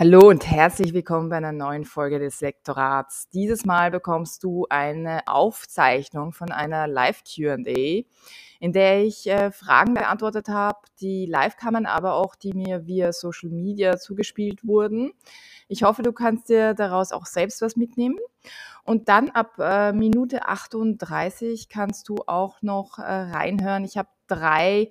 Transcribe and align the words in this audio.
Hallo 0.00 0.30
und 0.30 0.50
herzlich 0.50 0.94
willkommen 0.94 1.28
bei 1.28 1.36
einer 1.36 1.52
neuen 1.52 1.84
Folge 1.84 2.18
des 2.18 2.40
Lektorats. 2.40 3.28
Dieses 3.28 3.66
Mal 3.66 3.90
bekommst 3.90 4.42
du 4.42 4.64
eine 4.70 5.20
Aufzeichnung 5.26 6.32
von 6.32 6.50
einer 6.50 6.88
Live-QA, 6.88 8.04
in 8.60 8.72
der 8.72 9.04
ich 9.04 9.26
äh, 9.26 9.50
Fragen 9.50 9.92
beantwortet 9.92 10.48
habe, 10.48 10.78
die 11.02 11.26
live 11.26 11.58
kamen, 11.58 11.84
aber 11.84 12.14
auch 12.14 12.34
die 12.34 12.54
mir 12.54 12.86
via 12.86 13.12
Social 13.12 13.50
Media 13.50 13.98
zugespielt 13.98 14.66
wurden. 14.66 15.12
Ich 15.68 15.82
hoffe, 15.82 16.00
du 16.00 16.12
kannst 16.12 16.48
dir 16.48 16.72
daraus 16.72 17.12
auch 17.12 17.26
selbst 17.26 17.60
was 17.60 17.76
mitnehmen. 17.76 18.16
Und 18.84 19.10
dann 19.10 19.28
ab 19.28 19.58
äh, 19.58 19.92
Minute 19.92 20.48
38 20.48 21.68
kannst 21.68 22.08
du 22.08 22.16
auch 22.26 22.62
noch 22.62 22.98
äh, 22.98 23.02
reinhören. 23.02 23.84
Ich 23.84 23.98
habe 23.98 24.08
drei, 24.28 24.88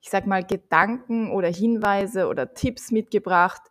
ich 0.00 0.10
sag 0.10 0.28
mal, 0.28 0.44
Gedanken 0.44 1.32
oder 1.32 1.48
Hinweise 1.48 2.28
oder 2.28 2.54
Tipps 2.54 2.92
mitgebracht, 2.92 3.62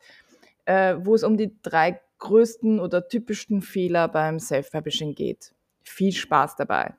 äh, 0.66 0.96
wo 1.00 1.16
es 1.16 1.24
um 1.24 1.38
die 1.38 1.56
drei 1.62 2.00
größten 2.20 2.80
oder 2.80 3.08
typischsten 3.08 3.62
Fehler 3.62 4.08
beim 4.08 4.40
Self-Publishing 4.40 5.16
geht. 5.16 5.54
Viel 5.84 6.14
Spaß 6.14 6.56
dabei. 6.56 6.94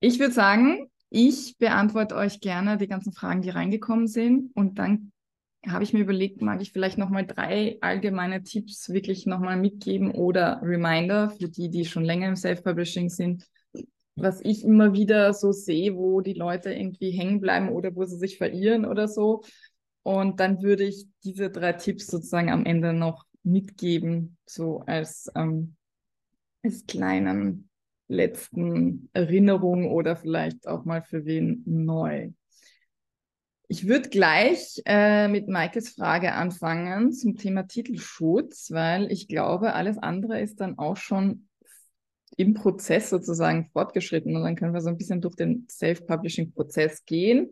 Ich 0.00 0.18
würde 0.18 0.34
sagen, 0.34 0.90
ich 1.08 1.56
beantworte 1.58 2.16
euch 2.16 2.40
gerne 2.40 2.76
die 2.76 2.88
ganzen 2.88 3.12
Fragen, 3.12 3.40
die 3.40 3.50
reingekommen 3.50 4.06
sind. 4.06 4.50
Und 4.54 4.78
dann 4.78 5.12
habe 5.66 5.84
ich 5.84 5.92
mir 5.92 6.00
überlegt, 6.00 6.42
mag 6.42 6.60
ich 6.60 6.72
vielleicht 6.72 6.98
nochmal 6.98 7.26
drei 7.26 7.78
allgemeine 7.80 8.42
Tipps 8.42 8.90
wirklich 8.90 9.24
nochmal 9.24 9.56
mitgeben 9.56 10.10
oder 10.10 10.60
Reminder 10.62 11.30
für 11.30 11.48
die, 11.48 11.70
die 11.70 11.84
schon 11.84 12.04
länger 12.04 12.28
im 12.28 12.36
Self-Publishing 12.36 13.08
sind, 13.08 13.46
was 14.16 14.40
ich 14.42 14.64
immer 14.64 14.92
wieder 14.92 15.32
so 15.34 15.52
sehe, 15.52 15.96
wo 15.96 16.20
die 16.20 16.34
Leute 16.34 16.72
irgendwie 16.72 17.10
hängen 17.10 17.40
bleiben 17.40 17.68
oder 17.70 17.94
wo 17.94 18.04
sie 18.04 18.16
sich 18.16 18.38
verirren 18.38 18.84
oder 18.84 19.08
so. 19.08 19.42
Und 20.02 20.40
dann 20.40 20.62
würde 20.62 20.84
ich 20.84 21.06
diese 21.24 21.50
drei 21.50 21.72
Tipps 21.72 22.06
sozusagen 22.06 22.50
am 22.50 22.66
Ende 22.66 22.92
noch 22.92 23.24
mitgeben, 23.42 24.36
so 24.46 24.80
als, 24.86 25.30
ähm, 25.34 25.76
als 26.62 26.86
kleinen 26.86 27.68
letzten 28.08 29.08
Erinnerung 29.12 29.90
oder 29.90 30.16
vielleicht 30.16 30.66
auch 30.68 30.84
mal 30.84 31.02
für 31.02 31.24
wen 31.24 31.62
neu. 31.66 32.30
Ich 33.66 33.88
würde 33.88 34.10
gleich 34.10 34.82
äh, 34.84 35.26
mit 35.28 35.48
Maikes 35.48 35.88
Frage 35.90 36.34
anfangen 36.34 37.12
zum 37.12 37.36
Thema 37.36 37.66
Titelschutz, 37.66 38.70
weil 38.70 39.10
ich 39.10 39.26
glaube, 39.26 39.72
alles 39.72 39.96
andere 39.96 40.40
ist 40.40 40.60
dann 40.60 40.78
auch 40.78 40.98
schon 40.98 41.48
im 42.36 42.54
Prozess 42.54 43.10
sozusagen 43.10 43.68
fortgeschritten 43.72 44.36
und 44.36 44.42
dann 44.42 44.56
können 44.56 44.74
wir 44.74 44.80
so 44.80 44.88
ein 44.88 44.96
bisschen 44.96 45.20
durch 45.20 45.36
den 45.36 45.66
Self-Publishing-Prozess 45.70 47.04
gehen. 47.04 47.50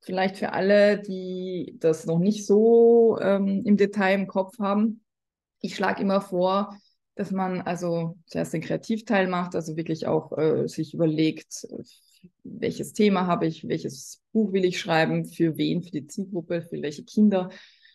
Vielleicht 0.00 0.36
für 0.36 0.52
alle, 0.52 1.00
die 1.02 1.76
das 1.78 2.06
noch 2.06 2.18
nicht 2.18 2.46
so 2.46 3.18
ähm, 3.20 3.62
im 3.64 3.76
Detail 3.76 4.14
im 4.14 4.26
Kopf 4.26 4.58
haben. 4.58 5.02
Ich 5.60 5.74
schlage 5.74 6.02
immer 6.02 6.20
vor, 6.20 6.76
dass 7.16 7.32
man 7.32 7.60
also 7.62 8.16
zuerst 8.26 8.52
den 8.52 8.60
Kreativteil 8.60 9.26
macht, 9.26 9.56
also 9.56 9.76
wirklich 9.76 10.06
auch 10.06 10.36
äh, 10.38 10.68
sich 10.68 10.94
überlegt, 10.94 11.66
welches 12.44 12.92
Thema 12.92 13.26
habe 13.26 13.46
ich, 13.46 13.66
welches 13.68 14.22
Buch 14.32 14.52
will 14.52 14.64
ich 14.64 14.78
schreiben, 14.78 15.24
für 15.24 15.56
wen, 15.56 15.82
für 15.82 15.90
die 15.90 16.06
Zielgruppe, 16.06 16.62
für 16.62 16.80
welche 16.80 17.04
Kinder 17.04 17.50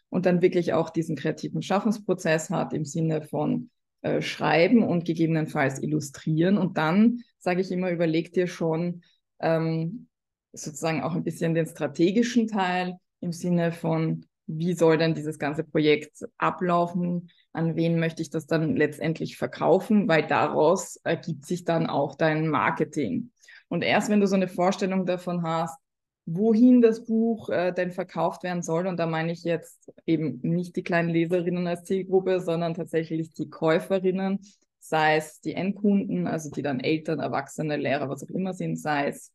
und 0.10 0.26
dann 0.26 0.42
wirklich 0.42 0.74
auch 0.74 0.90
diesen 0.90 1.16
kreativen 1.16 1.62
Schaffensprozess 1.62 2.50
hat 2.50 2.74
im 2.74 2.86
Sinne 2.86 3.24
von 3.24 3.70
äh, 4.04 4.22
schreiben 4.22 4.84
und 4.84 5.06
gegebenenfalls 5.06 5.82
illustrieren. 5.82 6.58
Und 6.58 6.78
dann, 6.78 7.22
sage 7.40 7.62
ich 7.62 7.72
immer, 7.72 7.90
überleg 7.90 8.34
dir 8.34 8.48
schon 8.48 9.02
ähm, 9.40 10.08
sozusagen 10.52 11.02
auch 11.02 11.16
ein 11.16 11.24
bisschen 11.24 11.54
den 11.54 11.66
strategischen 11.66 12.48
Teil 12.48 12.98
im 13.22 13.32
Sinne 13.32 13.72
von, 13.72 14.26
wie 14.46 14.74
soll 14.74 14.98
denn 14.98 15.16
dieses 15.16 15.40
ganze 15.40 15.64
Projekt 15.64 16.26
ablaufen? 16.38 17.30
An 17.54 17.76
wen 17.76 17.98
möchte 17.98 18.22
ich 18.22 18.30
das 18.30 18.46
dann 18.46 18.76
letztendlich 18.76 19.38
verkaufen? 19.38 20.08
Weil 20.08 20.28
daraus 20.28 20.98
ergibt 21.04 21.46
sich 21.46 21.64
dann 21.64 21.88
auch 21.88 22.16
dein 22.16 22.50
Marketing. 22.50 23.32
Und 23.70 23.84
erst 23.84 24.10
wenn 24.10 24.20
du 24.20 24.28
so 24.28 24.36
eine 24.36 24.50
Vorstellung 24.50 25.06
davon 25.06 25.44
hast, 25.44 25.80
wohin 26.26 26.82
das 26.82 27.04
Buch 27.04 27.50
äh, 27.50 27.74
denn 27.74 27.92
verkauft 27.92 28.44
werden 28.44 28.64
soll. 28.64 28.88
Und 28.88 28.98
da 28.98 29.06
meine 29.06 29.32
ich 29.32 29.44
jetzt 29.44 29.92
eben 30.06 30.40
nicht 30.42 30.76
die 30.76 30.84
kleinen 30.84 31.10
Leserinnen 31.10 31.68
als 31.68 31.84
Zielgruppe, 31.84 32.40
sondern 32.40 32.74
tatsächlich 32.74 33.34
die 33.34 33.50
Käuferinnen, 33.50 34.40
sei 34.80 35.18
es 35.18 35.42
die 35.42 35.54
Endkunden, 35.54 36.28
also 36.28 36.50
die 36.50 36.62
dann 36.62 36.80
Eltern, 36.80 37.20
Erwachsene, 37.20 37.78
Lehrer, 37.78 38.10
was 38.10 38.24
auch 38.24 38.34
immer 38.34 38.54
sind, 38.54 38.78
sei 38.78 39.08
es 39.08 39.32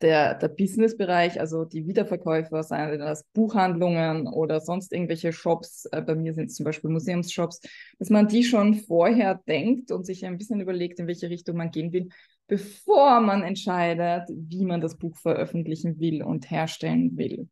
der, 0.00 0.34
der 0.34 0.48
Business-Bereich, 0.48 1.40
also 1.40 1.64
die 1.64 1.86
Wiederverkäufer, 1.86 2.62
seien 2.62 3.00
das 3.00 3.24
Buchhandlungen 3.32 4.28
oder 4.28 4.60
sonst 4.60 4.92
irgendwelche 4.92 5.32
Shops, 5.32 5.86
äh, 5.86 6.02
bei 6.02 6.14
mir 6.14 6.34
sind 6.34 6.46
es 6.46 6.54
zum 6.54 6.64
Beispiel 6.64 6.90
Museumsshops, 6.90 7.60
dass 7.98 8.10
man 8.10 8.28
die 8.28 8.44
schon 8.44 8.74
vorher 8.74 9.40
denkt 9.48 9.90
und 9.90 10.06
sich 10.06 10.24
ein 10.24 10.38
bisschen 10.38 10.60
überlegt, 10.60 11.00
in 11.00 11.08
welche 11.08 11.28
Richtung 11.30 11.56
man 11.56 11.70
gehen 11.70 11.92
will, 11.92 12.08
bevor 12.48 13.20
man 13.20 13.42
entscheidet, 13.42 14.28
wie 14.30 14.64
man 14.64 14.80
das 14.80 14.96
Buch 14.96 15.16
veröffentlichen 15.16 16.00
will 16.00 16.22
und 16.22 16.50
herstellen 16.50 17.16
will. 17.16 17.48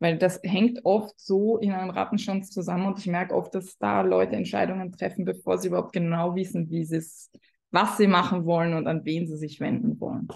Weil 0.00 0.18
das 0.18 0.40
hängt 0.42 0.84
oft 0.84 1.18
so 1.18 1.58
in 1.58 1.72
einem 1.72 1.90
Rattenschwanz 1.90 2.50
zusammen 2.50 2.86
und 2.86 2.98
ich 2.98 3.06
merke 3.06 3.34
oft, 3.34 3.54
dass 3.54 3.78
da 3.78 4.02
Leute 4.02 4.34
Entscheidungen 4.34 4.90
treffen, 4.90 5.24
bevor 5.24 5.58
sie 5.58 5.68
überhaupt 5.68 5.92
genau 5.92 6.34
wissen, 6.34 6.68
wie 6.70 6.84
sie 6.84 6.96
es, 6.96 7.30
was 7.70 7.96
sie 7.96 8.08
machen 8.08 8.44
wollen 8.44 8.74
und 8.74 8.88
an 8.88 9.04
wen 9.04 9.28
sie 9.28 9.36
sich 9.36 9.60
wenden 9.60 10.00
wollen. 10.00 10.28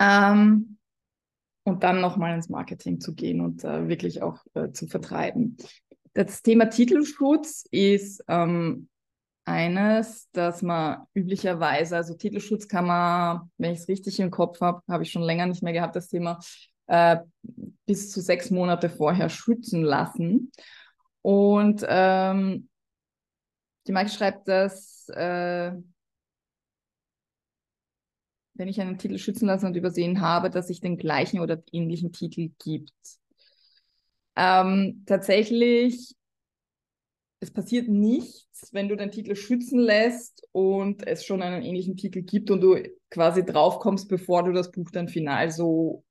Ähm, 0.00 0.78
und 1.64 1.84
dann 1.84 2.00
nochmal 2.00 2.34
ins 2.34 2.48
Marketing 2.48 2.98
zu 2.98 3.14
gehen 3.14 3.42
und 3.42 3.62
äh, 3.62 3.88
wirklich 3.88 4.22
auch 4.22 4.38
äh, 4.54 4.72
zu 4.72 4.86
vertreiben. 4.86 5.58
Das 6.14 6.40
Thema 6.40 6.70
Titelschutz 6.70 7.66
ist 7.70 8.24
ähm, 8.26 8.88
eines, 9.48 10.30
dass 10.32 10.60
man 10.60 11.06
üblicherweise, 11.14 11.96
also 11.96 12.14
Titelschutz 12.14 12.68
kann 12.68 12.86
man, 12.86 13.50
wenn 13.56 13.72
ich 13.72 13.80
es 13.80 13.88
richtig 13.88 14.20
im 14.20 14.30
Kopf 14.30 14.60
habe, 14.60 14.82
habe 14.88 15.02
ich 15.02 15.10
schon 15.10 15.22
länger 15.22 15.46
nicht 15.46 15.62
mehr 15.62 15.72
gehabt, 15.72 15.96
das 15.96 16.08
Thema, 16.08 16.38
äh, 16.86 17.16
bis 17.86 18.10
zu 18.10 18.20
sechs 18.20 18.50
Monate 18.50 18.90
vorher 18.90 19.30
schützen 19.30 19.82
lassen. 19.82 20.52
Und 21.22 21.84
ähm, 21.88 22.68
die 23.86 23.92
Maike 23.92 24.10
schreibt, 24.10 24.48
dass 24.48 25.08
äh, 25.08 25.72
wenn 28.54 28.68
ich 28.68 28.80
einen 28.80 28.98
Titel 28.98 29.18
schützen 29.18 29.46
lasse 29.46 29.66
und 29.66 29.76
übersehen 29.76 30.20
habe, 30.20 30.50
dass 30.50 30.66
sich 30.66 30.80
den 30.80 30.98
gleichen 30.98 31.40
oder 31.40 31.62
ähnlichen 31.72 32.12
Titel 32.12 32.50
gibt. 32.58 32.92
Ähm, 34.36 35.04
tatsächlich 35.06 36.14
es 37.40 37.50
passiert 37.50 37.88
nichts, 37.88 38.72
wenn 38.72 38.88
du 38.88 38.96
den 38.96 39.10
Titel 39.10 39.36
schützen 39.36 39.78
lässt 39.78 40.46
und 40.52 41.06
es 41.06 41.24
schon 41.24 41.42
einen 41.42 41.62
ähnlichen 41.62 41.96
Titel 41.96 42.22
gibt 42.22 42.50
und 42.50 42.60
du 42.60 42.76
quasi 43.10 43.44
draufkommst, 43.44 44.08
bevor 44.08 44.44
du 44.44 44.52
das 44.52 44.70
Buch 44.70 44.90
dann 44.90 45.08
final 45.08 45.50
so 45.50 46.04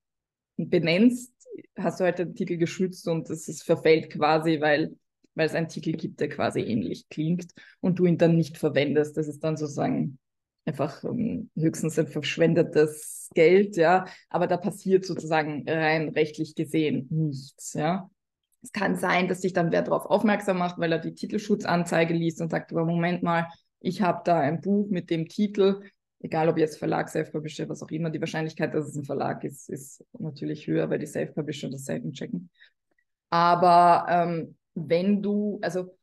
benennst, 0.58 1.34
hast 1.78 2.00
du 2.00 2.06
halt 2.06 2.20
den 2.20 2.36
Titel 2.36 2.58
geschützt 2.58 3.08
und 3.08 3.30
es 3.30 3.48
ist, 3.48 3.64
verfällt 3.64 4.10
quasi, 4.10 4.62
weil, 4.62 4.96
weil 5.36 5.48
es 5.48 5.54
einen 5.54 5.68
Titel 5.68 5.92
gibt, 5.94 6.20
der 6.20 6.30
quasi 6.30 6.62
ähnlich 6.62 7.10
klingt 7.10 7.54
und 7.82 8.00
du 8.00 8.06
ihn 8.06 8.18
dann 8.18 8.36
nicht 8.36 8.58
verwendest. 8.58 9.18
Das 9.18 9.28
ist 9.28 9.44
dann 9.44 9.58
sozusagen 9.58 10.20
einfach 10.66 11.04
um, 11.04 11.20
ähm, 11.20 11.50
höchstens 11.56 11.98
ein 12.00 12.08
verschwendetes 12.08 13.30
Geld, 13.34 13.78
ja, 13.78 14.06
aber 14.30 14.48
da 14.48 14.58
passiert 14.58 15.06
sozusagen 15.06 15.68
rein 15.68 16.10
rechtlich 16.10 16.56
gesehen 16.56 17.08
nichts, 17.10 17.74
ja. 17.74 18.10
Es 18.62 18.72
kann 18.72 18.96
sein, 18.96 19.28
dass 19.28 19.42
sich 19.42 19.54
dann 19.54 19.72
wer 19.72 19.82
darauf 19.82 20.06
aufmerksam 20.06 20.58
macht, 20.58 20.78
weil 20.78 20.92
er 20.92 21.00
die 21.00 21.14
Titelschutzanzeige 21.14 22.14
liest 22.14 22.42
und 22.42 22.52
sagt, 22.52 22.72
aber 22.72 22.86
Moment 22.86 23.24
mal, 23.24 23.48
ich 23.80 24.02
habe 24.02 24.22
da 24.26 24.40
ein 24.40 24.62
Buch 24.62 24.90
mit 24.90 25.10
dem 25.10 25.28
Titel, 25.28 25.82
egal 26.20 26.50
ob 26.50 26.58
jetzt 26.58 26.78
Verlag, 26.78 27.10
Self-Publisher, 27.10 27.70
was 27.70 27.84
auch 27.84 27.92
immer, 27.92 28.10
die 28.10 28.20
Wahrscheinlichkeit, 28.20 28.74
dass 28.74 28.88
es 28.88 28.96
ein 28.96 29.06
Verlag 29.06 29.44
ist, 29.44 29.70
ist 29.70 30.04
natürlich 30.18 30.68
höher, 30.68 30.90
weil 30.90 31.00
die 31.00 31.06
Self-Publisher 31.06 31.70
das 31.70 31.86
selten 31.86 32.12
checken. 32.14 32.50
Aber 33.30 34.06
ähm, 34.10 34.56
wenn 34.74 35.22
du, 35.22 35.60
also 35.62 35.96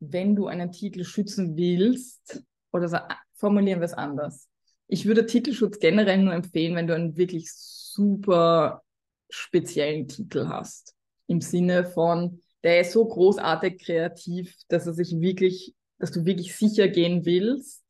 wenn 0.00 0.36
du 0.36 0.46
einen 0.46 0.72
Titel 0.72 1.04
schützen 1.04 1.56
willst, 1.56 2.44
oder 2.72 2.88
so, 2.88 2.98
formulieren 3.34 3.80
wir 3.80 3.86
es 3.86 3.94
anders. 3.94 4.48
Ich 4.88 5.06
würde 5.06 5.26
Titelschutz 5.26 5.78
generell 5.78 6.22
nur 6.22 6.34
empfehlen, 6.34 6.74
wenn 6.74 6.86
du 6.86 6.94
einen 6.94 7.16
wirklich 7.16 7.52
super 7.52 8.82
speziellen 9.28 10.08
Titel 10.08 10.48
hast 10.48 10.94
im 11.26 11.40
Sinne 11.40 11.84
von, 11.84 12.42
der 12.62 12.80
ist 12.80 12.92
so 12.92 13.06
großartig 13.06 13.84
kreativ, 13.84 14.54
dass 14.68 14.86
er 14.86 14.92
sich 14.92 15.18
wirklich, 15.20 15.74
dass 15.98 16.12
du 16.12 16.24
wirklich 16.24 16.56
sicher 16.56 16.88
gehen 16.88 17.24
willst, 17.24 17.82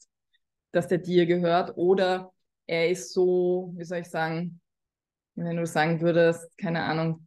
dass 0.71 0.89
der 0.89 0.99
dir 0.99 1.27
gehört, 1.27 1.77
oder 1.77 2.33
er 2.67 2.91
ist 2.91 3.13
so, 3.13 3.73
wie 3.77 3.85
soll 3.85 3.99
ich 3.99 4.09
sagen, 4.09 4.61
wenn 5.35 5.57
du 5.57 5.67
sagen 5.67 6.01
würdest, 6.01 6.57
keine 6.59 6.83
Ahnung, 6.83 7.27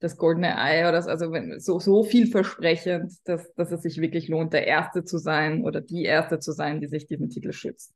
das 0.00 0.16
goldene 0.16 0.58
Ei 0.58 0.88
oder 0.88 1.02
so, 1.02 1.10
also 1.10 1.30
wenn, 1.30 1.60
so, 1.60 1.78
so 1.78 2.02
vielversprechend, 2.02 3.12
dass, 3.24 3.52
dass 3.54 3.70
es 3.70 3.82
sich 3.82 4.00
wirklich 4.00 4.28
lohnt, 4.28 4.52
der 4.52 4.66
Erste 4.66 5.04
zu 5.04 5.18
sein 5.18 5.62
oder 5.62 5.80
die 5.80 6.04
Erste 6.04 6.38
zu 6.38 6.52
sein, 6.52 6.80
die 6.80 6.88
sich 6.88 7.06
diesen 7.06 7.28
Titel 7.28 7.52
schützt. 7.52 7.92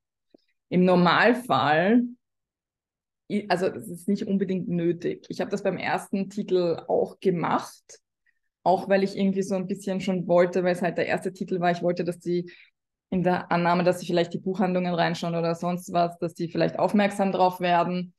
Im 0.69 0.85
Normalfall 0.85 2.03
also 3.49 3.67
es 3.67 3.89
ist 3.89 4.09
nicht 4.09 4.27
unbedingt 4.27 4.69
nötig. 4.69 5.27
Ich 5.29 5.41
habe 5.41 5.51
das 5.51 5.63
beim 5.63 5.79
ersten 5.79 6.29
Titel 6.29 6.83
auch 6.89 7.21
gemacht, 7.21 8.01
auch 8.63 8.89
weil 8.89 9.03
ich 9.03 9.17
irgendwie 9.17 9.43
so 9.43 9.55
ein 9.55 9.67
bisschen 9.67 10.01
schon 10.01 10.27
wollte, 10.27 10.65
weil 10.65 10.73
es 10.73 10.83
halt 10.83 10.99
der 10.99 11.07
erste 11.07 11.33
Titel 11.33 11.61
war, 11.61 11.71
ich 11.71 11.83
wollte, 11.83 12.05
dass 12.05 12.19
die 12.19 12.51
in 13.11 13.23
der 13.23 13.53
Annahme, 13.53 13.85
dass 13.85 14.01
sie 14.01 14.07
vielleicht 14.07 14.35
die 14.35 14.39
Buchhandlungen 14.39 14.95
reinschauen 14.95 15.37
oder 15.37 15.55
sonst 15.55 15.93
was, 15.93 16.19
dass 16.19 16.35
die 16.35 16.49
vielleicht 16.49 16.79
aufmerksam 16.79 17.33
drauf 17.33 17.61
werden. 17.61 18.13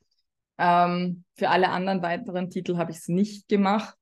Ähm, 0.57 1.25
für 1.35 1.49
alle 1.49 1.69
anderen 1.69 2.01
weiteren 2.01 2.49
Titel 2.49 2.77
habe 2.77 2.91
ich 2.91 2.97
es 2.97 3.07
nicht 3.07 3.47
gemacht. 3.49 3.95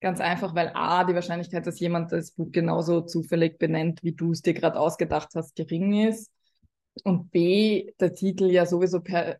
Ganz 0.00 0.20
einfach, 0.20 0.54
weil 0.54 0.70
A, 0.74 1.04
die 1.04 1.14
Wahrscheinlichkeit, 1.14 1.66
dass 1.66 1.80
jemand 1.80 2.12
das 2.12 2.32
Buch 2.32 2.50
genauso 2.50 3.00
zufällig 3.00 3.58
benennt, 3.58 4.02
wie 4.02 4.12
du 4.12 4.32
es 4.32 4.42
dir 4.42 4.52
gerade 4.52 4.78
ausgedacht 4.78 5.30
hast, 5.34 5.56
gering 5.56 6.06
ist. 6.08 6.30
Und 7.04 7.30
B, 7.30 7.90
der 7.98 8.14
Titel 8.14 8.50
ja 8.50 8.66
sowieso 8.66 9.00
per, 9.00 9.38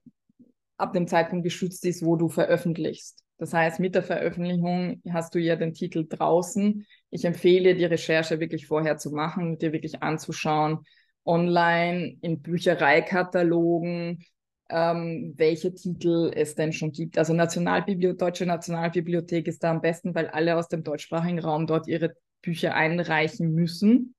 ab 0.77 0.93
dem 0.93 1.07
Zeitpunkt 1.07 1.45
geschützt 1.45 1.85
ist, 1.85 2.05
wo 2.05 2.17
du 2.17 2.29
veröffentlichst. 2.29 3.25
Das 3.39 3.53
heißt, 3.53 3.81
mit 3.81 3.95
der 3.95 4.03
Veröffentlichung 4.03 5.03
hast 5.11 5.35
du 5.35 5.39
ja 5.39 5.57
den 5.57 5.75
Titel 5.75 6.07
draußen. 6.09 6.87
Ich 7.11 7.25
empfehle 7.25 7.75
die 7.75 7.85
Recherche 7.85 8.41
wirklich 8.41 8.67
vorher 8.67 8.97
zu 8.97 9.11
machen, 9.11 9.59
dir 9.59 9.73
wirklich 9.73 10.03
anzuschauen, 10.03 10.85
online, 11.25 12.17
in 12.21 12.43
Büchereikatalogen, 12.43 14.25
ähm, 14.71 15.35
welche 15.37 15.75
Titel 15.75 16.31
es 16.35 16.55
denn 16.55 16.73
schon 16.73 16.93
gibt. 16.93 17.19
Also 17.19 17.35
Nationalbibliothek, 17.35 18.19
Deutsche 18.19 18.47
Nationalbibliothek 18.47 19.49
ist 19.49 19.63
da 19.65 19.71
am 19.71 19.81
besten, 19.81 20.15
weil 20.15 20.29
alle 20.29 20.57
aus 20.57 20.69
dem 20.69 20.85
deutschsprachigen 20.85 21.41
Raum 21.41 21.67
dort 21.67 21.89
ihre 21.89 22.15
Bücher 22.41 22.75
einreichen 22.75 23.53
müssen. 23.53 24.15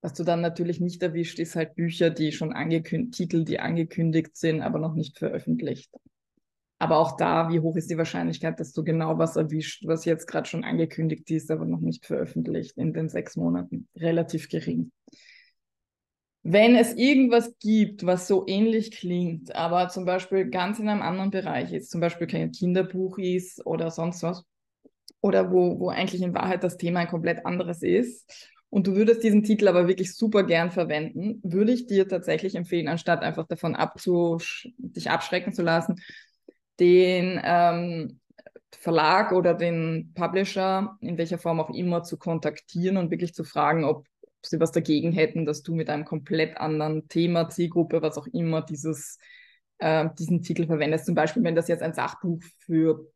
Was 0.00 0.14
du 0.14 0.22
dann 0.22 0.40
natürlich 0.40 0.80
nicht 0.80 1.02
erwischt, 1.02 1.38
ist 1.38 1.56
halt 1.56 1.74
Bücher, 1.74 2.10
die 2.10 2.30
schon 2.32 2.52
angekündigt, 2.52 3.16
Titel, 3.16 3.44
die 3.44 3.58
angekündigt 3.58 4.36
sind, 4.36 4.62
aber 4.62 4.78
noch 4.78 4.94
nicht 4.94 5.18
veröffentlicht. 5.18 5.90
Aber 6.78 6.98
auch 6.98 7.16
da, 7.16 7.48
wie 7.50 7.58
hoch 7.58 7.74
ist 7.76 7.90
die 7.90 7.98
Wahrscheinlichkeit, 7.98 8.60
dass 8.60 8.72
du 8.72 8.84
genau 8.84 9.18
was 9.18 9.34
erwischt, 9.34 9.84
was 9.86 10.04
jetzt 10.04 10.26
gerade 10.28 10.48
schon 10.48 10.62
angekündigt 10.62 11.28
ist, 11.32 11.50
aber 11.50 11.64
noch 11.64 11.80
nicht 11.80 12.06
veröffentlicht 12.06 12.76
in 12.76 12.92
den 12.92 13.08
sechs 13.08 13.36
Monaten? 13.36 13.88
Relativ 13.96 14.48
gering. 14.48 14.92
Wenn 16.44 16.76
es 16.76 16.94
irgendwas 16.94 17.58
gibt, 17.58 18.06
was 18.06 18.28
so 18.28 18.44
ähnlich 18.46 18.92
klingt, 18.92 19.54
aber 19.56 19.88
zum 19.88 20.04
Beispiel 20.04 20.48
ganz 20.48 20.78
in 20.78 20.88
einem 20.88 21.02
anderen 21.02 21.32
Bereich 21.32 21.72
ist, 21.72 21.90
zum 21.90 22.00
Beispiel 22.00 22.28
kein 22.28 22.52
Kinderbuch 22.52 23.18
ist 23.18 23.66
oder 23.66 23.90
sonst 23.90 24.22
was, 24.22 24.44
oder 25.20 25.50
wo, 25.50 25.80
wo 25.80 25.88
eigentlich 25.88 26.22
in 26.22 26.34
Wahrheit 26.34 26.62
das 26.62 26.76
Thema 26.76 27.00
ein 27.00 27.08
komplett 27.08 27.44
anderes 27.44 27.82
ist, 27.82 28.30
und 28.70 28.86
du 28.86 28.94
würdest 28.94 29.22
diesen 29.22 29.42
Titel 29.42 29.68
aber 29.68 29.88
wirklich 29.88 30.14
super 30.14 30.42
gern 30.42 30.70
verwenden, 30.70 31.40
würde 31.42 31.72
ich 31.72 31.86
dir 31.86 32.06
tatsächlich 32.06 32.54
empfehlen, 32.54 32.88
anstatt 32.88 33.22
einfach 33.22 33.46
davon 33.46 33.74
abzusch 33.74 34.68
dich 34.76 35.10
abschrecken 35.10 35.52
zu 35.52 35.62
lassen, 35.62 35.96
den 36.78 37.40
ähm, 37.42 38.20
Verlag 38.74 39.32
oder 39.32 39.54
den 39.54 40.12
Publisher 40.14 40.96
in 41.00 41.16
welcher 41.16 41.38
Form 41.38 41.60
auch 41.60 41.70
immer 41.70 42.02
zu 42.02 42.18
kontaktieren 42.18 42.98
und 42.98 43.10
wirklich 43.10 43.34
zu 43.34 43.42
fragen, 43.42 43.84
ob 43.84 44.06
sie 44.42 44.60
was 44.60 44.72
dagegen 44.72 45.12
hätten, 45.12 45.46
dass 45.46 45.62
du 45.62 45.74
mit 45.74 45.88
einem 45.90 46.04
komplett 46.04 46.58
anderen 46.58 47.08
Thema, 47.08 47.48
Zielgruppe, 47.48 48.02
was 48.02 48.18
auch 48.18 48.26
immer, 48.28 48.62
dieses, 48.62 49.18
äh, 49.78 50.08
diesen 50.18 50.42
Titel 50.42 50.66
verwendest. 50.66 51.06
Zum 51.06 51.14
Beispiel, 51.14 51.42
wenn 51.42 51.56
das 51.56 51.68
jetzt 51.68 51.82
ein 51.82 51.94
Sachbuch 51.94 52.40
für 52.58 53.10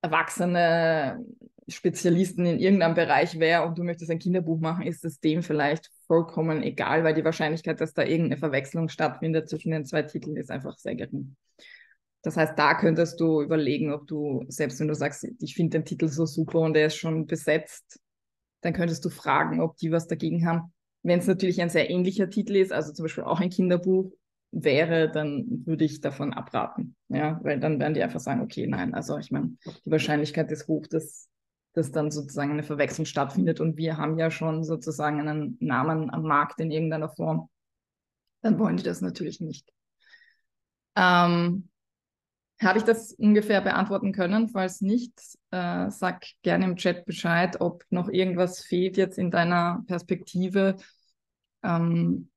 Erwachsene 0.00 1.24
Spezialisten 1.68 2.46
in 2.46 2.58
irgendeinem 2.58 2.94
Bereich 2.94 3.38
wäre 3.38 3.66
und 3.66 3.78
du 3.78 3.84
möchtest 3.84 4.10
ein 4.10 4.18
Kinderbuch 4.18 4.60
machen, 4.60 4.86
ist 4.86 5.04
es 5.04 5.20
dem 5.20 5.42
vielleicht 5.42 5.90
vollkommen 6.06 6.62
egal, 6.62 7.04
weil 7.04 7.14
die 7.14 7.24
Wahrscheinlichkeit, 7.24 7.80
dass 7.80 7.94
da 7.94 8.02
irgendeine 8.02 8.36
Verwechslung 8.36 8.88
stattfindet 8.88 9.48
zwischen 9.48 9.70
den 9.70 9.84
zwei 9.84 10.02
Titeln, 10.02 10.36
ist 10.36 10.50
einfach 10.50 10.78
sehr 10.78 10.94
gering. 10.94 11.36
Das 12.22 12.36
heißt, 12.36 12.58
da 12.58 12.74
könntest 12.74 13.20
du 13.20 13.42
überlegen, 13.42 13.92
ob 13.92 14.06
du, 14.06 14.44
selbst 14.48 14.80
wenn 14.80 14.88
du 14.88 14.94
sagst, 14.94 15.26
ich 15.40 15.54
finde 15.54 15.78
den 15.78 15.84
Titel 15.84 16.08
so 16.08 16.24
super 16.24 16.60
und 16.60 16.76
er 16.76 16.86
ist 16.86 16.96
schon 16.96 17.26
besetzt, 17.26 18.00
dann 18.62 18.72
könntest 18.72 19.04
du 19.04 19.10
fragen, 19.10 19.60
ob 19.60 19.76
die 19.76 19.92
was 19.92 20.06
dagegen 20.06 20.46
haben. 20.46 20.72
Wenn 21.02 21.18
es 21.18 21.26
natürlich 21.26 21.60
ein 21.60 21.68
sehr 21.68 21.90
ähnlicher 21.90 22.30
Titel 22.30 22.56
ist, 22.56 22.72
also 22.72 22.92
zum 22.94 23.04
Beispiel 23.04 23.24
auch 23.24 23.40
ein 23.40 23.50
Kinderbuch 23.50 24.10
wäre, 24.52 25.10
dann 25.10 25.66
würde 25.66 25.84
ich 25.84 26.00
davon 26.00 26.32
abraten. 26.32 26.96
Ja, 27.08 27.40
weil 27.42 27.60
dann 27.60 27.78
werden 27.78 27.92
die 27.92 28.02
einfach 28.02 28.20
sagen, 28.20 28.40
okay, 28.40 28.66
nein, 28.66 28.94
also 28.94 29.18
ich 29.18 29.30
meine, 29.30 29.56
die 29.84 29.90
Wahrscheinlichkeit 29.90 30.50
ist 30.50 30.66
hoch, 30.66 30.86
dass 30.86 31.28
dass 31.74 31.92
dann 31.92 32.10
sozusagen 32.10 32.52
eine 32.52 32.62
Verwechslung 32.62 33.04
stattfindet 33.04 33.60
und 33.60 33.76
wir 33.76 33.96
haben 33.96 34.18
ja 34.18 34.30
schon 34.30 34.64
sozusagen 34.64 35.20
einen 35.20 35.56
Namen 35.60 36.10
am 36.10 36.22
Markt 36.22 36.60
in 36.60 36.70
irgendeiner 36.70 37.08
Form, 37.08 37.50
dann 38.40 38.58
wollen 38.58 38.76
die 38.76 38.82
das 38.82 39.00
natürlich 39.00 39.40
nicht. 39.40 39.70
Ähm, 40.96 41.68
habe 42.60 42.78
ich 42.78 42.84
das 42.84 43.12
ungefähr 43.12 43.60
beantworten 43.60 44.12
können? 44.12 44.48
Falls 44.48 44.80
nicht, 44.80 45.12
äh, 45.50 45.90
sag 45.90 46.24
gerne 46.42 46.64
im 46.64 46.76
Chat 46.76 47.04
Bescheid, 47.04 47.60
ob 47.60 47.84
noch 47.90 48.08
irgendwas 48.08 48.60
fehlt 48.60 48.96
jetzt 48.96 49.18
in 49.18 49.32
deiner 49.32 49.82
Perspektive. 49.88 50.76
Ähm, 51.64 52.30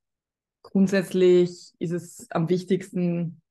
grundsätzlich 0.64 1.72
ist 1.78 1.92
es 1.92 2.28
am 2.32 2.50
wichtigsten, 2.50 3.42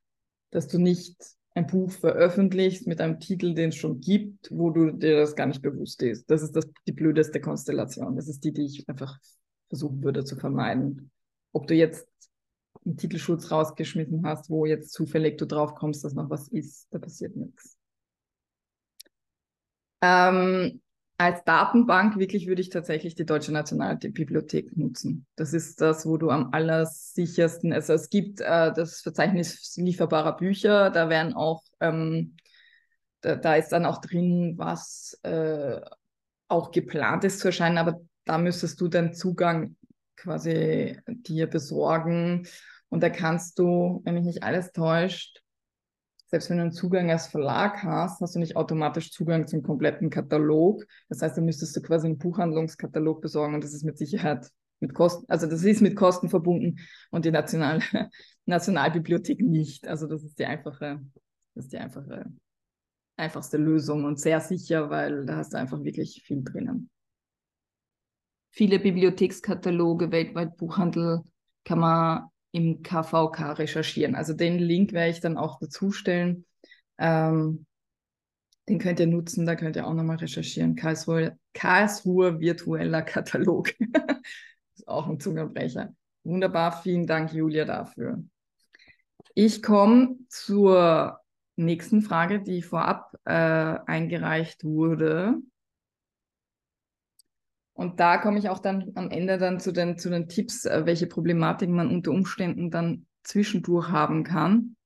dass 0.51 0.67
du 0.67 0.79
nicht 0.79 1.36
ein 1.57 1.67
Buch 1.67 1.91
veröffentlichst 1.91 2.87
mit 2.87 3.01
einem 3.01 3.19
Titel, 3.19 3.55
den 3.55 3.71
es 3.71 3.77
schon 3.77 4.01
gibt, 4.01 4.51
wo 4.51 4.69
du 4.71 4.91
dir 4.91 5.17
das 5.17 5.35
gar 5.35 5.47
nicht 5.47 5.63
bewusst 5.63 6.03
ist. 6.03 6.31
Das 6.31 6.43
ist 6.43 6.55
das, 6.55 6.67
die 6.87 6.93
blödeste 6.93 7.41
Konstellation. 7.41 8.15
Das 8.15 8.29
ist 8.29 8.45
die, 8.45 8.53
die 8.53 8.67
ich 8.67 8.87
einfach 8.89 9.19
versuchen 9.69 10.03
würde 10.05 10.23
zu 10.25 10.37
vermeiden. 10.37 11.11
Ob 11.53 11.67
du 11.67 11.75
jetzt 11.75 12.07
einen 12.85 12.99
Titelschutz 12.99 13.51
rausgeschmissen 13.51 14.27
hast, 14.27 14.51
wo 14.51 14.67
jetzt 14.67 14.93
zufällig 14.93 15.39
du 15.39 15.47
drauf 15.47 15.75
kommst, 15.75 16.05
dass 16.05 16.13
noch 16.13 16.29
was 16.29 16.49
ist, 16.49 16.89
da 16.91 16.99
passiert 16.99 17.35
nichts. 17.35 17.79
Ähm, 20.03 20.83
als 21.19 21.45
Datenbank 21.45 22.19
wirklich 22.19 22.47
würde 22.47 22.61
ich 22.61 22.69
tatsächlich 22.69 23.15
die 23.15 23.25
Deutsche 23.25 23.53
Nationalbibliothek 23.53 24.77
nutzen. 24.77 25.27
Das 25.35 25.55
ist 25.55 25.81
das, 25.81 26.05
wo 26.05 26.19
du 26.19 26.31
am 26.31 26.53
allersichersten, 26.53 27.73
also 27.73 27.95
es 27.95 28.11
gibt 28.11 28.41
äh, 28.41 28.73
das 28.73 29.01
Verzeichnis 29.01 29.75
lieferbarer 29.77 30.37
Bücher, 30.37 30.91
da 30.91 31.09
werden 31.09 31.33
auch, 31.33 31.63
ähm, 31.81 32.37
da, 33.23 33.37
da, 33.37 33.57
ist 33.57 33.71
dann 33.71 33.87
auch 33.87 34.01
drin, 34.01 34.55
was 34.59 35.19
äh, 35.23 35.81
auch 36.49 36.71
geplant 36.71 37.25
ist 37.25 37.41
zu 37.41 37.49
erscheinen, 37.49 37.79
aber 37.79 38.01
da 38.25 38.37
müsstest 38.37 38.81
du 38.81 38.89
den 38.89 39.15
Zugang 39.15 39.77
quasi 40.17 40.99
dir 41.07 41.47
besorgen. 41.47 42.47
Und 42.89 43.03
da 43.03 43.11
kannst 43.11 43.59
du, 43.59 44.03
wenn 44.05 44.15
mich 44.15 44.25
nicht 44.25 44.43
alles 44.43 44.73
täuscht, 44.73 45.43
selbst 46.27 46.51
wenn 46.51 46.57
du 46.57 46.65
einen 46.65 46.73
Zugang 46.73 47.11
als 47.11 47.29
Verlag 47.29 47.83
hast, 47.83 48.21
hast 48.21 48.35
du 48.35 48.39
nicht 48.39 48.57
automatisch 48.57 49.13
Zugang 49.13 49.47
zum 49.47 49.63
kompletten 49.63 50.11
Katalog. 50.11 50.85
Das 51.09 51.23
heißt, 51.23 51.37
da 51.37 51.41
müsstest 51.41 51.77
du 51.77 51.83
quasi 51.83 52.07
einen 52.07 52.19
Buchhandlungskatalog 52.19 53.21
besorgen 53.21 53.55
und 53.55 53.65
das 53.65 53.73
ist 53.73 53.85
mit 53.85 53.97
Sicherheit 53.97 54.51
mit 54.81 54.93
Kosten, 54.93 55.25
also 55.29 55.47
das 55.47 55.63
ist 55.63 55.81
mit 55.81 55.97
Kosten 55.97 56.29
verbunden 56.29 56.81
und 57.11 57.25
die 57.25 57.31
National 57.31 57.81
Nationalbibliothek 58.45 59.41
nicht. 59.41 59.87
Also 59.87 60.07
das 60.07 60.23
ist 60.23 60.39
die 60.39 60.47
einfache, 60.47 61.01
das 61.55 61.65
ist 61.65 61.73
die 61.73 61.79
einfache, 61.79 62.27
einfachste 63.17 63.57
Lösung 63.57 64.05
und 64.05 64.21
sehr 64.21 64.41
sicher, 64.41 64.91
weil 64.91 65.25
da 65.25 65.37
hast 65.37 65.55
du 65.55 65.59
einfach 65.59 65.83
wirklich 65.83 66.23
viel 66.27 66.43
drinnen. 66.43 66.91
Viele 68.51 68.79
Bibliothekskataloge, 68.79 70.11
weltweit 70.11 70.57
Buchhandel 70.57 71.23
kann 71.65 71.79
man 71.79 72.29
im 72.57 72.83
KVK 72.83 73.53
recherchieren. 73.53 74.15
Also 74.15 74.33
den 74.33 74.59
Link 74.59 74.93
werde 74.93 75.11
ich 75.11 75.21
dann 75.21 75.37
auch 75.37 75.59
dazu 75.61 75.93
stellen. 75.93 76.47
Ähm, 76.99 77.67
den 78.69 78.79
könnt 78.79 78.99
ihr 78.99 79.07
nutzen, 79.07 79.47
da 79.47 79.55
könnt 79.55 79.77
ihr 79.77 79.87
auch 79.87 79.93
nochmal 79.93 80.17
recherchieren. 80.17 80.75
Karlsruhe, 80.75 81.39
Karlsruhe 81.53 82.41
virtueller 82.41 83.03
Katalog. 83.03 83.75
ist 84.75 84.89
auch 84.89 85.07
ein 85.07 85.21
Zungenbrecher. 85.21 85.95
Wunderbar, 86.25 86.83
vielen 86.83 87.07
Dank, 87.07 87.33
Julia, 87.33 87.65
dafür. 87.65 88.25
Ich 89.35 89.63
komme 89.63 90.17
zur 90.29 91.21
nächsten 91.57 92.01
Frage, 92.01 92.41
die 92.41 92.63
vorab 92.63 93.15
äh, 93.25 93.33
eingereicht 93.33 94.65
wurde. 94.65 95.37
Und 97.77 98.01
da 98.01 98.17
komme 98.17 98.39
ich 98.39 98.49
auch 98.49 98.59
dann 98.59 98.91
am 98.95 99.11
Ende 99.11 99.37
dann 99.37 99.61
zu 99.61 99.71
den, 99.71 99.99
zu 99.99 100.09
den 100.09 100.29
Tipps, 100.29 100.65
äh, 100.65 100.87
welche 100.87 101.07
Problematiken 101.07 101.77
man 101.77 101.91
unter 101.91 102.11
Umständen 102.11 102.71
dann 102.71 103.07
zwischendurch 103.23 103.91
haben 103.91 104.25
kann. 104.25 104.77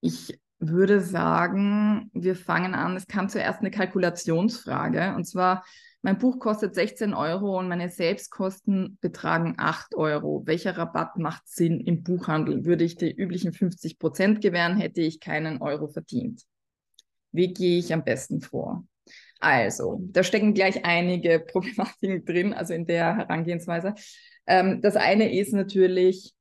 Ich 0.00 0.38
würde 0.60 1.00
sagen, 1.00 2.10
wir 2.14 2.36
fangen 2.36 2.74
an. 2.74 2.96
Es 2.96 3.08
kam 3.08 3.28
zuerst 3.28 3.58
eine 3.58 3.72
Kalkulationsfrage. 3.72 5.14
Und 5.16 5.24
zwar, 5.24 5.64
mein 6.00 6.16
Buch 6.18 6.38
kostet 6.38 6.76
16 6.76 7.12
Euro 7.12 7.58
und 7.58 7.66
meine 7.66 7.88
Selbstkosten 7.88 8.96
betragen 9.00 9.54
8 9.58 9.96
Euro. 9.96 10.44
Welcher 10.46 10.78
Rabatt 10.78 11.18
macht 11.18 11.48
Sinn 11.48 11.80
im 11.80 12.04
Buchhandel? 12.04 12.64
Würde 12.64 12.84
ich 12.84 12.94
die 12.94 13.10
üblichen 13.12 13.52
50 13.52 13.98
Prozent 13.98 14.40
gewähren, 14.40 14.76
hätte 14.76 15.00
ich 15.00 15.18
keinen 15.18 15.60
Euro 15.60 15.88
verdient. 15.88 16.44
Wie 17.32 17.52
gehe 17.52 17.80
ich 17.80 17.92
am 17.92 18.04
besten 18.04 18.40
vor? 18.40 18.84
Also, 19.40 20.00
da 20.00 20.22
stecken 20.22 20.54
gleich 20.54 20.84
einige 20.84 21.40
Problematiken 21.52 22.24
drin, 22.24 22.52
also 22.52 22.74
in 22.74 22.86
der 22.86 23.16
Herangehensweise. 23.16 23.94
Ähm, 24.46 24.80
das 24.82 24.96
eine 24.96 25.38
ist 25.38 25.52
natürlich, 25.52 26.32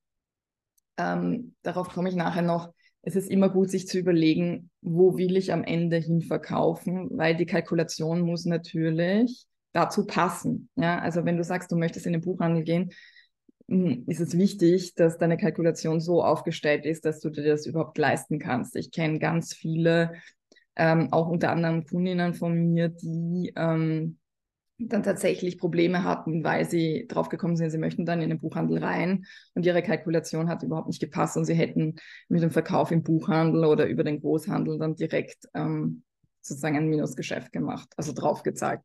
ähm, 0.98 1.56
darauf 1.64 1.90
komme 1.90 2.10
ich 2.10 2.16
nachher 2.16 2.42
noch, 2.42 2.74
es 3.02 3.16
ist 3.16 3.30
immer 3.30 3.50
gut, 3.50 3.70
sich 3.70 3.88
zu 3.88 4.00
überlegen, 4.00 4.70
wo 4.82 5.18
will 5.18 5.36
ich 5.36 5.52
am 5.52 5.64
Ende 5.64 5.98
hin 5.98 6.22
verkaufen, 6.22 7.10
weil 7.12 7.36
die 7.36 7.46
Kalkulation 7.46 8.22
muss 8.22 8.46
natürlich 8.46 9.46
dazu 9.74 10.06
passen. 10.06 10.70
Ja, 10.76 11.00
also 11.00 11.26
wenn 11.26 11.36
du 11.36 11.44
sagst, 11.44 11.72
du 11.72 11.76
möchtest 11.76 12.06
in 12.06 12.14
den 12.14 12.22
Buchhandel 12.22 12.64
gehen, 12.64 12.92
hm, 13.68 14.04
ist 14.08 14.22
es 14.22 14.38
wichtig, 14.38 14.96
dass 14.96 15.18
deine 15.18 15.38
Kalkulation 15.38 16.00
so 16.00 16.24
aufgestellt 16.24 16.86
ist, 16.86 17.06
dass 17.06 17.20
du 17.20 17.30
dir 17.30 17.44
das 17.44 17.66
überhaupt 17.66 17.98
leisten 17.98 18.40
kannst. 18.40 18.76
Ich 18.76 18.92
kenne 18.92 19.20
ganz 19.20 19.54
viele, 19.54 20.14
ähm, 20.76 21.12
auch 21.12 21.28
unter 21.28 21.52
anderem 21.52 21.86
Kundinnen 21.86 22.34
von 22.34 22.54
mir, 22.54 22.90
die 22.90 23.54
ähm, 23.56 24.18
dann 24.80 25.04
tatsächlich 25.04 25.60
Probleme 25.60 26.04
hatten, 26.04 26.44
weil 26.44 26.70
sie 26.70 27.06
draufgekommen 27.08 27.56
sind, 27.56 27.70
sie 27.70 27.78
möchten 27.78 28.06
dann 28.06 28.22
in 28.22 28.30
den 28.30 28.40
Buchhandel 28.40 28.84
rein 28.84 29.26
und 29.54 29.66
ihre 29.66 29.84
Kalkulation 29.84 30.50
hat 30.50 30.64
überhaupt 30.64 30.88
nicht 30.88 31.00
gepasst 31.00 31.38
und 31.38 31.46
sie 31.46 31.54
hätten 31.54 31.96
mit 32.28 32.42
dem 32.42 32.52
Verkauf 32.52 32.92
im 32.92 33.04
Buchhandel 33.04 33.66
oder 33.66 33.88
über 33.88 34.04
den 34.04 34.20
Großhandel 34.20 34.80
dann 34.80 34.96
direkt 34.96 35.48
ähm, 35.54 36.04
sozusagen 36.42 36.76
ein 36.76 36.90
Minusgeschäft 36.90 37.52
gemacht, 37.52 37.90
also 37.98 38.14
draufgezahlt. 38.14 38.82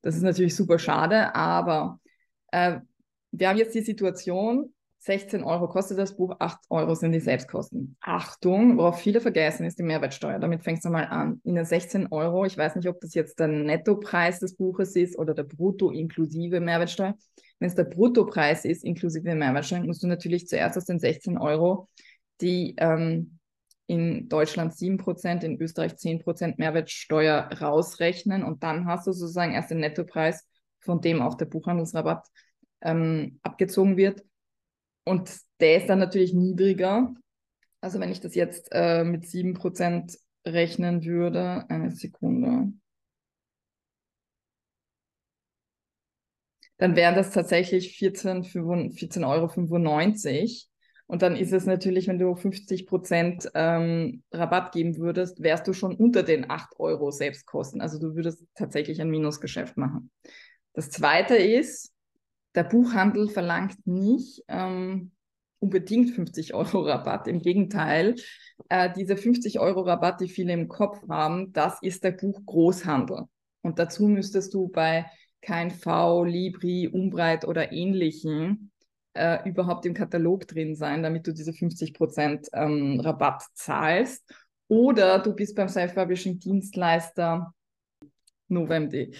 Das 0.00 0.16
ist 0.16 0.22
natürlich 0.22 0.56
super 0.56 0.78
schade, 0.78 1.34
aber 1.34 2.00
äh, 2.50 2.80
wir 3.30 3.48
haben 3.48 3.58
jetzt 3.58 3.74
die 3.74 3.82
Situation, 3.82 4.74
16 5.04 5.42
Euro 5.42 5.68
kostet 5.68 5.98
das 5.98 6.16
Buch, 6.16 6.36
8 6.38 6.60
Euro 6.70 6.94
sind 6.94 7.12
die 7.12 7.20
Selbstkosten. 7.20 7.96
Achtung, 8.00 8.78
worauf 8.78 9.00
viele 9.00 9.20
vergessen, 9.20 9.66
ist 9.66 9.78
die 9.78 9.82
Mehrwertsteuer. 9.82 10.38
Damit 10.38 10.62
fängst 10.62 10.84
du 10.84 10.90
mal 10.90 11.06
an. 11.06 11.40
In 11.44 11.56
den 11.56 11.64
16 11.64 12.08
Euro, 12.12 12.44
ich 12.44 12.56
weiß 12.56 12.76
nicht, 12.76 12.88
ob 12.88 13.00
das 13.00 13.14
jetzt 13.14 13.40
der 13.40 13.48
Nettopreis 13.48 14.38
des 14.38 14.56
Buches 14.56 14.94
ist 14.94 15.18
oder 15.18 15.34
der 15.34 15.42
Brutto 15.42 15.90
inklusive 15.90 16.60
Mehrwertsteuer. 16.60 17.16
Wenn 17.58 17.68
es 17.68 17.74
der 17.74 17.84
Bruttopreis 17.84 18.64
ist, 18.64 18.84
inklusive 18.84 19.34
Mehrwertsteuer, 19.34 19.84
musst 19.84 20.02
du 20.02 20.06
natürlich 20.06 20.46
zuerst 20.46 20.76
aus 20.76 20.84
den 20.84 20.98
16 21.00 21.36
Euro 21.36 21.88
die 22.42 22.74
ähm, 22.78 23.38
in 23.86 24.28
Deutschland 24.28 24.72
7%, 24.72 25.44
in 25.44 25.60
Österreich 25.60 25.92
10% 25.92 26.54
Mehrwertsteuer 26.58 27.50
rausrechnen 27.60 28.42
und 28.42 28.62
dann 28.62 28.86
hast 28.86 29.06
du 29.06 29.12
sozusagen 29.12 29.52
erst 29.52 29.70
den 29.70 29.80
Nettopreis, 29.80 30.46
von 30.80 31.00
dem 31.00 31.22
auch 31.22 31.34
der 31.34 31.46
Buchhandelsrabatt 31.46 32.26
ähm, 32.80 33.38
abgezogen 33.42 33.96
wird. 33.96 34.22
Und 35.04 35.30
der 35.60 35.78
ist 35.78 35.88
dann 35.88 35.98
natürlich 35.98 36.32
niedriger. 36.32 37.12
Also 37.80 37.98
wenn 38.00 38.12
ich 38.12 38.20
das 38.20 38.34
jetzt 38.34 38.68
äh, 38.72 39.04
mit 39.04 39.26
7% 39.26 40.16
rechnen 40.46 41.04
würde, 41.04 41.68
eine 41.68 41.90
Sekunde, 41.90 42.72
dann 46.78 46.96
wären 46.96 47.14
das 47.14 47.30
tatsächlich 47.30 47.96
14,95 47.98 48.98
14 48.98 49.24
Euro. 49.24 49.48
Und 51.06 51.22
dann 51.22 51.36
ist 51.36 51.52
es 51.52 51.66
natürlich, 51.66 52.08
wenn 52.08 52.18
du 52.18 52.34
50 52.34 52.86
Prozent 52.86 53.50
ähm, 53.54 54.22
Rabatt 54.32 54.72
geben 54.72 54.96
würdest, 54.96 55.42
wärst 55.42 55.66
du 55.68 55.74
schon 55.74 55.94
unter 55.94 56.22
den 56.22 56.50
8 56.50 56.80
Euro 56.80 57.10
Selbstkosten. 57.10 57.80
Also 57.80 58.00
du 58.00 58.16
würdest 58.16 58.44
tatsächlich 58.54 59.00
ein 59.00 59.10
Minusgeschäft 59.10 59.76
machen. 59.76 60.10
Das 60.72 60.90
zweite 60.90 61.36
ist, 61.36 61.91
der 62.54 62.64
Buchhandel 62.64 63.28
verlangt 63.28 63.86
nicht 63.86 64.42
ähm, 64.48 65.12
unbedingt 65.58 66.10
50 66.10 66.54
Euro 66.54 66.80
Rabatt. 66.80 67.28
Im 67.28 67.40
Gegenteil, 67.40 68.16
äh, 68.68 68.90
diese 68.94 69.16
50 69.16 69.60
Euro 69.60 69.82
Rabatt, 69.82 70.20
die 70.20 70.28
viele 70.28 70.52
im 70.52 70.68
Kopf 70.68 71.00
haben, 71.08 71.52
das 71.52 71.78
ist 71.82 72.04
der 72.04 72.12
Buchgroßhandel. 72.12 73.24
Und 73.62 73.78
dazu 73.78 74.08
müsstest 74.08 74.52
du 74.54 74.68
bei 74.68 75.06
KNV, 75.40 76.24
Libri, 76.24 76.88
Umbreit 76.88 77.44
oder 77.46 77.72
ähnlichen 77.72 78.72
äh, 79.14 79.48
überhaupt 79.48 79.86
im 79.86 79.94
Katalog 79.94 80.46
drin 80.48 80.74
sein, 80.74 81.02
damit 81.02 81.26
du 81.26 81.32
diese 81.32 81.52
50% 81.52 82.48
ähm, 82.52 83.00
Rabatt 83.00 83.44
zahlst. 83.54 84.24
Oder 84.68 85.18
du 85.18 85.34
bist 85.34 85.54
beim 85.54 85.68
Self-Publishing-Dienstleister 85.68 87.52
NovMD. 88.48 89.14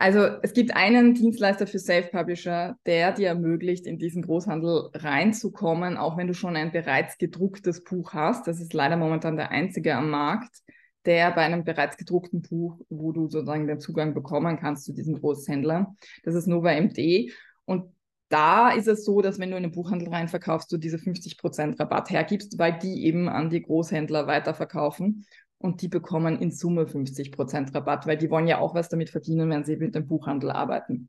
Also 0.00 0.20
es 0.40 0.54
gibt 0.54 0.74
einen 0.74 1.12
Dienstleister 1.12 1.66
für 1.66 1.78
Self-Publisher, 1.78 2.78
der 2.86 3.12
dir 3.12 3.28
ermöglicht, 3.28 3.86
in 3.86 3.98
diesen 3.98 4.22
Großhandel 4.22 4.88
reinzukommen, 4.94 5.98
auch 5.98 6.16
wenn 6.16 6.26
du 6.26 6.32
schon 6.32 6.56
ein 6.56 6.72
bereits 6.72 7.18
gedrucktes 7.18 7.84
Buch 7.84 8.14
hast. 8.14 8.46
Das 8.46 8.62
ist 8.62 8.72
leider 8.72 8.96
momentan 8.96 9.36
der 9.36 9.50
einzige 9.50 9.94
am 9.94 10.08
Markt, 10.08 10.62
der 11.04 11.30
bei 11.32 11.42
einem 11.42 11.64
bereits 11.64 11.98
gedruckten 11.98 12.40
Buch, 12.40 12.80
wo 12.88 13.12
du 13.12 13.28
sozusagen 13.28 13.66
den 13.66 13.78
Zugang 13.78 14.14
bekommen 14.14 14.58
kannst 14.58 14.86
zu 14.86 14.94
diesen 14.94 15.20
Großhändlern. 15.20 15.98
Das 16.24 16.34
ist 16.34 16.46
Nova 16.46 16.72
MD. 16.72 17.30
Und 17.66 17.92
da 18.30 18.70
ist 18.70 18.88
es 18.88 19.04
so, 19.04 19.20
dass 19.20 19.38
wenn 19.38 19.50
du 19.50 19.58
in 19.58 19.64
den 19.64 19.72
Buchhandel 19.72 20.08
rein 20.08 20.28
verkaufst, 20.28 20.72
du 20.72 20.78
diese 20.78 20.96
50% 20.96 21.78
Rabatt 21.78 22.08
hergibst, 22.08 22.58
weil 22.58 22.78
die 22.78 23.04
eben 23.04 23.28
an 23.28 23.50
die 23.50 23.60
Großhändler 23.60 24.26
weiterverkaufen 24.26 25.26
und 25.60 25.82
die 25.82 25.88
bekommen 25.88 26.40
in 26.40 26.50
Summe 26.50 26.86
50% 26.86 27.74
Rabatt, 27.74 28.06
weil 28.06 28.16
die 28.16 28.30
wollen 28.30 28.46
ja 28.46 28.58
auch 28.58 28.74
was 28.74 28.88
damit 28.88 29.10
verdienen, 29.10 29.50
wenn 29.50 29.64
sie 29.64 29.76
mit 29.76 29.94
dem 29.94 30.06
Buchhandel 30.06 30.50
arbeiten. 30.50 31.08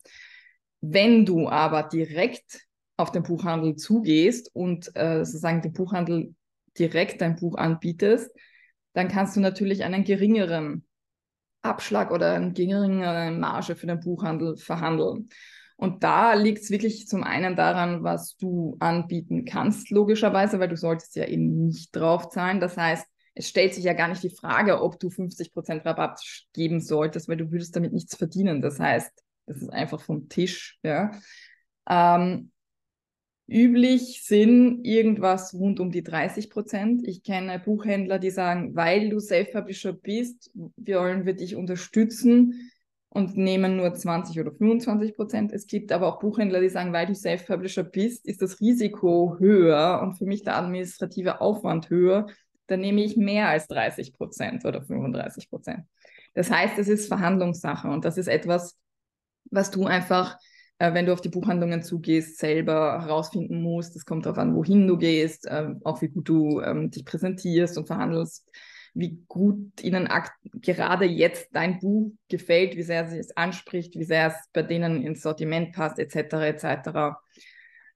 Wenn 0.81 1.25
du 1.25 1.47
aber 1.47 1.83
direkt 1.83 2.59
auf 2.97 3.11
den 3.11 3.23
Buchhandel 3.23 3.77
zugehst 3.77 4.53
und 4.53 4.91
äh, 4.95 5.23
sozusagen 5.23 5.61
dem 5.61 5.71
Buchhandel 5.71 6.35
direkt 6.77 7.21
dein 7.21 7.37
Buch 7.37 7.55
anbietest, 7.55 8.29
dann 8.93 9.07
kannst 9.07 9.37
du 9.37 9.39
natürlich 9.39 9.85
einen 9.85 10.03
geringeren 10.03 10.85
Abschlag 11.61 12.11
oder 12.11 12.33
eine 12.33 12.51
geringere 12.51 13.31
Marge 13.31 13.75
für 13.75 13.87
den 13.87 14.01
Buchhandel 14.01 14.57
verhandeln. 14.57 15.29
Und 15.77 16.03
da 16.03 16.33
liegt 16.33 16.63
es 16.63 16.71
wirklich 16.71 17.07
zum 17.07 17.23
einen 17.23 17.55
daran, 17.55 18.03
was 18.03 18.35
du 18.35 18.75
anbieten 18.79 19.45
kannst, 19.45 19.91
logischerweise, 19.91 20.59
weil 20.59 20.67
du 20.67 20.77
solltest 20.77 21.15
ja 21.15 21.25
eben 21.25 21.67
nicht 21.67 21.95
drauf 21.95 22.29
zahlen. 22.29 22.59
Das 22.59 22.75
heißt, 22.75 23.07
es 23.33 23.47
stellt 23.47 23.73
sich 23.73 23.83
ja 23.83 23.93
gar 23.93 24.07
nicht 24.09 24.23
die 24.23 24.29
Frage, 24.29 24.81
ob 24.81 24.99
du 24.99 25.09
50% 25.09 25.85
Rabatt 25.85 26.21
geben 26.53 26.81
solltest, 26.81 27.29
weil 27.29 27.37
du 27.37 27.51
würdest 27.51 27.75
damit 27.75 27.93
nichts 27.93 28.15
verdienen. 28.15 28.61
Das 28.61 28.79
heißt, 28.79 29.11
das 29.45 29.61
ist 29.61 29.69
einfach 29.69 30.01
vom 30.01 30.27
Tisch. 30.29 30.79
Ja. 30.83 31.11
Ähm, 31.89 32.51
üblich 33.47 34.23
sind 34.23 34.83
irgendwas 34.83 35.53
rund 35.53 35.79
um 35.79 35.91
die 35.91 36.03
30% 36.03 37.03
Ich 37.05 37.23
kenne 37.23 37.59
Buchhändler, 37.59 38.19
die 38.19 38.31
sagen, 38.31 38.75
weil 38.75 39.09
du 39.09 39.19
Self-Publisher 39.19 39.93
bist, 39.93 40.51
wollen 40.53 41.25
wir 41.25 41.33
dich 41.33 41.55
unterstützen 41.55 42.71
und 43.09 43.35
nehmen 43.35 43.75
nur 43.75 43.93
20 43.93 44.39
oder 44.39 44.51
25 44.51 45.15
Prozent. 45.15 45.51
Es 45.51 45.67
gibt 45.67 45.91
aber 45.91 46.07
auch 46.07 46.19
Buchhändler, 46.19 46.61
die 46.61 46.69
sagen, 46.69 46.93
weil 46.93 47.07
du 47.07 47.15
Self-Publisher 47.15 47.83
bist, 47.83 48.25
ist 48.25 48.41
das 48.41 48.61
Risiko 48.61 49.37
höher 49.39 49.99
und 50.01 50.13
für 50.17 50.25
mich 50.25 50.43
der 50.43 50.57
administrative 50.57 51.41
Aufwand 51.41 51.89
höher. 51.89 52.27
Dann 52.71 52.81
nehme 52.81 53.03
ich 53.03 53.17
mehr 53.17 53.49
als 53.49 53.67
30 53.67 54.13
Prozent 54.13 54.65
oder 54.65 54.81
35 54.81 55.49
Prozent. 55.49 55.85
Das 56.33 56.49
heißt, 56.49 56.77
es 56.79 56.87
ist 56.87 57.07
Verhandlungssache 57.07 57.87
und 57.89 58.05
das 58.05 58.17
ist 58.17 58.27
etwas, 58.27 58.77
was 59.51 59.69
du 59.69 59.85
einfach, 59.85 60.37
äh, 60.79 60.93
wenn 60.93 61.05
du 61.05 61.13
auf 61.13 61.21
die 61.21 61.29
Buchhandlungen 61.29 61.83
zugehst, 61.83 62.39
selber 62.39 63.01
herausfinden 63.01 63.61
musst. 63.61 63.95
Es 63.95 64.05
kommt 64.05 64.25
darauf 64.25 64.37
an, 64.37 64.55
wohin 64.55 64.87
du 64.87 64.97
gehst, 64.97 65.45
äh, 65.45 65.69
auch 65.83 66.01
wie 66.01 66.07
gut 66.07 66.29
du 66.29 66.61
ähm, 66.61 66.89
dich 66.89 67.05
präsentierst 67.05 67.77
und 67.77 67.87
verhandelst 67.87 68.49
wie 68.93 69.23
gut 69.27 69.81
ihnen 69.81 70.09
gerade 70.61 71.05
jetzt 71.05 71.49
dein 71.53 71.79
Buch 71.79 72.11
gefällt, 72.27 72.75
wie 72.75 72.83
sehr 72.83 73.05
es 73.07 73.35
anspricht, 73.37 73.95
wie 73.95 74.03
sehr 74.03 74.27
es 74.27 74.35
bei 74.53 74.63
denen 74.63 75.03
ins 75.03 75.21
Sortiment 75.21 75.73
passt, 75.73 75.97
etc. 75.99 76.33
etc. 76.43 77.17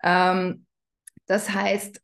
Ähm, 0.03 0.65
das 1.25 1.49
heißt, 1.49 2.01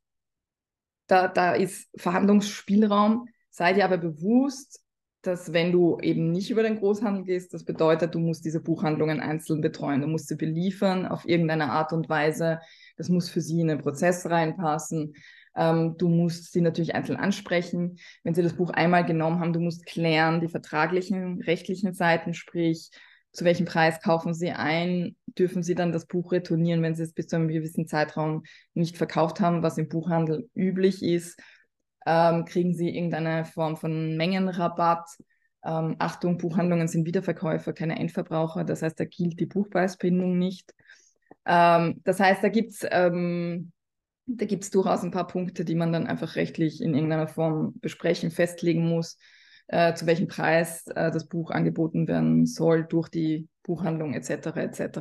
da, 1.12 1.28
da 1.28 1.54
ist 1.54 1.90
Verhandlungsspielraum. 2.00 3.28
Sei 3.50 3.74
dir 3.74 3.84
aber 3.84 3.98
bewusst, 3.98 4.80
dass 5.22 5.52
wenn 5.52 5.74
du 5.74 6.00
eben 6.00 6.32
nicht 6.32 6.50
über 6.50 6.64
den 6.64 6.78
Großhandel 6.80 7.26
gehst, 7.26 7.54
das 7.54 7.66
bedeutet, 7.66 8.16
du 8.16 8.20
musst 8.20 8.46
diese 8.46 8.62
Buchhandlungen 8.62 9.20
einzeln 9.20 9.60
betreuen, 9.60 10.02
du 10.02 10.08
musst 10.08 10.30
sie 10.30 10.38
beliefern 10.38 11.06
auf 11.06 11.28
irgendeine 11.28 11.70
Art 11.70 11.92
und 11.92 12.08
Weise. 12.08 12.62
Das 12.98 13.10
muss 13.10 13.30
für 13.30 13.42
sie 13.42 13.60
in 13.60 13.68
den 13.68 13.80
Prozess 13.80 14.26
reinpassen. 14.26 15.14
Ähm, 15.54 15.96
du 15.98 16.08
musst 16.08 16.54
sie 16.54 16.62
natürlich 16.62 16.96
einzeln 16.96 17.18
ansprechen. 17.18 17.98
Wenn 18.24 18.34
sie 18.34 18.42
das 18.42 18.54
Buch 18.56 18.70
einmal 18.70 19.06
genommen 19.06 19.42
haben, 19.42 19.52
du 19.52 19.60
musst 19.60 19.86
klären 19.86 20.40
die 20.40 20.48
vertraglichen, 20.48 21.42
rechtlichen 21.42 21.94
Seiten, 21.94 22.34
sprich, 22.34 22.90
zu 23.32 23.46
welchem 23.46 23.66
Preis 23.66 24.02
kaufen 24.02 24.34
sie 24.34 24.52
ein, 24.52 25.16
dürfen 25.38 25.64
sie 25.64 25.76
dann 25.76 25.92
das 25.92 26.06
Buch 26.06 26.32
retournieren, 26.32 26.82
wenn 26.82 26.96
sie 26.96 27.04
es 27.04 27.14
bis 27.14 27.28
zu 27.28 27.38
einem 27.38 27.48
gewissen 27.48 27.88
Zeitraum 27.88 28.44
nicht 28.74 28.98
verkauft 28.98 29.40
haben, 29.40 29.64
was 29.64 29.78
im 29.78 29.88
Buchhandel 29.88 30.50
üblich 30.54 31.02
ist. 31.02 31.40
Ähm, 32.06 32.46
kriegen 32.46 32.74
sie 32.74 32.90
irgendeine 32.90 33.46
Form 33.46 33.78
von 33.78 34.18
Mengenrabatt. 34.18 35.08
Ähm, 35.64 35.96
Achtung, 36.00 36.38
Buchhandlungen 36.38 36.88
sind 36.88 37.06
Wiederverkäufer, 37.06 37.74
keine 37.74 38.00
Endverbraucher. 38.00 38.64
Das 38.64 38.82
heißt, 38.82 39.00
da 39.00 39.06
gilt 39.06 39.40
die 39.40 39.46
Buchpreisbindung 39.46 40.38
nicht. 40.38 40.74
Ähm, 41.46 42.02
das 42.04 42.20
heißt, 42.20 42.44
da 42.44 42.50
gibt 42.50 42.72
es 42.72 42.86
ähm, 42.90 43.72
da 44.26 44.46
durchaus 44.46 45.04
ein 45.04 45.12
paar 45.12 45.28
Punkte, 45.28 45.66
die 45.66 45.76
man 45.76 45.94
dann 45.94 46.08
einfach 46.08 46.36
rechtlich 46.36 46.82
in 46.82 46.94
irgendeiner 46.94 47.28
Form 47.28 47.74
besprechen, 47.82 48.32
festlegen 48.32 48.88
muss, 48.88 49.18
äh, 49.72 49.94
zu 49.94 50.06
welchem 50.06 50.28
Preis 50.28 50.86
äh, 50.88 51.12
das 51.12 51.28
Buch 51.28 51.50
angeboten 51.50 52.08
werden 52.08 52.46
soll 52.46 52.84
durch 52.84 53.08
die 53.08 53.48
Buchhandlung 53.64 54.14
etc. 54.14 54.58
etc. 54.58 55.00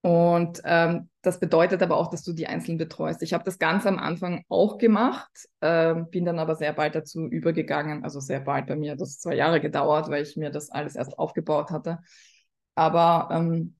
Und 0.00 0.60
ähm, 0.64 1.10
das 1.22 1.40
bedeutet 1.40 1.82
aber 1.82 1.96
auch, 1.96 2.08
dass 2.08 2.22
du 2.22 2.32
die 2.32 2.46
Einzelnen 2.46 2.78
betreust. 2.78 3.20
Ich 3.22 3.34
habe 3.34 3.42
das 3.42 3.58
ganz 3.58 3.84
am 3.84 3.98
Anfang 3.98 4.44
auch 4.48 4.78
gemacht, 4.78 5.30
äh, 5.60 5.96
bin 6.10 6.24
dann 6.24 6.38
aber 6.38 6.54
sehr 6.54 6.72
bald 6.72 6.94
dazu 6.94 7.26
übergegangen, 7.26 8.04
also 8.04 8.20
sehr 8.20 8.40
bald 8.40 8.68
bei 8.68 8.76
mir, 8.76 8.94
das 8.94 9.18
zwei 9.18 9.34
Jahre 9.34 9.60
gedauert, 9.60 10.08
weil 10.08 10.22
ich 10.22 10.36
mir 10.36 10.50
das 10.50 10.70
alles 10.70 10.94
erst 10.94 11.18
aufgebaut 11.18 11.70
hatte. 11.70 11.98
Aber 12.76 13.28
ähm, 13.32 13.74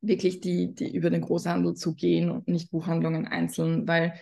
wirklich 0.00 0.40
die, 0.40 0.76
die 0.76 0.94
über 0.94 1.10
den 1.10 1.22
Großhandel 1.22 1.74
zu 1.74 1.96
gehen 1.96 2.30
und 2.30 2.46
nicht 2.46 2.70
Buchhandlungen 2.70 3.26
einzeln, 3.26 3.88
weil 3.88 4.14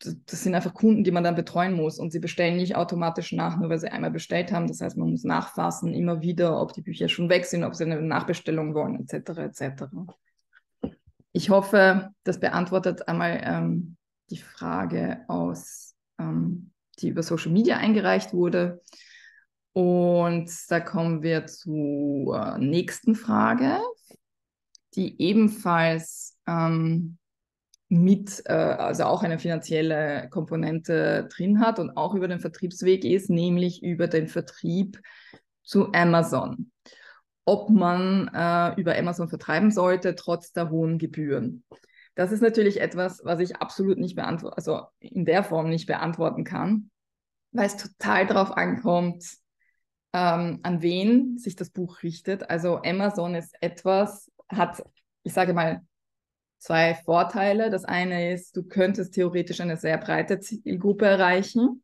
das 0.00 0.44
sind 0.44 0.54
einfach 0.54 0.74
Kunden, 0.74 1.02
die 1.02 1.10
man 1.10 1.24
dann 1.24 1.34
betreuen 1.34 1.74
muss 1.74 1.98
und 1.98 2.12
sie 2.12 2.20
bestellen 2.20 2.56
nicht 2.56 2.76
automatisch 2.76 3.32
nach, 3.32 3.58
nur 3.58 3.68
weil 3.68 3.78
sie 3.78 3.90
einmal 3.90 4.12
bestellt 4.12 4.52
haben. 4.52 4.68
Das 4.68 4.80
heißt, 4.80 4.96
man 4.96 5.10
muss 5.10 5.24
nachfassen 5.24 5.92
immer 5.92 6.22
wieder, 6.22 6.60
ob 6.60 6.72
die 6.72 6.82
Bücher 6.82 7.08
schon 7.08 7.28
weg 7.28 7.46
sind, 7.46 7.64
ob 7.64 7.74
sie 7.74 7.84
eine 7.84 8.00
Nachbestellung 8.00 8.74
wollen, 8.74 9.00
etc. 9.00 9.38
etc. 9.38 9.84
Ich 11.32 11.50
hoffe, 11.50 12.10
das 12.22 12.38
beantwortet 12.38 13.08
einmal 13.08 13.40
ähm, 13.42 13.96
die 14.30 14.38
Frage 14.38 15.24
aus, 15.26 15.94
ähm, 16.18 16.70
die 17.00 17.08
über 17.08 17.22
Social 17.22 17.52
Media 17.52 17.76
eingereicht 17.78 18.32
wurde. 18.32 18.80
Und 19.72 20.50
da 20.68 20.80
kommen 20.80 21.22
wir 21.22 21.46
zur 21.46 22.58
nächsten 22.58 23.14
Frage, 23.14 23.78
die 24.94 25.20
ebenfalls 25.20 26.36
ähm, 26.46 27.18
mit, 27.88 28.42
äh, 28.46 28.52
also 28.52 29.04
auch 29.04 29.22
eine 29.22 29.38
finanzielle 29.38 30.28
Komponente 30.30 31.28
drin 31.34 31.60
hat 31.60 31.78
und 31.78 31.96
auch 31.96 32.14
über 32.14 32.28
den 32.28 32.40
Vertriebsweg 32.40 33.04
ist, 33.04 33.30
nämlich 33.30 33.82
über 33.82 34.06
den 34.06 34.28
Vertrieb 34.28 35.00
zu 35.62 35.92
Amazon. 35.92 36.70
Ob 37.44 37.70
man 37.70 38.28
äh, 38.28 38.78
über 38.78 38.96
Amazon 38.96 39.28
vertreiben 39.28 39.70
sollte, 39.70 40.14
trotz 40.14 40.52
der 40.52 40.70
hohen 40.70 40.98
Gebühren. 40.98 41.64
Das 42.14 42.32
ist 42.32 42.42
natürlich 42.42 42.80
etwas, 42.80 43.22
was 43.24 43.40
ich 43.40 43.56
absolut 43.56 43.96
nicht 43.96 44.16
beantworten, 44.16 44.56
also 44.56 44.82
in 44.98 45.24
der 45.24 45.44
Form 45.44 45.70
nicht 45.70 45.86
beantworten 45.86 46.44
kann, 46.44 46.90
weil 47.52 47.66
es 47.66 47.76
total 47.76 48.26
darauf 48.26 48.56
ankommt, 48.56 49.24
ähm, 50.12 50.58
an 50.62 50.82
wen 50.82 51.38
sich 51.38 51.56
das 51.56 51.70
Buch 51.70 52.02
richtet. 52.02 52.50
Also 52.50 52.82
Amazon 52.82 53.34
ist 53.34 53.54
etwas, 53.60 54.30
hat, 54.48 54.82
ich 55.22 55.32
sage 55.32 55.54
mal, 55.54 55.82
zwei 56.58 56.94
Vorteile. 56.94 57.70
Das 57.70 57.84
eine 57.84 58.32
ist, 58.32 58.56
du 58.56 58.62
könntest 58.62 59.14
theoretisch 59.14 59.60
eine 59.60 59.76
sehr 59.76 59.98
breite 59.98 60.40
Zielgruppe 60.40 61.06
erreichen. 61.06 61.82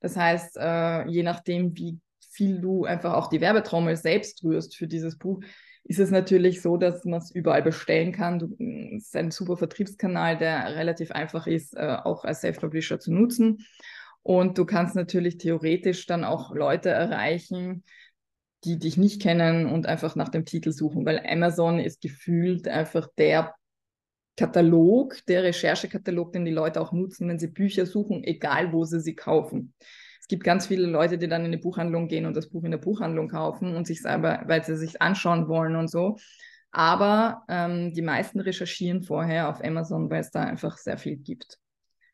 Das 0.00 0.16
heißt, 0.16 0.56
äh, 0.58 1.08
je 1.08 1.22
nachdem, 1.22 1.76
wie 1.76 1.98
viel 2.30 2.60
du 2.60 2.84
einfach 2.84 3.14
auch 3.14 3.28
die 3.28 3.40
Werbetrommel 3.40 3.96
selbst 3.96 4.42
rührst 4.42 4.76
für 4.76 4.88
dieses 4.88 5.18
Buch, 5.18 5.42
ist 5.84 5.98
es 5.98 6.10
natürlich 6.10 6.62
so, 6.62 6.76
dass 6.76 7.04
man 7.04 7.20
es 7.20 7.30
überall 7.30 7.62
bestellen 7.62 8.12
kann. 8.12 8.38
Du, 8.38 8.56
es 8.96 9.06
ist 9.06 9.16
ein 9.16 9.30
super 9.30 9.56
Vertriebskanal, 9.56 10.38
der 10.38 10.76
relativ 10.76 11.10
einfach 11.10 11.46
ist, 11.46 11.76
äh, 11.76 11.96
auch 12.02 12.24
als 12.24 12.40
Self-Publisher 12.40 13.00
zu 13.00 13.12
nutzen. 13.12 13.66
Und 14.22 14.58
du 14.58 14.64
kannst 14.64 14.94
natürlich 14.94 15.38
theoretisch 15.38 16.06
dann 16.06 16.24
auch 16.24 16.54
Leute 16.54 16.90
erreichen, 16.90 17.84
die 18.64 18.78
dich 18.78 18.96
nicht 18.96 19.20
kennen 19.20 19.66
und 19.66 19.86
einfach 19.86 20.14
nach 20.14 20.28
dem 20.28 20.44
Titel 20.44 20.70
suchen, 20.70 21.04
weil 21.04 21.20
Amazon 21.26 21.80
ist 21.80 22.00
gefühlt 22.00 22.68
einfach 22.68 23.08
der 23.18 23.52
Katalog, 24.36 25.18
der 25.26 25.42
Recherchekatalog, 25.42 26.32
den 26.32 26.44
die 26.44 26.52
Leute 26.52 26.80
auch 26.80 26.92
nutzen, 26.92 27.28
wenn 27.28 27.38
sie 27.38 27.48
Bücher 27.48 27.86
suchen, 27.86 28.24
egal 28.24 28.72
wo 28.72 28.84
sie 28.84 29.00
sie 29.00 29.14
kaufen. 29.14 29.74
Es 30.20 30.28
gibt 30.28 30.44
ganz 30.44 30.66
viele 30.66 30.86
Leute, 30.86 31.18
die 31.18 31.28
dann 31.28 31.44
in 31.44 31.52
die 31.52 31.58
Buchhandlung 31.58 32.08
gehen 32.08 32.26
und 32.26 32.36
das 32.36 32.48
Buch 32.48 32.64
in 32.64 32.70
der 32.70 32.78
Buchhandlung 32.78 33.28
kaufen 33.28 33.74
und 33.74 33.86
sich 33.86 34.00
selber, 34.00 34.42
weil 34.46 34.64
sie 34.64 34.76
sich 34.76 35.02
anschauen 35.02 35.48
wollen 35.48 35.76
und 35.76 35.88
so. 35.88 36.16
Aber 36.70 37.42
ähm, 37.48 37.92
die 37.92 38.02
meisten 38.02 38.40
recherchieren 38.40 39.02
vorher 39.02 39.50
auf 39.50 39.62
Amazon, 39.62 40.10
weil 40.10 40.20
es 40.20 40.30
da 40.30 40.42
einfach 40.42 40.78
sehr 40.78 40.96
viel 40.96 41.16
gibt. 41.16 41.58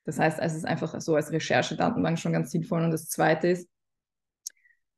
Das 0.05 0.19
heißt, 0.19 0.39
es 0.41 0.55
ist 0.55 0.65
einfach 0.65 1.01
so 1.01 1.15
als 1.15 1.31
Recherchedatenbank 1.31 2.19
schon 2.19 2.33
ganz 2.33 2.51
sinnvoll. 2.51 2.83
Und 2.83 2.91
das 2.91 3.09
Zweite 3.09 3.49
ist, 3.49 3.69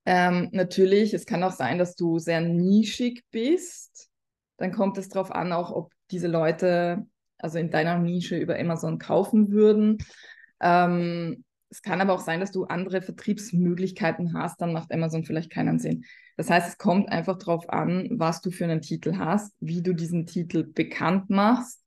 ähm, 0.07 0.49
natürlich, 0.53 1.13
es 1.13 1.27
kann 1.27 1.43
auch 1.43 1.53
sein, 1.53 1.79
dass 1.79 1.95
du 1.95 2.19
sehr 2.19 2.41
nischig 2.41 3.25
bist. 3.31 4.10
Dann 4.61 4.73
kommt 4.73 4.99
es 4.99 5.09
darauf 5.09 5.33
an, 5.33 5.53
auch 5.53 5.71
ob 5.71 5.93
diese 6.11 6.29
Leute 6.29 7.07
also 7.39 7.59
in 7.59 7.71
deiner 7.71 7.99
Nische 7.99 8.37
über 8.37 8.59
Amazon 8.59 8.99
kaufen 8.99 9.51
würden. 9.51 9.99
Ähm, 10.61 11.45
es 11.71 11.83
kann 11.83 12.01
aber 12.01 12.13
auch 12.13 12.21
sein, 12.21 12.41
dass 12.41 12.51
du 12.51 12.65
andere 12.65 13.01
Vertriebsmöglichkeiten 13.01 14.35
hast, 14.35 14.61
dann 14.61 14.73
macht 14.73 14.93
Amazon 14.93 15.25
vielleicht 15.25 15.51
keinen 15.51 15.79
Sinn. 15.79 16.05
Das 16.37 16.51
heißt, 16.51 16.69
es 16.69 16.79
kommt 16.79 17.09
einfach 17.09 17.39
darauf 17.39 17.71
an, 17.71 18.09
was 18.13 18.41
du 18.41 18.51
für 18.51 18.65
einen 18.65 18.83
Titel 18.83 19.17
hast, 19.19 19.55
wie 19.61 19.83
du 19.83 19.95
diesen 19.95 20.27
Titel 20.27 20.65
bekannt 20.65 21.31
machst, 21.31 21.85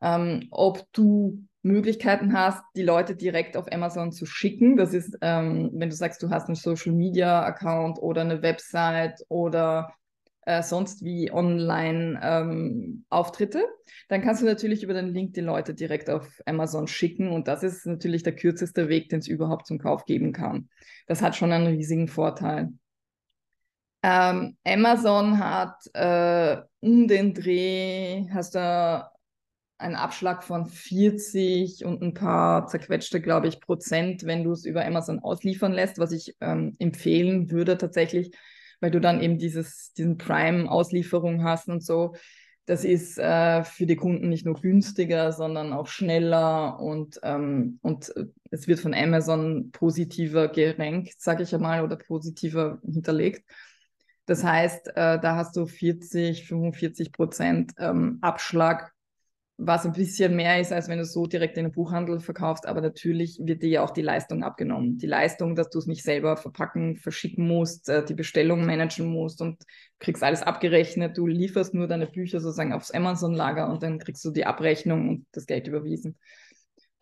ähm, 0.00 0.46
ob 0.50 0.84
du 0.92 1.44
Möglichkeiten 1.62 2.32
hast, 2.32 2.62
die 2.76 2.82
Leute 2.82 3.16
direkt 3.16 3.56
auf 3.56 3.70
Amazon 3.72 4.12
zu 4.12 4.24
schicken. 4.24 4.76
Das 4.76 4.94
ist, 4.94 5.18
ähm, 5.20 5.70
wenn 5.74 5.90
du 5.90 5.96
sagst, 5.96 6.22
du 6.22 6.30
hast 6.30 6.46
einen 6.46 6.54
Social 6.54 6.92
Media 6.92 7.42
Account 7.42 7.98
oder 7.98 8.20
eine 8.20 8.42
Website 8.42 9.24
oder 9.28 9.92
äh, 10.46 10.62
sonst 10.62 11.04
wie 11.04 11.30
Online-Auftritte, 11.30 13.58
ähm, 13.58 13.64
dann 14.08 14.22
kannst 14.22 14.40
du 14.42 14.46
natürlich 14.46 14.84
über 14.84 14.94
den 14.94 15.12
Link 15.12 15.34
die 15.34 15.40
Leute 15.40 15.74
direkt 15.74 16.08
auf 16.08 16.40
Amazon 16.46 16.86
schicken 16.86 17.32
und 17.32 17.48
das 17.48 17.62
ist 17.62 17.84
natürlich 17.84 18.22
der 18.22 18.36
kürzeste 18.36 18.88
Weg, 18.88 19.08
den 19.08 19.18
es 19.18 19.28
überhaupt 19.28 19.66
zum 19.66 19.78
Kauf 19.78 20.04
geben 20.04 20.32
kann. 20.32 20.68
Das 21.06 21.20
hat 21.20 21.36
schon 21.36 21.52
einen 21.52 21.66
riesigen 21.66 22.08
Vorteil. 22.08 22.70
Ähm, 24.02 24.56
Amazon 24.64 25.38
hat 25.40 25.74
äh, 25.94 26.58
um 26.80 27.08
den 27.08 27.34
Dreh, 27.34 28.28
hast 28.30 28.54
du 28.54 29.10
einen 29.78 29.96
Abschlag 29.96 30.44
von 30.44 30.66
40 30.66 31.84
und 31.84 32.02
ein 32.02 32.14
paar 32.14 32.68
zerquetschte, 32.68 33.20
glaube 33.20 33.48
ich, 33.48 33.60
Prozent, 33.60 34.24
wenn 34.24 34.44
du 34.44 34.52
es 34.52 34.64
über 34.64 34.86
Amazon 34.86 35.18
ausliefern 35.18 35.72
lässt, 35.72 35.98
was 35.98 36.12
ich 36.12 36.36
ähm, 36.40 36.76
empfehlen 36.78 37.50
würde 37.50 37.76
tatsächlich, 37.76 38.30
weil 38.80 38.90
du 38.90 39.00
dann 39.00 39.20
eben 39.20 39.38
dieses, 39.38 39.92
diesen 39.92 40.18
Prime-Auslieferung 40.18 41.44
hast 41.44 41.68
und 41.68 41.82
so. 41.82 42.14
Das 42.66 42.84
ist 42.84 43.16
äh, 43.18 43.62
für 43.62 43.86
die 43.86 43.94
Kunden 43.94 44.28
nicht 44.28 44.44
nur 44.44 44.60
günstiger, 44.60 45.32
sondern 45.32 45.72
auch 45.72 45.86
schneller 45.86 46.80
und, 46.80 47.20
ähm, 47.22 47.78
und 47.82 48.14
äh, 48.16 48.26
es 48.50 48.66
wird 48.66 48.80
von 48.80 48.92
Amazon 48.92 49.70
positiver 49.70 50.48
gerankt, 50.48 51.14
sage 51.20 51.44
ich 51.44 51.54
einmal, 51.54 51.84
oder 51.84 51.96
positiver 51.96 52.80
hinterlegt. 52.84 53.44
Das 54.26 54.42
heißt, 54.42 54.88
äh, 54.88 55.20
da 55.20 55.36
hast 55.36 55.56
du 55.56 55.66
40, 55.66 56.48
45 56.48 57.12
Prozent 57.12 57.72
ähm, 57.78 58.18
Abschlag 58.20 58.92
was 59.58 59.86
ein 59.86 59.92
bisschen 59.92 60.36
mehr 60.36 60.60
ist, 60.60 60.70
als 60.70 60.88
wenn 60.88 60.98
du 60.98 61.04
so 61.06 61.26
direkt 61.26 61.56
in 61.56 61.64
den 61.64 61.72
Buchhandel 61.72 62.20
verkaufst, 62.20 62.66
aber 62.66 62.82
natürlich 62.82 63.38
wird 63.42 63.62
dir 63.62 63.70
ja 63.70 63.84
auch 63.84 63.90
die 63.90 64.02
Leistung 64.02 64.44
abgenommen. 64.44 64.98
Die 64.98 65.06
Leistung, 65.06 65.54
dass 65.54 65.70
du 65.70 65.78
es 65.78 65.86
nicht 65.86 66.02
selber 66.02 66.36
verpacken, 66.36 66.96
verschicken 66.96 67.46
musst, 67.46 67.88
äh, 67.88 68.04
die 68.04 68.14
Bestellung 68.14 68.66
managen 68.66 69.06
musst 69.06 69.40
und 69.40 69.62
kriegst 69.98 70.22
alles 70.22 70.42
abgerechnet. 70.42 71.16
Du 71.16 71.26
lieferst 71.26 71.72
nur 71.72 71.86
deine 71.86 72.06
Bücher 72.06 72.40
sozusagen 72.40 72.74
aufs 72.74 72.90
Amazon-Lager 72.90 73.70
und 73.70 73.82
dann 73.82 73.98
kriegst 73.98 74.22
du 74.26 74.30
die 74.30 74.44
Abrechnung 74.44 75.08
und 75.08 75.26
das 75.32 75.46
Geld 75.46 75.66
überwiesen. 75.68 76.18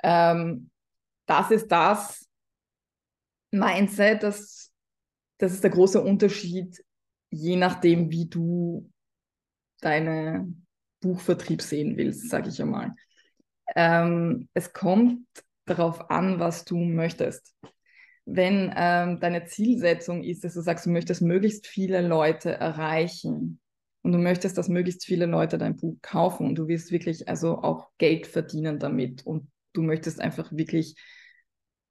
Ähm, 0.04 0.70
das 1.26 1.50
ist 1.50 1.72
das 1.72 2.28
Mindset, 3.50 4.22
das, 4.22 4.70
das 5.38 5.52
ist 5.52 5.64
der 5.64 5.70
große 5.70 6.00
Unterschied, 6.00 6.84
je 7.30 7.56
nachdem, 7.56 8.10
wie 8.10 8.28
du 8.28 8.90
deine 9.80 10.54
Buchvertrieb 11.04 11.60
sehen 11.60 11.98
willst, 11.98 12.30
sage 12.30 12.48
ich 12.48 12.60
einmal. 12.60 12.92
Ähm, 13.76 14.48
es 14.54 14.72
kommt 14.72 15.26
darauf 15.66 16.10
an, 16.10 16.40
was 16.40 16.64
du 16.64 16.78
möchtest. 16.78 17.54
Wenn 18.24 18.72
ähm, 18.74 19.20
deine 19.20 19.44
Zielsetzung 19.44 20.24
ist, 20.24 20.44
dass 20.44 20.54
du 20.54 20.62
sagst, 20.62 20.86
du 20.86 20.90
möchtest 20.90 21.20
möglichst 21.20 21.66
viele 21.66 22.00
Leute 22.00 22.52
erreichen 22.52 23.60
und 24.02 24.12
du 24.12 24.18
möchtest, 24.18 24.56
dass 24.56 24.68
möglichst 24.68 25.04
viele 25.04 25.26
Leute 25.26 25.58
dein 25.58 25.76
Buch 25.76 25.98
kaufen 26.00 26.46
und 26.46 26.54
du 26.54 26.68
willst 26.68 26.90
wirklich 26.90 27.28
also 27.28 27.58
auch 27.58 27.90
Geld 27.98 28.26
verdienen 28.26 28.78
damit 28.78 29.26
und 29.26 29.50
du 29.74 29.82
möchtest 29.82 30.20
einfach 30.20 30.50
wirklich 30.52 30.96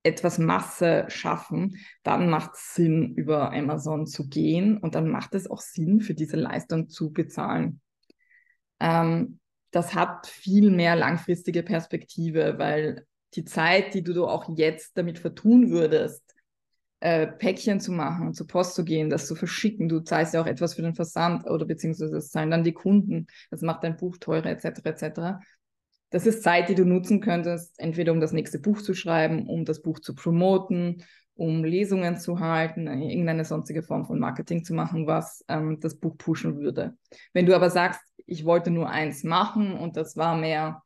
etwas 0.02 0.40
Masse 0.40 1.06
schaffen, 1.08 1.78
dann 2.02 2.30
macht 2.30 2.56
es 2.56 2.74
Sinn, 2.74 3.14
über 3.14 3.54
Amazon 3.54 4.08
zu 4.08 4.28
gehen 4.28 4.80
und 4.80 4.96
dann 4.96 5.08
macht 5.08 5.36
es 5.36 5.50
auch 5.50 5.62
Sinn, 5.62 6.02
für 6.02 6.16
diese 6.16 6.36
Leistung 6.36 6.90
zu 6.90 7.14
bezahlen 7.14 7.80
ähm, 8.80 9.40
das 9.72 9.96
hat 9.96 10.28
viel 10.28 10.70
mehr 10.70 10.96
langfristige 10.96 11.64
Perspektive, 11.64 12.56
weil 12.58 13.06
die 13.34 13.46
Zeit, 13.46 13.94
die 13.94 14.04
du 14.04 14.28
auch 14.28 14.56
jetzt 14.56 14.98
damit 14.98 15.20
vertun 15.20 15.72
würdest, 15.72 16.22
äh, 17.00 17.28
Päckchen 17.28 17.80
zu 17.80 17.92
machen, 17.92 18.34
zur 18.34 18.48
Post 18.48 18.76
zu 18.76 18.86
gehen, 18.86 19.10
das 19.10 19.28
zu 19.28 19.36
verschicken, 19.36 19.90
du 19.90 20.00
zahlst 20.00 20.34
ja 20.34 20.42
auch 20.42 20.48
etwas 20.48 20.76
für 20.76 20.84
den 20.84 20.96
Versand 20.96 21.46
oder 21.50 21.66
beziehungsweise 21.66 22.14
das 22.14 22.30
zahlen 22.30 22.52
dann 22.52 22.64
die 22.64 22.74
Kunden, 22.74 23.28
das 23.50 23.62
macht 23.62 23.84
dein 23.84 23.98
Buch 23.98 24.18
teurer 24.18 24.46
etc. 24.46 24.86
etc. 24.86 25.40
Das 26.12 26.26
ist 26.26 26.44
Zeit, 26.44 26.70
die 26.70 26.76
du 26.76 26.86
nutzen 26.86 27.20
könntest, 27.20 27.78
entweder 27.80 28.14
um 28.14 28.22
das 28.22 28.32
nächste 28.32 28.60
Buch 28.60 28.82
zu 28.82 28.94
schreiben, 28.94 29.48
um 29.50 29.66
das 29.66 29.82
Buch 29.82 30.00
zu 30.00 30.16
promoten, 30.16 31.04
um 31.36 31.64
Lesungen 31.64 32.18
zu 32.18 32.40
halten, 32.40 32.88
irgendeine 32.88 33.44
sonstige 33.44 33.82
Form 33.82 34.06
von 34.06 34.20
Marketing 34.20 34.64
zu 34.64 34.74
machen, 34.74 35.08
was 35.08 35.44
ähm, 35.48 35.80
das 35.82 36.00
Buch 36.00 36.18
pushen 36.18 36.60
würde. 36.60 36.96
Wenn 37.34 37.48
du 37.48 37.56
aber 37.56 37.70
sagst, 37.70 38.00
ich 38.26 38.46
wollte 38.46 38.72
nur 38.72 38.90
eins 38.90 39.24
machen 39.24 39.78
und 39.78 39.98
das 39.98 40.18
war 40.18 40.36
mehr, 40.36 40.84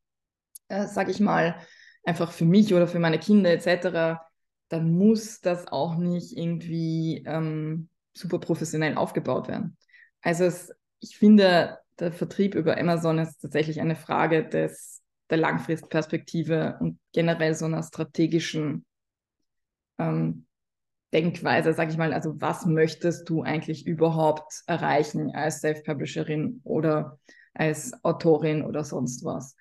äh, 0.67 0.87
sag 0.87 1.09
ich 1.09 1.19
mal, 1.19 1.55
einfach 2.03 2.31
für 2.31 2.45
mich 2.45 2.73
oder 2.73 2.87
für 2.87 2.99
meine 2.99 3.19
Kinder 3.19 3.51
etc., 3.51 4.21
dann 4.69 4.91
muss 4.91 5.39
das 5.39 5.67
auch 5.67 5.95
nicht 5.95 6.35
irgendwie 6.35 7.23
ähm, 7.25 7.89
super 8.13 8.39
professionell 8.39 8.95
aufgebaut 8.95 9.47
werden. 9.47 9.77
Also 10.21 10.43
es, 10.43 10.73
ich 10.99 11.17
finde, 11.17 11.77
der 11.99 12.11
Vertrieb 12.11 12.55
über 12.55 12.77
Amazon 12.77 13.19
ist 13.19 13.39
tatsächlich 13.39 13.79
eine 13.79 13.95
Frage 13.95 14.47
des, 14.47 15.01
der 15.29 15.37
Langfristperspektive 15.37 16.77
und 16.79 16.99
generell 17.13 17.53
so 17.53 17.65
einer 17.65 17.83
strategischen 17.83 18.85
ähm, 19.99 20.46
Denkweise, 21.13 21.73
sag 21.73 21.89
ich 21.89 21.97
mal, 21.97 22.13
also 22.13 22.39
was 22.41 22.65
möchtest 22.65 23.29
du 23.29 23.41
eigentlich 23.41 23.87
überhaupt 23.87 24.63
erreichen 24.67 25.31
als 25.33 25.61
Self-Publisherin 25.61 26.59
oder 26.63 27.19
als 27.53 27.93
Autorin 28.03 28.63
oder 28.63 28.83
sonst 28.83 29.23
was? 29.23 29.55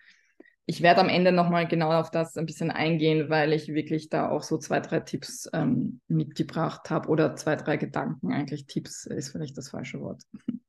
Ich 0.69 0.83
werde 0.83 1.01
am 1.01 1.09
Ende 1.09 1.31
nochmal 1.31 1.69
genau 1.69 1.93
auf 1.93 2.11
das 2.11 2.37
ein 2.37 2.47
bisschen 2.47 2.73
eingehen, 2.73 3.31
weil 3.31 3.53
ich 3.53 3.69
wirklich 3.69 4.09
da 4.09 4.29
auch 4.29 4.43
so 4.43 4.59
zwei, 4.59 4.81
drei 4.81 4.99
Tipps 4.99 5.49
ähm, 5.53 6.01
mitgebracht 6.09 6.91
habe 6.91 7.09
oder 7.09 7.37
zwei, 7.37 7.55
drei 7.55 7.77
Gedanken. 7.77 8.33
Eigentlich 8.33 8.67
Tipps 8.67 9.07
ist 9.07 9.29
vielleicht 9.29 9.57
das 9.57 9.69
falsche 9.69 10.01
Wort. 10.01 10.25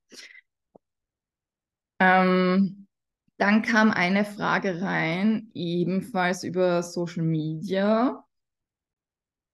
ähm, 2.00 2.88
dann 3.38 3.64
kam 3.64 3.90
eine 3.90 4.24
Frage 4.24 4.82
rein, 4.84 5.50
ebenfalls 5.56 6.44
über 6.44 6.84
Social 6.84 7.24
Media. 7.24 8.24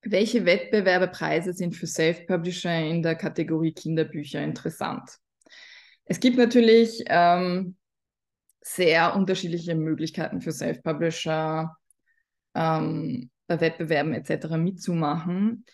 Welche 0.06 0.46
Wettbewerbepreise 0.46 1.54
sind 1.54 1.76
für 1.76 1.88
Self-Publisher 1.88 2.86
in 2.86 3.02
der 3.02 3.16
Kategorie 3.16 3.74
Kinderbücher 3.74 4.44
interessant? 4.44 5.18
Es 6.06 6.20
gibt 6.20 6.38
natürlich 6.38 7.04
ähm, 7.08 7.78
sehr 8.62 9.16
unterschiedliche 9.16 9.76
Möglichkeiten 9.76 10.42
für 10.42 10.52
Self-Publisher, 10.52 11.78
ähm, 12.54 13.30
bei 13.48 13.62
Wettbewerben 13.62 14.14
etc. 14.14 14.58
mitzumachen. 14.58 15.66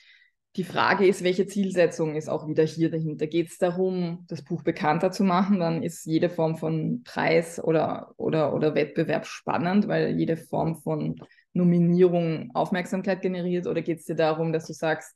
Die 0.55 0.63
Frage 0.63 1.07
ist, 1.07 1.23
welche 1.23 1.45
Zielsetzung 1.45 2.15
ist 2.15 2.27
auch 2.27 2.47
wieder 2.47 2.63
hier 2.63 2.89
dahinter? 2.89 3.27
Geht 3.27 3.49
es 3.49 3.57
darum, 3.57 4.25
das 4.27 4.43
Buch 4.43 4.63
bekannter 4.63 5.11
zu 5.11 5.23
machen? 5.23 5.59
Dann 5.59 5.83
ist 5.83 6.05
jede 6.05 6.29
Form 6.29 6.57
von 6.57 7.03
Preis 7.03 7.63
oder, 7.63 8.13
oder, 8.17 8.53
oder 8.53 8.73
Wettbewerb 8.73 9.27
spannend, 9.27 9.87
weil 9.87 10.17
jede 10.17 10.37
Form 10.37 10.75
von 10.75 11.21
Nominierung 11.53 12.51
Aufmerksamkeit 12.53 13.21
generiert? 13.21 13.67
Oder 13.67 13.81
geht 13.81 13.99
es 13.99 14.05
dir 14.05 14.15
darum, 14.15 14.53
dass 14.53 14.67
du 14.67 14.73
sagst, 14.73 15.15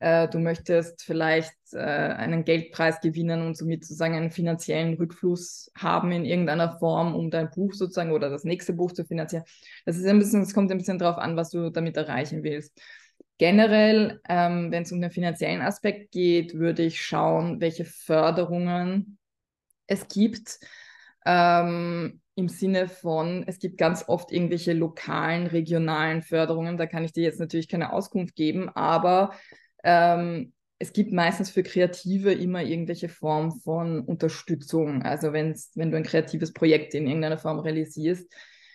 äh, 0.00 0.28
du 0.28 0.38
möchtest 0.38 1.02
vielleicht 1.02 1.54
äh, 1.72 1.78
einen 1.78 2.44
Geldpreis 2.44 3.00
gewinnen 3.00 3.42
und 3.42 3.56
somit 3.56 3.84
sozusagen 3.84 4.14
einen 4.14 4.30
finanziellen 4.30 4.94
Rückfluss 4.94 5.70
haben 5.76 6.12
in 6.12 6.24
irgendeiner 6.24 6.78
Form, 6.78 7.14
um 7.16 7.30
dein 7.30 7.50
Buch 7.50 7.74
sozusagen 7.74 8.12
oder 8.12 8.30
das 8.30 8.44
nächste 8.44 8.72
Buch 8.72 8.92
zu 8.92 9.04
finanzieren? 9.04 9.44
Das 9.86 9.96
ist 9.96 10.06
ein 10.06 10.18
bisschen, 10.18 10.42
es 10.42 10.54
kommt 10.54 10.70
ein 10.70 10.78
bisschen 10.78 10.98
darauf 10.98 11.18
an, 11.18 11.36
was 11.36 11.50
du 11.50 11.70
damit 11.70 11.96
erreichen 11.96 12.44
willst. 12.44 12.80
Generell, 13.38 14.20
ähm, 14.28 14.70
wenn 14.70 14.82
es 14.82 14.92
um 14.92 15.00
den 15.00 15.10
finanziellen 15.10 15.62
Aspekt 15.62 16.12
geht, 16.12 16.54
würde 16.54 16.82
ich 16.82 17.00
schauen, 17.00 17.60
welche 17.60 17.84
Förderungen 17.84 19.18
es 19.86 20.06
gibt. 20.08 20.58
Ähm, 21.28 22.22
im 22.36 22.48
Sinne 22.48 22.88
von, 22.88 23.44
es 23.46 23.58
gibt 23.58 23.76
ganz 23.76 24.08
oft 24.08 24.32
irgendwelche 24.32 24.72
lokalen, 24.72 25.46
regionalen 25.46 26.22
Förderungen. 26.22 26.78
Da 26.78 26.86
kann 26.86 27.04
ich 27.04 27.12
dir 27.12 27.24
jetzt 27.24 27.38
natürlich 27.38 27.68
keine 27.68 27.92
Auskunft 27.92 28.34
geben, 28.34 28.70
aber 28.70 29.32
ähm, 29.84 30.54
es 30.78 30.94
gibt 30.94 31.12
meistens 31.12 31.50
für 31.50 31.62
Kreative 31.62 32.32
immer 32.32 32.62
irgendwelche 32.62 33.10
Form 33.10 33.60
von 33.60 34.00
Unterstützung. 34.00 35.02
Also 35.02 35.34
wenn's, 35.34 35.72
wenn 35.74 35.90
du 35.90 35.98
ein 35.98 36.04
kreatives 36.04 36.52
Projekt 36.54 36.94
in 36.94 37.06
irgendeiner 37.06 37.38
Form 37.38 37.58
realisierst, 37.58 38.32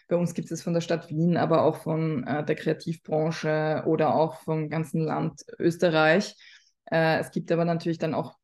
bei 0.08 0.16
uns 0.16 0.36
gibt 0.36 0.52
es 0.52 0.62
von 0.62 0.74
der 0.74 0.82
Stadt 0.82 1.10
Wien, 1.10 1.38
aber 1.38 1.64
auch 1.64 1.78
von 1.78 2.24
äh, 2.28 2.46
der 2.46 2.56
Kreativbranche 2.56 3.84
oder 3.88 4.14
auch 4.14 4.42
vom 4.42 4.70
ganzen 4.70 5.02
Land 5.02 5.42
Österreich. 5.58 6.36
Äh, 6.92 7.20
es 7.20 7.32
gibt 7.32 7.52
aber 7.52 7.66
natürlich 7.66 7.98
dann 7.98 8.14
auch 8.14 8.36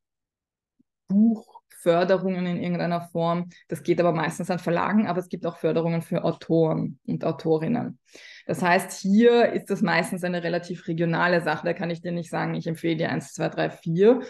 Buch 1.10 1.59
Förderungen 1.70 2.46
in 2.46 2.62
irgendeiner 2.62 3.02
Form. 3.02 3.50
Das 3.68 3.84
geht 3.84 4.00
aber 4.00 4.12
meistens 4.12 4.52
an 4.52 4.60
Verlagen, 4.60 5.08
aber 5.08 5.20
es 5.20 5.30
gibt 5.30 5.46
auch 5.46 5.58
Förderungen 5.58 6.02
für 6.02 6.24
Autoren 6.24 7.00
und 7.06 7.24
Autorinnen. 7.24 8.00
Das 8.46 8.62
heißt, 8.62 9.00
hier 9.00 9.54
ist 9.54 9.70
das 9.70 9.82
meistens 9.82 10.24
eine 10.24 10.44
relativ 10.44 10.88
regionale 10.88 11.42
Sache. 11.42 11.66
Da 11.66 11.74
kann 11.74 11.90
ich 11.90 12.02
dir 12.02 12.12
nicht 12.12 12.30
sagen, 12.30 12.56
ich 12.56 12.68
empfehle 12.68 12.98
dir 12.98 13.10
1, 13.10 13.34
2, 13.34 13.50
3, 13.50 13.70
4. 13.70 14.22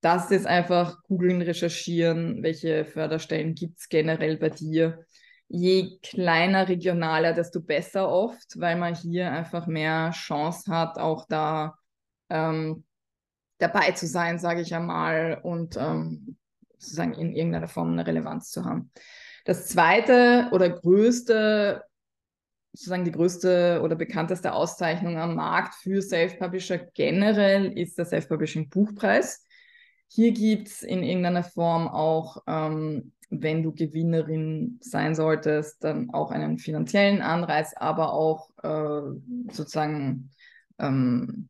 Das 0.00 0.30
ist 0.30 0.46
einfach 0.46 1.02
googeln, 1.04 1.42
recherchieren, 1.42 2.42
welche 2.42 2.84
Förderstellen 2.84 3.54
gibt 3.54 3.78
es 3.78 3.88
generell 3.88 4.36
bei 4.36 4.50
dir. 4.50 5.04
Je 5.48 5.98
kleiner, 6.02 6.68
regionaler, 6.68 7.32
desto 7.32 7.60
besser 7.60 8.08
oft, 8.08 8.60
weil 8.60 8.76
man 8.76 8.94
hier 8.94 9.32
einfach 9.32 9.66
mehr 9.66 10.10
Chance 10.10 10.70
hat, 10.70 10.98
auch 10.98 11.26
da 11.28 11.76
ähm, 12.28 12.84
dabei 13.58 13.92
zu 13.92 14.06
sein, 14.06 14.38
sage 14.38 14.60
ich 14.60 14.74
einmal, 14.74 15.40
und 15.42 15.76
ähm, 15.76 16.36
sozusagen 16.78 17.14
in 17.14 17.34
irgendeiner 17.34 17.68
Form 17.68 17.92
eine 17.92 18.06
Relevanz 18.06 18.50
zu 18.50 18.64
haben. 18.64 18.90
Das 19.44 19.68
zweite 19.68 20.48
oder 20.52 20.68
größte, 20.68 21.82
sozusagen 22.72 23.04
die 23.04 23.12
größte 23.12 23.80
oder 23.82 23.94
bekannteste 23.94 24.52
Auszeichnung 24.52 25.18
am 25.18 25.36
Markt 25.36 25.74
für 25.74 26.02
Self-Publisher 26.02 26.78
generell 26.78 27.72
ist 27.78 27.96
der 27.96 28.06
Self-Publishing 28.06 28.68
Buchpreis. 28.68 29.44
Hier 30.08 30.32
gibt 30.32 30.68
es 30.68 30.82
in 30.82 31.02
irgendeiner 31.02 31.44
Form 31.44 31.88
auch, 31.88 32.42
ähm, 32.46 33.12
wenn 33.30 33.62
du 33.62 33.72
Gewinnerin 33.72 34.78
sein 34.80 35.14
solltest, 35.14 35.82
dann 35.82 36.10
auch 36.10 36.30
einen 36.30 36.58
finanziellen 36.58 37.22
Anreiz, 37.22 37.74
aber 37.76 38.12
auch 38.12 38.50
äh, 38.62 39.52
sozusagen 39.52 40.30
ähm, 40.78 41.48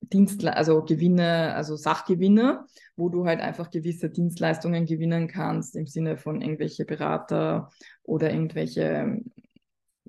Dienstle 0.00 0.56
also 0.56 0.82
Gewinne, 0.84 1.54
also 1.54 1.76
Sachgewinne, 1.76 2.64
wo 2.98 3.08
du 3.08 3.24
halt 3.26 3.40
einfach 3.40 3.70
gewisse 3.70 4.10
Dienstleistungen 4.10 4.84
gewinnen 4.84 5.28
kannst 5.28 5.76
im 5.76 5.86
Sinne 5.86 6.18
von 6.18 6.42
irgendwelche 6.42 6.84
Berater 6.84 7.70
oder 8.02 8.30
irgendwelche 8.30 9.22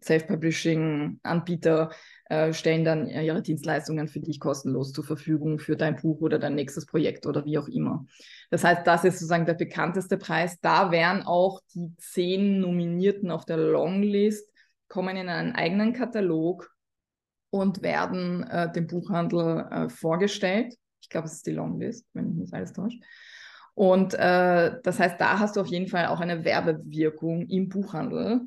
Self-Publishing-Anbieter 0.02 1.92
äh, 2.26 2.54
stellen 2.54 2.86
dann 2.86 3.08
ihre 3.08 3.42
Dienstleistungen 3.42 4.08
für 4.08 4.20
dich 4.20 4.40
kostenlos 4.40 4.92
zur 4.92 5.04
Verfügung 5.04 5.60
für 5.60 5.76
dein 5.76 5.98
Buch 5.98 6.22
oder 6.22 6.40
dein 6.40 6.56
nächstes 6.56 6.86
Projekt 6.86 7.26
oder 7.26 7.46
wie 7.46 7.58
auch 7.58 7.68
immer. 7.68 8.06
Das 8.50 8.64
heißt, 8.64 8.88
das 8.88 9.04
ist 9.04 9.16
sozusagen 9.16 9.46
der 9.46 9.54
bekannteste 9.54 10.18
Preis. 10.18 10.60
Da 10.62 10.92
wären 10.92 11.24
auch 11.24 11.62
die 11.76 11.94
zehn 11.98 12.60
Nominierten 12.62 13.30
auf 13.30 13.46
der 13.46 13.58
Longlist, 13.58 14.50
kommen 14.88 15.18
in 15.18 15.30
einen 15.30 15.54
eigenen 15.54 15.94
Katalog 15.94 16.74
und 17.52 17.82
werden 17.82 18.44
äh, 18.44 18.72
dem 18.72 18.88
Buchhandel 18.88 19.68
äh, 19.70 19.90
vorgestellt. 19.90 20.76
Ich 21.02 21.10
glaube, 21.10 21.28
es 21.28 21.34
ist 21.34 21.48
die 21.48 21.52
Longlist, 21.52 22.06
wenn 22.14 22.30
ich 22.30 22.36
nicht 22.36 22.54
alles 22.54 22.74
täusche. 22.74 23.00
Und 23.74 24.14
äh, 24.14 24.80
das 24.84 25.00
heißt, 25.00 25.22
da 25.22 25.40
hast 25.40 25.56
du 25.56 25.62
auf 25.62 25.68
jeden 25.68 25.88
Fall 25.88 26.08
auch 26.08 26.20
eine 26.20 26.44
Werbewirkung 26.44 27.48
im 27.48 27.70
Buchhandel. 27.70 28.42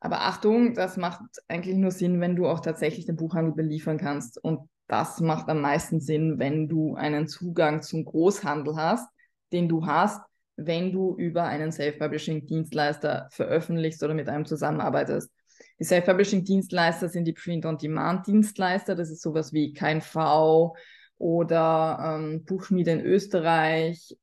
Aber 0.00 0.22
Achtung, 0.22 0.74
das 0.74 0.96
macht 0.96 1.20
eigentlich 1.48 1.76
nur 1.76 1.90
Sinn, 1.90 2.20
wenn 2.20 2.36
du 2.36 2.46
auch 2.46 2.60
tatsächlich 2.60 3.04
den 3.04 3.16
Buchhandel 3.16 3.54
beliefern 3.54 3.98
kannst. 3.98 4.42
Und 4.42 4.68
das 4.86 5.20
macht 5.20 5.48
am 5.48 5.60
meisten 5.60 6.00
Sinn, 6.00 6.38
wenn 6.38 6.68
du 6.68 6.94
einen 6.94 7.28
Zugang 7.28 7.82
zum 7.82 8.04
Großhandel 8.04 8.76
hast, 8.76 9.08
den 9.52 9.68
du 9.68 9.86
hast, 9.86 10.22
wenn 10.56 10.92
du 10.92 11.14
über 11.16 11.44
einen 11.44 11.70
Self-Publishing-Dienstleister 11.70 13.28
veröffentlichst 13.30 14.02
oder 14.02 14.14
mit 14.14 14.28
einem 14.28 14.46
zusammenarbeitest. 14.46 15.30
Die 15.78 15.84
Self-Publishing-Dienstleister 15.84 17.08
sind 17.08 17.26
die 17.26 17.32
Print-on-Demand-Dienstleister. 17.32 18.94
Das 18.94 19.10
ist 19.10 19.22
sowas 19.22 19.52
wie 19.52 19.72
KNV 19.72 20.74
oder 21.18 22.18
ähm, 22.18 22.44
Buchschmiede 22.44 22.92
in 22.92 23.00
Österreich 23.00 24.16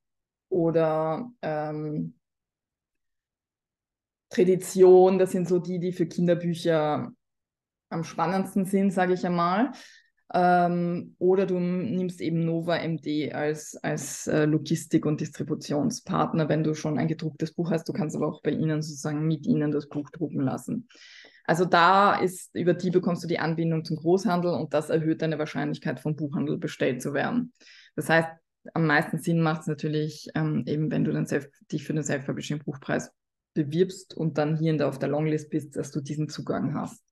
oder 0.50 1.32
ähm, 1.42 2.16
Tradition. 4.30 5.20
Das 5.20 5.32
sind 5.32 5.48
so 5.48 5.60
die, 5.60 5.80
die 5.80 5.94
für 5.94 6.06
Kinderbücher 6.06 7.12
am 7.90 8.04
spannendsten 8.04 8.66
sind, 8.66 8.92
sage 8.92 9.14
ich 9.14 9.26
einmal. 9.26 9.72
Ähm, 10.34 11.16
oder 11.20 11.46
du 11.46 11.60
nimmst 11.60 12.20
eben 12.20 12.46
Nova 12.46 12.78
MD 12.78 13.32
als, 13.32 13.78
als 13.84 14.28
äh, 14.28 14.46
Logistik- 14.46 15.06
und 15.06 15.22
Distributionspartner, 15.22 16.50
wenn 16.50 16.64
du 16.64 16.74
schon 16.74 16.98
ein 16.98 17.08
gedrucktes 17.08 17.54
Buch 17.54 17.72
hast. 17.72 17.88
Du 17.88 17.94
kannst 17.94 18.16
aber 18.16 18.28
auch 18.28 18.42
bei 18.42 18.52
ihnen 18.52 18.82
sozusagen 18.82 19.28
mit 19.28 19.46
ihnen 19.46 19.72
das 19.72 19.88
Buch 19.88 20.10
drucken 20.10 20.42
lassen. 20.42 20.88
Also 21.48 21.66
da 21.66 22.16
ist, 22.16 22.56
über 22.56 22.74
die 22.74 22.90
bekommst 22.90 23.24
du 23.24 23.28
die 23.28 23.40
Anbindung 23.40 23.86
zum 23.86 23.98
Großhandel 23.98 24.52
und 24.52 24.74
das 24.74 24.90
erhöht 24.90 25.22
deine 25.22 25.38
Wahrscheinlichkeit, 25.38 26.00
vom 26.00 26.16
Buchhandel 26.16 26.58
bestellt 26.58 27.02
zu 27.02 27.14
werden. 27.14 27.54
Das 27.96 28.10
heißt, 28.10 28.30
am 28.74 28.88
meisten 28.88 29.20
Sinn 29.20 29.42
macht 29.42 29.62
es 29.62 29.68
natürlich 29.68 30.28
ähm, 30.34 30.64
eben, 30.66 30.90
wenn 30.90 31.04
du 31.04 31.12
dann 31.12 31.28
Self, 31.28 31.48
dich 31.72 31.84
für 31.84 31.94
den 31.94 32.04
Self-Publishing-Buchpreis 32.04 33.12
bewirbst 33.54 34.16
und 34.16 34.38
dann 34.38 34.58
hier 34.58 34.72
in 34.72 34.78
der, 34.78 34.90
auf 34.90 35.00
der 35.00 35.10
Longlist 35.10 35.50
bist, 35.50 35.76
dass 35.76 35.92
du 35.92 36.02
diesen 36.02 36.30
Zugang 36.30 36.74
hast. 36.74 37.04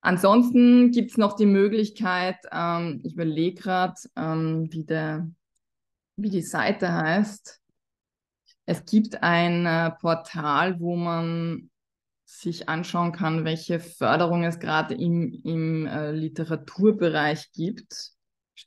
Ansonsten 0.00 0.90
gibt 0.90 1.12
es 1.12 1.16
noch 1.16 1.34
die 1.34 1.46
Möglichkeit, 1.46 2.36
ähm, 2.52 3.00
ich 3.04 3.14
überlege 3.14 3.60
gerade, 3.60 3.94
ähm, 4.16 4.68
wie, 4.70 4.86
wie 6.16 6.30
die 6.30 6.42
Seite 6.42 6.92
heißt. 6.92 7.60
Es 8.66 8.84
gibt 8.84 9.22
ein 9.22 9.66
äh, 9.66 9.90
Portal, 10.00 10.80
wo 10.80 10.96
man 10.96 11.70
sich 12.24 12.68
anschauen 12.68 13.12
kann, 13.12 13.44
welche 13.44 13.80
Förderung 13.80 14.44
es 14.44 14.58
gerade 14.58 14.94
im, 14.94 15.32
im 15.44 15.86
äh, 15.86 16.12
Literaturbereich 16.12 17.52
gibt. 17.52 18.12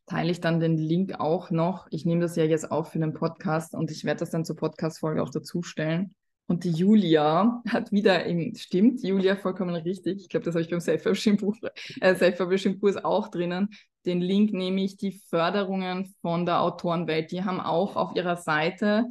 Teile 0.06 0.32
ich 0.32 0.42
dann 0.42 0.60
den 0.60 0.78
Link 0.78 1.20
auch 1.20 1.50
noch. 1.50 1.88
Ich 1.92 2.06
nehme 2.06 2.22
das 2.22 2.36
ja 2.36 2.44
jetzt 2.44 2.72
auf 2.72 2.92
für 2.92 3.00
den 3.00 3.14
Podcast 3.14 3.74
und 3.74 3.90
ich 3.90 4.04
werde 4.04 4.20
das 4.20 4.32
dann 4.32 4.46
zur 4.46 4.56
Podcast-Folge 4.56 5.24
auch 5.24 5.30
dazu 5.30 5.64
stellen. 5.64 6.14
Und 6.50 6.64
die 6.64 6.72
Julia 6.72 7.62
hat 7.68 7.92
wieder 7.92 8.26
im, 8.26 8.56
stimmt, 8.56 9.04
Julia 9.04 9.36
vollkommen 9.36 9.76
richtig. 9.76 10.22
Ich 10.22 10.30
glaube, 10.30 10.46
das 10.46 10.56
habe 10.56 10.62
ich 10.62 10.70
beim 10.70 10.80
Self-Publishing-Buch, 10.80 11.56
äh, 12.00 12.16
Self-Publishing-Kurs 12.16 13.04
auch 13.04 13.28
drinnen. 13.30 13.70
Den 14.06 14.22
Link 14.22 14.54
nehme 14.54 14.82
ich 14.82 14.96
die 14.96 15.12
Förderungen 15.30 16.14
von 16.22 16.46
der 16.46 16.62
Autorenwelt. 16.62 17.32
Die 17.32 17.44
haben 17.44 17.60
auch 17.60 17.98
auf 17.98 18.16
ihrer 18.16 18.38
Seite 18.38 19.06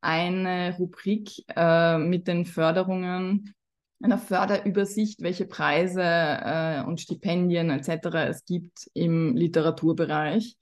eine 0.00 0.76
Rubrik 0.78 1.30
äh, 1.54 1.98
mit 1.98 2.26
den 2.26 2.44
Förderungen, 2.44 3.54
einer 4.02 4.18
Förderübersicht, 4.18 5.20
welche 5.22 5.46
Preise 5.46 6.02
äh, 6.02 6.82
und 6.84 7.00
Stipendien 7.00 7.70
etc. 7.70 8.28
es 8.28 8.44
gibt 8.44 8.90
im 8.94 9.36
Literaturbereich. 9.36 10.56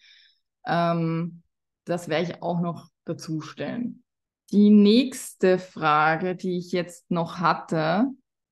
Ähm, 0.67 1.43
das 1.85 2.09
werde 2.09 2.33
ich 2.33 2.43
auch 2.43 2.61
noch 2.61 2.89
dazu 3.05 3.41
stellen. 3.41 4.03
Die 4.51 4.71
nächste 4.71 5.59
Frage, 5.59 6.35
die 6.35 6.59
ich 6.59 6.73
jetzt 6.73 7.11
noch 7.11 7.39
hatte, 7.39 8.07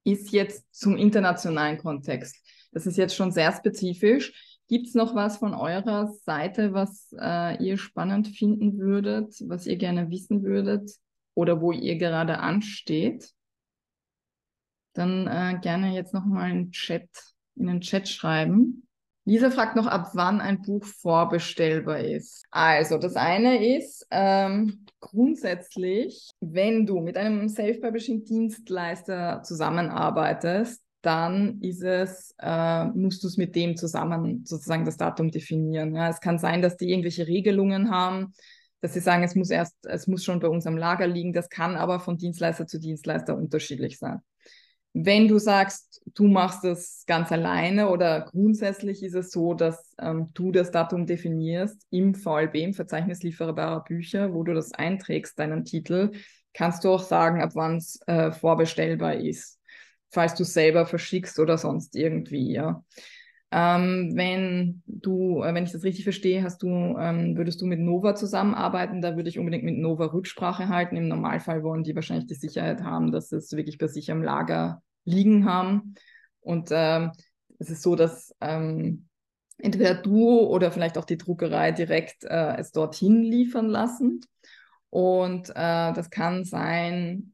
ist 0.04 0.30
jetzt 0.30 0.64
zum 0.74 0.96
internationalen 0.96 1.78
Kontext. 1.78 2.36
Das 2.72 2.86
ist 2.86 2.96
jetzt 2.96 3.16
schon 3.16 3.32
sehr 3.32 3.52
spezifisch. 3.52 4.58
Gibt 4.68 4.88
es 4.88 4.94
noch 4.94 5.14
was 5.14 5.38
von 5.38 5.54
eurer 5.54 6.12
Seite, 6.24 6.72
was 6.72 7.14
äh, 7.18 7.62
ihr 7.64 7.78
spannend 7.78 8.28
finden 8.28 8.78
würdet, 8.78 9.34
was 9.46 9.66
ihr 9.66 9.76
gerne 9.76 10.10
wissen 10.10 10.42
würdet 10.42 10.90
oder 11.34 11.60
wo 11.60 11.72
ihr 11.72 11.96
gerade 11.96 12.38
ansteht? 12.38 13.32
Dann 14.96 15.26
äh, 15.26 15.58
gerne 15.60 15.94
jetzt 15.94 16.14
nochmal 16.14 16.50
in, 16.50 16.72
in 17.56 17.66
den 17.66 17.80
Chat 17.80 18.08
schreiben. 18.08 18.86
Lisa 19.28 19.50
fragt 19.50 19.74
noch, 19.74 19.88
ab 19.88 20.10
wann 20.14 20.40
ein 20.40 20.62
Buch 20.62 20.84
vorbestellbar 20.84 21.98
ist. 21.98 22.44
Also, 22.52 22.96
das 22.96 23.16
eine 23.16 23.76
ist 23.76 24.06
ähm, 24.12 24.86
grundsätzlich, 25.00 26.30
wenn 26.40 26.86
du 26.86 27.00
mit 27.00 27.16
einem 27.16 27.48
Self-Publishing-Dienstleister 27.48 29.42
zusammenarbeitest, 29.42 30.80
dann 31.02 31.60
ist 31.60 31.82
es, 31.82 32.34
äh, 32.38 32.84
musst 32.86 33.22
du 33.24 33.26
es 33.26 33.36
mit 33.36 33.56
dem 33.56 33.76
zusammen 33.76 34.44
sozusagen 34.44 34.84
das 34.84 34.96
Datum 34.96 35.30
definieren. 35.30 35.94
Ja, 35.94 36.08
es 36.08 36.20
kann 36.20 36.38
sein, 36.38 36.62
dass 36.62 36.76
die 36.76 36.90
irgendwelche 36.90 37.26
Regelungen 37.26 37.90
haben, 37.90 38.32
dass 38.80 38.94
sie 38.94 39.00
sagen, 39.00 39.24
es 39.24 39.34
muss 39.34 39.50
erst, 39.50 39.74
es 39.86 40.06
muss 40.06 40.24
schon 40.24 40.40
bei 40.40 40.48
uns 40.48 40.66
am 40.66 40.76
Lager 40.76 41.06
liegen. 41.06 41.32
Das 41.32 41.48
kann 41.48 41.76
aber 41.76 41.98
von 42.00 42.16
Dienstleister 42.16 42.66
zu 42.66 42.78
Dienstleister 42.78 43.36
unterschiedlich 43.36 43.98
sein. 43.98 44.20
Wenn 44.98 45.28
du 45.28 45.38
sagst, 45.38 46.00
du 46.14 46.26
machst 46.26 46.64
das 46.64 47.04
ganz 47.06 47.30
alleine 47.30 47.90
oder 47.90 48.22
grundsätzlich 48.22 49.02
ist 49.02 49.14
es 49.14 49.30
so, 49.30 49.52
dass 49.52 49.94
ähm, 49.98 50.30
du 50.32 50.52
das 50.52 50.70
Datum 50.70 51.04
definierst 51.04 51.86
im 51.90 52.14
VLB, 52.14 52.54
im 52.54 52.72
Verzeichnis 52.72 53.22
lieferbarer 53.22 53.84
Bücher, 53.84 54.32
wo 54.32 54.42
du 54.42 54.54
das 54.54 54.72
einträgst, 54.72 55.38
deinen 55.38 55.66
Titel, 55.66 56.12
kannst 56.54 56.82
du 56.82 56.88
auch 56.88 57.02
sagen, 57.02 57.42
ab 57.42 57.50
wann 57.52 57.76
es 57.76 58.00
äh, 58.06 58.32
vorbestellbar 58.32 59.16
ist, 59.16 59.60
falls 60.08 60.34
du 60.34 60.44
selber 60.44 60.86
verschickst 60.86 61.38
oder 61.38 61.58
sonst 61.58 61.94
irgendwie, 61.94 62.52
ja. 62.54 62.82
Ähm, 63.52 64.12
wenn 64.14 64.82
du, 64.86 65.42
äh, 65.42 65.52
wenn 65.52 65.64
ich 65.64 65.72
das 65.72 65.84
richtig 65.84 66.04
verstehe, 66.04 66.42
hast 66.42 66.62
du, 66.62 66.68
ähm, 66.68 67.36
würdest 67.36 67.60
du 67.60 67.66
mit 67.66 67.80
Nova 67.80 68.14
zusammenarbeiten, 68.14 69.02
da 69.02 69.14
würde 69.14 69.28
ich 69.28 69.38
unbedingt 69.38 69.64
mit 69.64 69.76
Nova 69.76 70.06
Rücksprache 70.06 70.68
halten. 70.68 70.96
Im 70.96 71.08
Normalfall 71.08 71.62
wollen 71.62 71.84
die 71.84 71.94
wahrscheinlich 71.94 72.26
die 72.26 72.34
Sicherheit 72.34 72.82
haben, 72.82 73.12
dass 73.12 73.30
es 73.30 73.52
wirklich 73.52 73.76
bei 73.76 73.88
sich 73.88 74.10
am 74.10 74.22
Lager 74.22 74.82
liegen 75.06 75.46
haben. 75.46 75.94
Und 76.40 76.68
ähm, 76.70 77.12
es 77.58 77.70
ist 77.70 77.82
so, 77.82 77.96
dass 77.96 78.34
ähm, 78.40 79.08
entweder 79.58 79.94
du 79.94 80.40
oder 80.40 80.70
vielleicht 80.70 80.98
auch 80.98 81.04
die 81.04 81.16
Druckerei 81.16 81.72
direkt 81.72 82.24
äh, 82.24 82.56
es 82.58 82.72
dorthin 82.72 83.22
liefern 83.22 83.68
lassen. 83.68 84.20
Und 84.90 85.50
äh, 85.50 85.92
das 85.92 86.10
kann 86.10 86.44
sein, 86.44 87.32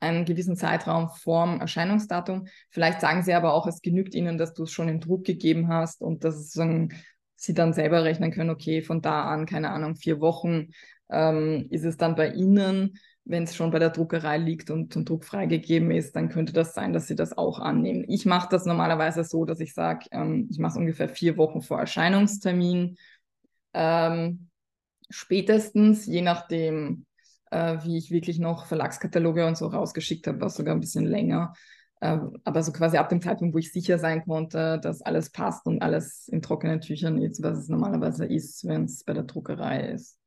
einen 0.00 0.24
gewissen 0.24 0.56
Zeitraum 0.56 1.08
vorm 1.08 1.60
Erscheinungsdatum. 1.60 2.46
Vielleicht 2.70 3.00
sagen 3.00 3.22
sie 3.22 3.34
aber 3.34 3.52
auch, 3.54 3.66
es 3.66 3.82
genügt 3.82 4.14
ihnen, 4.14 4.38
dass 4.38 4.54
du 4.54 4.64
es 4.64 4.70
schon 4.70 4.88
in 4.88 5.00
Druck 5.00 5.24
gegeben 5.24 5.68
hast 5.68 6.02
und 6.02 6.24
dass 6.24 6.52
sie 6.52 7.54
dann 7.54 7.72
selber 7.72 8.04
rechnen 8.04 8.30
können, 8.32 8.50
okay, 8.50 8.82
von 8.82 9.00
da 9.00 9.24
an, 9.24 9.46
keine 9.46 9.70
Ahnung, 9.70 9.96
vier 9.96 10.20
Wochen 10.20 10.68
ähm, 11.10 11.66
ist 11.70 11.84
es 11.84 11.96
dann 11.96 12.14
bei 12.14 12.30
ihnen 12.30 12.98
wenn 13.28 13.44
es 13.44 13.54
schon 13.54 13.70
bei 13.70 13.78
der 13.78 13.90
Druckerei 13.90 14.38
liegt 14.38 14.70
und 14.70 14.92
zum 14.92 15.04
Druck 15.04 15.24
freigegeben 15.24 15.90
ist, 15.90 16.16
dann 16.16 16.30
könnte 16.30 16.54
das 16.54 16.74
sein, 16.74 16.94
dass 16.94 17.06
sie 17.06 17.14
das 17.14 17.36
auch 17.36 17.58
annehmen. 17.60 18.04
Ich 18.08 18.24
mache 18.24 18.48
das 18.50 18.64
normalerweise 18.64 19.22
so, 19.22 19.44
dass 19.44 19.60
ich 19.60 19.74
sage, 19.74 20.06
ähm, 20.12 20.48
ich 20.50 20.58
mache 20.58 20.72
es 20.72 20.78
ungefähr 20.78 21.10
vier 21.10 21.36
Wochen 21.36 21.60
vor 21.60 21.78
Erscheinungstermin. 21.78 22.96
Ähm, 23.74 24.48
spätestens, 25.10 26.06
je 26.06 26.22
nachdem, 26.22 27.04
äh, 27.50 27.76
wie 27.84 27.98
ich 27.98 28.10
wirklich 28.10 28.38
noch 28.38 28.64
Verlagskataloge 28.64 29.46
und 29.46 29.58
so 29.58 29.66
rausgeschickt 29.66 30.26
habe, 30.26 30.40
war 30.40 30.50
sogar 30.50 30.74
ein 30.74 30.80
bisschen 30.80 31.04
länger. 31.04 31.52
Äh, 32.00 32.18
aber 32.44 32.62
so 32.62 32.72
quasi 32.72 32.96
ab 32.96 33.10
dem 33.10 33.20
Zeitpunkt, 33.20 33.54
wo 33.54 33.58
ich 33.58 33.72
sicher 33.72 33.98
sein 33.98 34.24
konnte, 34.24 34.80
dass 34.82 35.02
alles 35.02 35.30
passt 35.30 35.66
und 35.66 35.82
alles 35.82 36.28
in 36.28 36.40
trockenen 36.40 36.80
Tüchern 36.80 37.20
ist, 37.20 37.42
was 37.42 37.58
es 37.58 37.68
normalerweise 37.68 38.24
ist, 38.24 38.66
wenn 38.66 38.84
es 38.84 39.04
bei 39.04 39.12
der 39.12 39.24
Druckerei 39.24 39.90
ist 39.90 40.17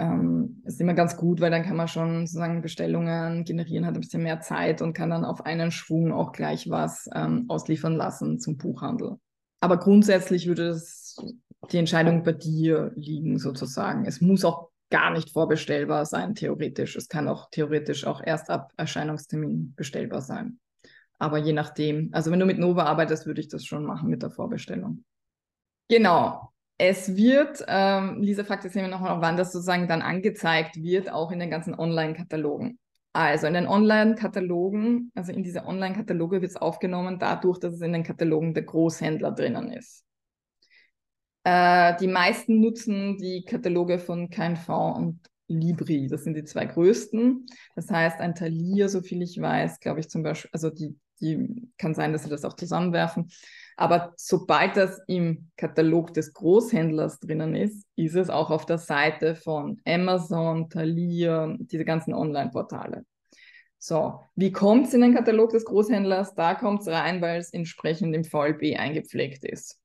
ähm, 0.00 0.62
ist 0.64 0.80
immer 0.80 0.94
ganz 0.94 1.16
gut, 1.16 1.40
weil 1.40 1.50
dann 1.50 1.62
kann 1.62 1.76
man 1.76 1.86
schon 1.86 2.26
sozusagen 2.26 2.62
Bestellungen 2.62 3.44
generieren, 3.44 3.84
hat 3.84 3.94
ein 3.94 4.00
bisschen 4.00 4.22
mehr 4.22 4.40
Zeit 4.40 4.80
und 4.80 4.94
kann 4.94 5.10
dann 5.10 5.26
auf 5.26 5.44
einen 5.44 5.70
Schwung 5.70 6.12
auch 6.12 6.32
gleich 6.32 6.70
was 6.70 7.08
ähm, 7.14 7.44
ausliefern 7.48 7.94
lassen 7.94 8.38
zum 8.40 8.56
Buchhandel. 8.56 9.16
Aber 9.60 9.78
grundsätzlich 9.78 10.46
würde 10.46 10.68
es 10.68 11.16
die 11.70 11.76
Entscheidung 11.76 12.22
bei 12.22 12.32
dir 12.32 12.92
liegen, 12.96 13.38
sozusagen. 13.38 14.06
Es 14.06 14.22
muss 14.22 14.44
auch 14.44 14.70
gar 14.88 15.10
nicht 15.10 15.30
vorbestellbar 15.30 16.06
sein, 16.06 16.34
theoretisch. 16.34 16.96
Es 16.96 17.08
kann 17.08 17.28
auch 17.28 17.50
theoretisch 17.50 18.06
auch 18.06 18.22
erst 18.24 18.48
ab 18.48 18.72
Erscheinungstermin 18.78 19.74
bestellbar 19.76 20.22
sein. 20.22 20.58
Aber 21.18 21.36
je 21.36 21.52
nachdem, 21.52 22.08
also 22.12 22.30
wenn 22.30 22.40
du 22.40 22.46
mit 22.46 22.58
Nova 22.58 22.84
arbeitest, 22.84 23.26
würde 23.26 23.42
ich 23.42 23.48
das 23.48 23.66
schon 23.66 23.84
machen 23.84 24.08
mit 24.08 24.22
der 24.22 24.30
Vorbestellung. 24.30 25.04
Genau. 25.88 26.50
Es 26.82 27.14
wird, 27.14 27.62
ähm, 27.68 28.22
Lisa 28.22 28.42
fragt 28.42 28.64
jetzt 28.64 28.74
noch, 28.74 29.02
wann 29.02 29.36
das 29.36 29.52
sozusagen 29.52 29.86
dann 29.86 30.00
angezeigt 30.00 30.82
wird, 30.82 31.12
auch 31.12 31.30
in 31.30 31.38
den 31.38 31.50
ganzen 31.50 31.78
Online-Katalogen. 31.78 32.78
Also 33.12 33.46
in 33.48 33.52
den 33.52 33.66
Online-Katalogen, 33.66 35.12
also 35.14 35.30
in 35.30 35.42
diese 35.42 35.66
Online-Kataloge 35.66 36.40
wird 36.40 36.52
es 36.52 36.56
aufgenommen, 36.56 37.18
dadurch, 37.18 37.58
dass 37.58 37.74
es 37.74 37.82
in 37.82 37.92
den 37.92 38.02
Katalogen 38.02 38.54
der 38.54 38.62
Großhändler 38.62 39.32
drinnen 39.32 39.70
ist. 39.70 40.06
Äh, 41.44 41.98
die 41.98 42.06
meisten 42.06 42.60
nutzen 42.60 43.18
die 43.18 43.44
Kataloge 43.44 43.98
von 43.98 44.30
KNV 44.30 44.70
und 44.96 45.20
Libri. 45.48 46.06
Das 46.06 46.24
sind 46.24 46.32
die 46.32 46.44
zwei 46.44 46.64
größten. 46.64 47.44
Das 47.76 47.90
heißt, 47.90 48.20
ein 48.20 48.34
Talier, 48.34 48.88
so 48.88 49.02
viel 49.02 49.20
ich 49.20 49.38
weiß, 49.38 49.80
glaube 49.80 50.00
ich 50.00 50.08
zum 50.08 50.22
Beispiel, 50.22 50.48
also 50.54 50.70
die, 50.70 50.98
die 51.20 51.68
kann 51.76 51.94
sein, 51.94 52.14
dass 52.14 52.22
sie 52.22 52.30
das 52.30 52.46
auch 52.46 52.54
zusammenwerfen. 52.54 53.28
Aber 53.80 54.12
sobald 54.18 54.76
das 54.76 55.00
im 55.06 55.50
Katalog 55.56 56.12
des 56.12 56.34
Großhändlers 56.34 57.18
drinnen 57.18 57.54
ist, 57.54 57.86
ist 57.96 58.14
es 58.14 58.28
auch 58.28 58.50
auf 58.50 58.66
der 58.66 58.76
Seite 58.76 59.34
von 59.34 59.80
Amazon, 59.86 60.68
Thalia, 60.68 61.56
diese 61.58 61.86
ganzen 61.86 62.12
Online-Portale. 62.12 63.06
So, 63.78 64.20
wie 64.34 64.52
kommt 64.52 64.88
es 64.88 64.92
in 64.92 65.00
den 65.00 65.14
Katalog 65.14 65.52
des 65.52 65.64
Großhändlers? 65.64 66.34
Da 66.34 66.54
kommt 66.54 66.82
es 66.82 66.88
rein, 66.88 67.22
weil 67.22 67.40
es 67.40 67.54
entsprechend 67.54 68.14
im 68.14 68.24
VLB 68.24 68.78
eingepflegt 68.78 69.46
ist. 69.46 69.80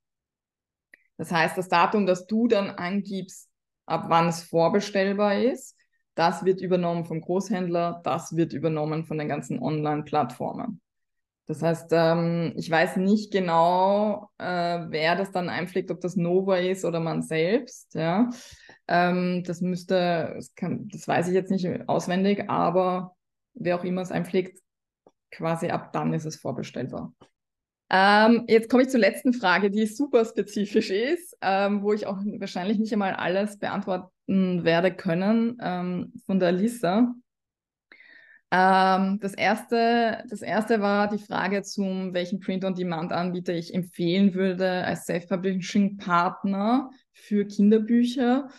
Das 1.15 1.31
heißt, 1.31 1.58
das 1.58 1.69
Datum, 1.69 2.05
das 2.05 2.27
du 2.27 2.49
dann 2.49 2.71
angibst, 2.71 3.49
ab 3.86 4.08
wann 4.10 4.27
es 4.27 4.43
vorbestellbar 4.43 5.39
ist, 5.39 5.77
das 6.15 6.43
wird 6.43 6.60
übernommen 6.60 7.05
vom 7.05 7.21
Großhändler, 7.21 8.01
das 8.03 8.36
wird 8.36 8.51
übernommen 8.51 9.05
von 9.05 9.17
den 9.17 9.29
ganzen 9.29 9.58
Online-Plattformen. 9.58 10.81
Das 11.47 11.62
heißt, 11.62 11.89
ähm, 11.91 12.53
ich 12.55 12.69
weiß 12.71 12.97
nicht 12.97 13.31
genau, 13.31 14.29
äh, 14.39 14.86
wer 14.89 15.15
das 15.15 15.31
dann 15.31 15.49
einpflegt, 15.49 15.91
ob 15.91 16.01
das 16.01 16.15
Nova 16.15 16.58
ist 16.58 16.86
oder 16.86 16.99
man 16.99 17.21
selbst. 17.21 17.93
Ja, 17.93 18.29
ähm, 18.88 19.43
das 19.45 19.62
müsste, 19.62 20.34
das, 20.36 20.55
kann, 20.55 20.88
das 20.89 21.08
weiß 21.08 21.27
ich 21.27 21.34
jetzt 21.36 21.51
nicht 21.51 21.67
auswendig, 21.88 22.49
aber 22.49 23.15
wer 23.53 23.79
auch 23.79 23.84
immer 23.84 24.01
es 24.01 24.12
einpflegt, 24.12 24.60
quasi 25.31 25.69
ab 25.69 25.93
dann 25.93 26.13
ist 26.13 26.25
es 26.25 26.36
vorbestellbar. 26.38 27.13
Ähm, 27.91 28.45
jetzt 28.47 28.69
komme 28.69 28.84
ich 28.84 28.89
zur 28.89 28.99
letzten 28.99 29.31
Frage, 29.34 29.69
die 29.69 29.86
super 29.86 30.25
spezifisch 30.25 30.89
ist, 30.89 31.38
ähm, 31.41 31.84
wo 31.84 31.93
ich 31.93 32.08
auch 32.08 32.17
wahrscheinlich 32.39 32.79
nicht 32.79 32.91
einmal 32.93 33.13
alles 33.13 33.60
beantworten 33.60 34.63
werde 34.63 34.91
können 34.95 35.58
ähm, 35.62 36.13
von 36.25 36.39
der 36.39 36.51
Lisa. 36.51 37.13
Ähm, 38.51 39.19
das, 39.21 39.34
erste, 39.34 40.23
das 40.29 40.41
erste 40.41 40.81
war 40.81 41.10
die 41.10 41.23
Frage 41.23 41.63
zum, 41.63 42.13
welchen 42.13 42.39
Print-on-Demand-Anbieter 42.39 43.53
ich 43.53 43.73
empfehlen 43.73 44.34
würde 44.34 44.84
als 44.84 45.05
Self-Publishing-Partner 45.05 46.89
für 47.12 47.45
Kinderbücher. 47.45 48.49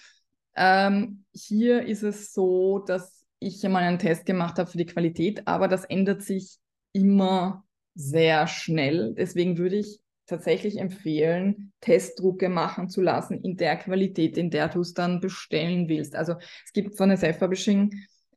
Ähm, 0.57 1.25
hier 1.33 1.87
ist 1.87 2.03
es 2.03 2.33
so, 2.33 2.81
dass 2.81 3.25
ich 3.39 3.63
mal 3.63 3.83
einen 3.83 3.99
Test 3.99 4.27
gemacht 4.27 4.59
habe 4.59 4.71
für 4.71 4.79
die 4.79 4.87
Qualität, 4.87 5.47
aber 5.47 5.69
das 5.69 5.85
ändert 5.85 6.23
sich 6.23 6.57
immer 6.93 7.65
sehr 7.95 8.47
schnell. 8.47 9.15
Deswegen 9.15 9.59
würde 9.59 9.77
ich 9.77 10.01
tatsächlich 10.27 10.79
empfehlen, 10.79 11.73
Testdrucke 11.81 12.49
machen 12.49 12.89
zu 12.89 13.01
lassen 13.01 13.41
in 13.43 13.57
der 13.57 13.77
Qualität, 13.77 14.37
in 14.37 14.51
der 14.51 14.69
du 14.69 14.81
es 14.81 14.93
dann 14.93 15.21
bestellen 15.21 15.89
willst. 15.89 16.17
Also 16.17 16.35
es 16.65 16.73
gibt 16.73 16.97
von 16.97 17.11
den 17.11 17.19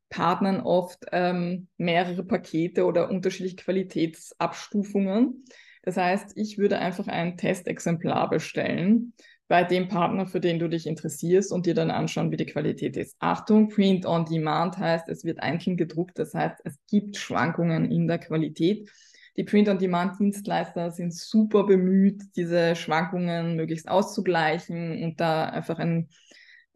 Self-Publishing-Partnern 0.09 0.61
oft 0.61 1.05
ähm, 1.11 1.67
mehrere 1.77 2.23
Pakete 2.23 2.85
oder 2.85 3.09
unterschiedliche 3.09 3.57
Qualitätsabstufungen. 3.57 5.45
Das 5.83 5.97
heißt, 5.97 6.33
ich 6.35 6.57
würde 6.57 6.79
einfach 6.79 7.07
ein 7.07 7.37
Testexemplar 7.37 8.29
bestellen 8.29 9.13
bei 9.47 9.63
dem 9.63 9.87
Partner, 9.87 10.27
für 10.27 10.39
den 10.39 10.59
du 10.59 10.67
dich 10.67 10.85
interessierst 10.85 11.51
und 11.51 11.65
dir 11.65 11.73
dann 11.73 11.89
anschauen, 11.89 12.31
wie 12.31 12.37
die 12.37 12.45
Qualität 12.45 12.97
ist. 12.97 13.15
Achtung, 13.19 13.69
Print 13.69 14.05
on 14.05 14.25
Demand 14.25 14.77
heißt, 14.77 15.09
es 15.09 15.23
wird 15.23 15.41
einzeln 15.41 15.77
gedruckt. 15.77 16.19
Das 16.19 16.33
heißt, 16.33 16.57
es 16.65 16.77
gibt 16.87 17.17
Schwankungen 17.17 17.89
in 17.91 18.07
der 18.07 18.19
Qualität. 18.19 18.89
Die 19.37 19.45
Print-on-Demand-Dienstleister 19.45 20.91
sind 20.91 21.13
super 21.13 21.63
bemüht, 21.63 22.21
diese 22.35 22.75
Schwankungen 22.75 23.55
möglichst 23.55 23.87
auszugleichen 23.87 25.01
und 25.01 25.21
da 25.21 25.45
einfach 25.45 25.79
ein, 25.79 26.09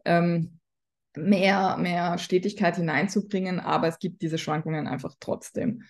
ähm, 0.06 0.60
mehr, 1.16 1.76
mehr 1.76 2.18
Stetigkeit 2.18 2.76
hineinzubringen, 2.76 3.60
aber 3.60 3.88
es 3.88 3.98
gibt 3.98 4.22
diese 4.22 4.38
Schwankungen 4.38 4.86
einfach 4.86 5.14
trotzdem. 5.20 5.82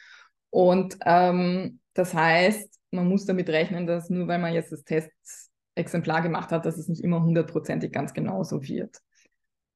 Und 0.51 0.97
ähm, 1.05 1.81
das 1.95 2.15
heißt, 2.15 2.79
man 2.91 3.09
muss 3.09 3.27
damit 3.27 3.49
rechnen, 3.49 3.87
dass 3.87 4.11
nur 4.11 4.29
weil 4.29 4.39
man 4.39 4.53
jetzt 4.53 4.73
das 4.73 4.85
Testexemplar 4.85 6.23
gemacht 6.23 6.51
hat, 6.51 6.67
dass 6.67 6.79
es 6.79 6.89
nicht 6.89 7.03
immer 7.03 7.23
hundertprozentig 7.23 7.93
ganz 7.93 8.13
genauso 8.13 8.63
wird. 8.63 8.99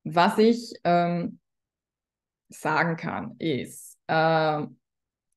Was 0.04 0.38
ich 0.38 0.74
ähm, 0.84 1.40
sagen 2.48 2.96
kann, 2.96 3.36
ist, 3.38 3.98
äh, 4.06 4.62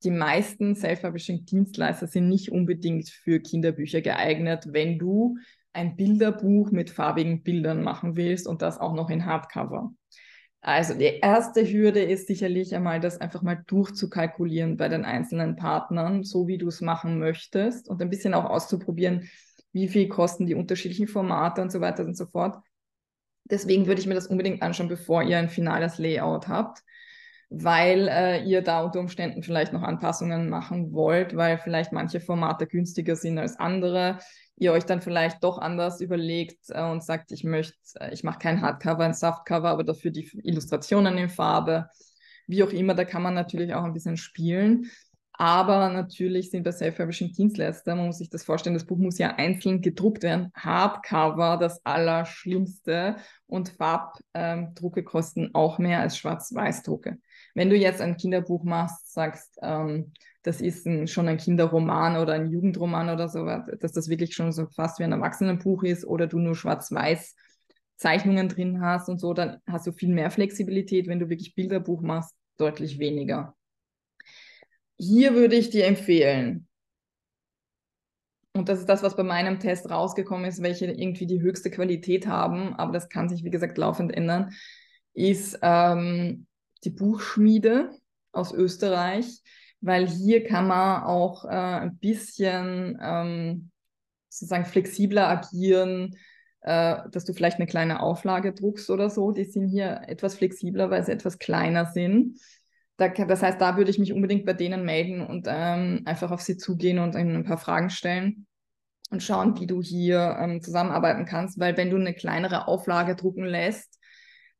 die 0.04 0.12
meisten 0.12 0.76
Self-Publishing-Dienstleister 0.76 2.08
sind 2.08 2.28
nicht 2.28 2.52
unbedingt 2.52 3.10
für 3.10 3.40
Kinderbücher 3.40 4.02
geeignet, 4.02 4.66
wenn 4.72 4.98
du 4.98 5.38
ein 5.74 5.96
Bilderbuch 5.96 6.72
mit 6.72 6.90
farbigen 6.90 7.44
Bildern 7.44 7.84
machen 7.84 8.16
willst 8.16 8.48
und 8.48 8.62
das 8.62 8.80
auch 8.80 8.94
noch 8.94 9.10
in 9.10 9.26
Hardcover. 9.26 9.92
Also 10.62 10.94
die 10.94 11.20
erste 11.22 11.66
Hürde 11.68 12.04
ist 12.04 12.28
sicherlich 12.28 12.76
einmal, 12.76 13.00
das 13.00 13.20
einfach 13.20 13.42
mal 13.42 13.64
durchzukalkulieren 13.66 14.78
bei 14.78 14.90
den 14.90 15.06
einzelnen 15.06 15.56
Partnern, 15.56 16.24
so 16.24 16.48
wie 16.48 16.60
du 16.60 16.68
es 16.68 16.82
machen 16.82 17.18
möchtest 17.18 17.90
und 17.90 18.02
ein 18.02 18.12
bisschen 18.12 18.36
auch 18.36 18.46
auszuprobieren, 18.46 19.28
wie 19.74 19.88
viel 19.88 20.08
kosten 20.08 20.46
die 20.46 20.54
unterschiedlichen 20.54 21.08
Formate 21.08 21.62
und 21.62 21.72
so 21.72 21.82
weiter 21.82 22.06
und 22.06 22.16
so 22.16 22.28
fort. 22.28 22.58
Deswegen 23.46 23.88
würde 23.88 24.02
ich 24.02 24.08
mir 24.08 24.14
das 24.14 24.28
unbedingt 24.28 24.62
anschauen, 24.62 24.88
bevor 24.88 25.24
ihr 25.24 25.40
ein 25.40 25.50
finales 25.50 25.98
Layout 25.98 26.48
habt 26.48 26.84
weil 27.52 28.08
äh, 28.08 28.44
ihr 28.46 28.62
da 28.62 28.82
unter 28.82 29.02
Umständen 29.02 29.44
vielleicht 29.44 29.74
noch 29.74 29.84
Anpassungen 29.84 30.50
machen 30.50 30.94
wollt, 30.94 31.36
weil 31.36 31.58
vielleicht 31.58 31.92
manche 31.92 32.22
Formate 32.22 32.66
günstiger 32.66 33.18
sind 33.18 33.38
als 33.38 33.60
andere. 33.60 34.20
Ihr 34.62 34.74
euch 34.74 34.86
dann 34.86 35.02
vielleicht 35.02 35.44
doch 35.44 35.58
anders 35.58 36.02
überlegt 36.02 36.70
äh, 36.70 36.84
und 36.84 37.04
sagt, 37.04 37.32
ich 37.32 37.44
möchte, 37.44 37.74
äh, 38.00 38.14
ich 38.14 38.24
mache 38.24 38.38
kein 38.38 38.62
Hardcover, 38.62 39.04
ein 39.04 39.16
Softcover, 39.16 39.70
aber 39.70 39.84
dafür 39.84 40.12
die 40.12 40.30
Illustrationen 40.44 41.18
in 41.18 41.30
Farbe. 41.30 41.90
Wie 42.46 42.64
auch 42.64 42.70
immer, 42.70 42.94
da 42.94 43.04
kann 43.04 43.24
man 43.24 43.34
natürlich 43.34 43.74
auch 43.74 43.84
ein 43.84 43.94
bisschen 43.94 44.18
spielen. 44.18 44.92
Aber 45.34 45.90
natürlich 45.90 46.52
sind 46.52 46.62
bei 46.62 46.72
Self-Publishing 46.72 47.32
Dienstleister, 47.32 47.96
man 47.96 48.06
muss 48.06 48.20
sich 48.20 48.30
das 48.30 48.44
vorstellen, 48.44 48.76
das 48.76 48.86
Buch 48.86 49.00
muss 49.00 49.18
ja 49.18 49.34
einzeln 49.38 49.82
gedruckt 49.82 50.22
werden. 50.22 50.52
Hardcover, 50.54 51.58
das 51.58 51.84
Allerschlimmste. 51.84 53.16
Und 53.48 53.70
Farbdrucke 53.70 55.00
ähm, 55.00 55.06
kosten 55.06 55.50
auch 55.56 55.80
mehr 55.80 56.02
als 56.02 56.20
Schwarz-Weiß-Drucke. 56.20 57.18
Wenn 57.56 57.72
du 57.72 57.76
jetzt 57.76 58.00
ein 58.00 58.16
Kinderbuch 58.16 58.64
machst, 58.64 59.12
sagst, 59.12 59.58
ähm, 59.64 60.14
das 60.44 60.62
ist 60.62 60.86
ein, 60.88 61.08
schon 61.08 61.28
ein 61.28 61.38
Kinderroman 61.38 62.18
oder 62.18 62.34
ein 62.34 62.50
Jugendroman 62.50 63.10
oder 63.10 63.28
so, 63.28 63.46
dass 63.46 63.92
das 63.92 64.10
wirklich 64.10 64.34
schon 64.34 64.52
so 64.52 64.68
fast 64.68 65.00
wie 65.00 65.04
ein 65.04 65.12
Erwachsenenbuch 65.12 65.84
ist 65.84 66.06
oder 66.06 66.28
du 66.28 66.40
nur 66.40 66.56
schwarz-weiß 66.56 67.36
Zeichnungen 67.98 68.50
drin 68.50 68.82
hast 68.82 69.10
und 69.10 69.20
so, 69.20 69.34
dann 69.34 69.60
hast 69.68 69.86
du 69.86 69.92
viel 69.92 70.14
mehr 70.14 70.32
Flexibilität. 70.32 71.08
Wenn 71.08 71.20
du 71.20 71.30
wirklich 71.30 71.54
Bilderbuch 71.54 72.02
machst, 72.02 72.34
deutlich 72.58 72.98
weniger. 72.98 73.56
Hier 74.98 75.34
würde 75.36 75.56
ich 75.56 75.70
dir 75.70 75.86
empfehlen, 75.86 76.68
und 78.54 78.68
das 78.68 78.80
ist 78.80 78.90
das, 78.90 79.02
was 79.02 79.16
bei 79.16 79.24
meinem 79.24 79.60
Test 79.60 79.90
rausgekommen 79.90 80.46
ist, 80.46 80.62
welche 80.62 80.86
irgendwie 80.86 81.26
die 81.26 81.42
höchste 81.42 81.72
Qualität 81.72 82.28
haben, 82.28 82.76
aber 82.76 82.92
das 82.92 83.08
kann 83.08 83.30
sich, 83.30 83.44
wie 83.44 83.50
gesagt, 83.50 83.78
laufend 83.78 84.14
ändern, 84.14 84.52
ist 85.14 85.58
ähm, 85.62 86.48
die 86.84 86.90
Buchschmiede 86.90 87.92
aus 88.34 88.54
Österreich, 88.54 89.42
weil 89.82 90.08
hier 90.08 90.44
kann 90.44 90.68
man 90.68 91.04
auch 91.04 91.46
äh, 91.46 91.50
ein 91.50 91.98
bisschen 91.98 92.98
ähm, 93.02 93.72
sozusagen 94.30 94.66
flexibler 94.66 95.28
agieren, 95.28 96.16
äh, 96.62 96.98
dass 97.12 97.26
du 97.26 97.34
vielleicht 97.34 97.58
eine 97.58 97.66
kleine 97.66 98.02
Auflage 98.02 98.54
druckst 98.54 98.90
oder 98.90 99.10
so. 99.10 99.32
Die 99.32 99.46
sind 99.46 99.68
hier 99.68 100.04
etwas 100.08 100.36
flexibler, 100.36 100.90
weil 100.90 101.04
sie 101.04 101.12
etwas 101.12 101.40
kleiner 101.40 101.88
sind. 101.88 102.40
Da, 102.98 103.08
das 103.10 103.42
heißt, 103.42 103.60
da 103.60 103.78
würde 103.78 103.90
ich 103.90 103.98
mich 103.98 104.14
unbedingt 104.14 104.46
bei 104.46 104.54
denen 104.54 104.86
melden 104.86 105.26
und 105.26 105.48
ähm, 105.50 106.04
einfach 106.06 106.30
auf 106.30 106.42
sie 106.42 106.58
zugehen 106.58 107.00
und 107.00 107.16
ihnen 107.16 107.36
ein 107.36 107.44
paar 107.46 107.58
Fragen 107.58 107.90
stellen 107.90 108.46
und 109.10 109.24
schauen, 109.24 109.60
wie 109.60 109.66
du 109.66 109.82
hier 109.82 110.38
ähm, 110.40 110.62
zusammenarbeiten 110.62 111.26
kannst, 111.26 111.60
weil 111.60 111.76
wenn 111.78 111.90
du 111.90 111.98
eine 111.98 112.14
kleinere 112.14 112.68
Auflage 112.68 113.16
drucken 113.16 113.46
lässt, 113.46 114.00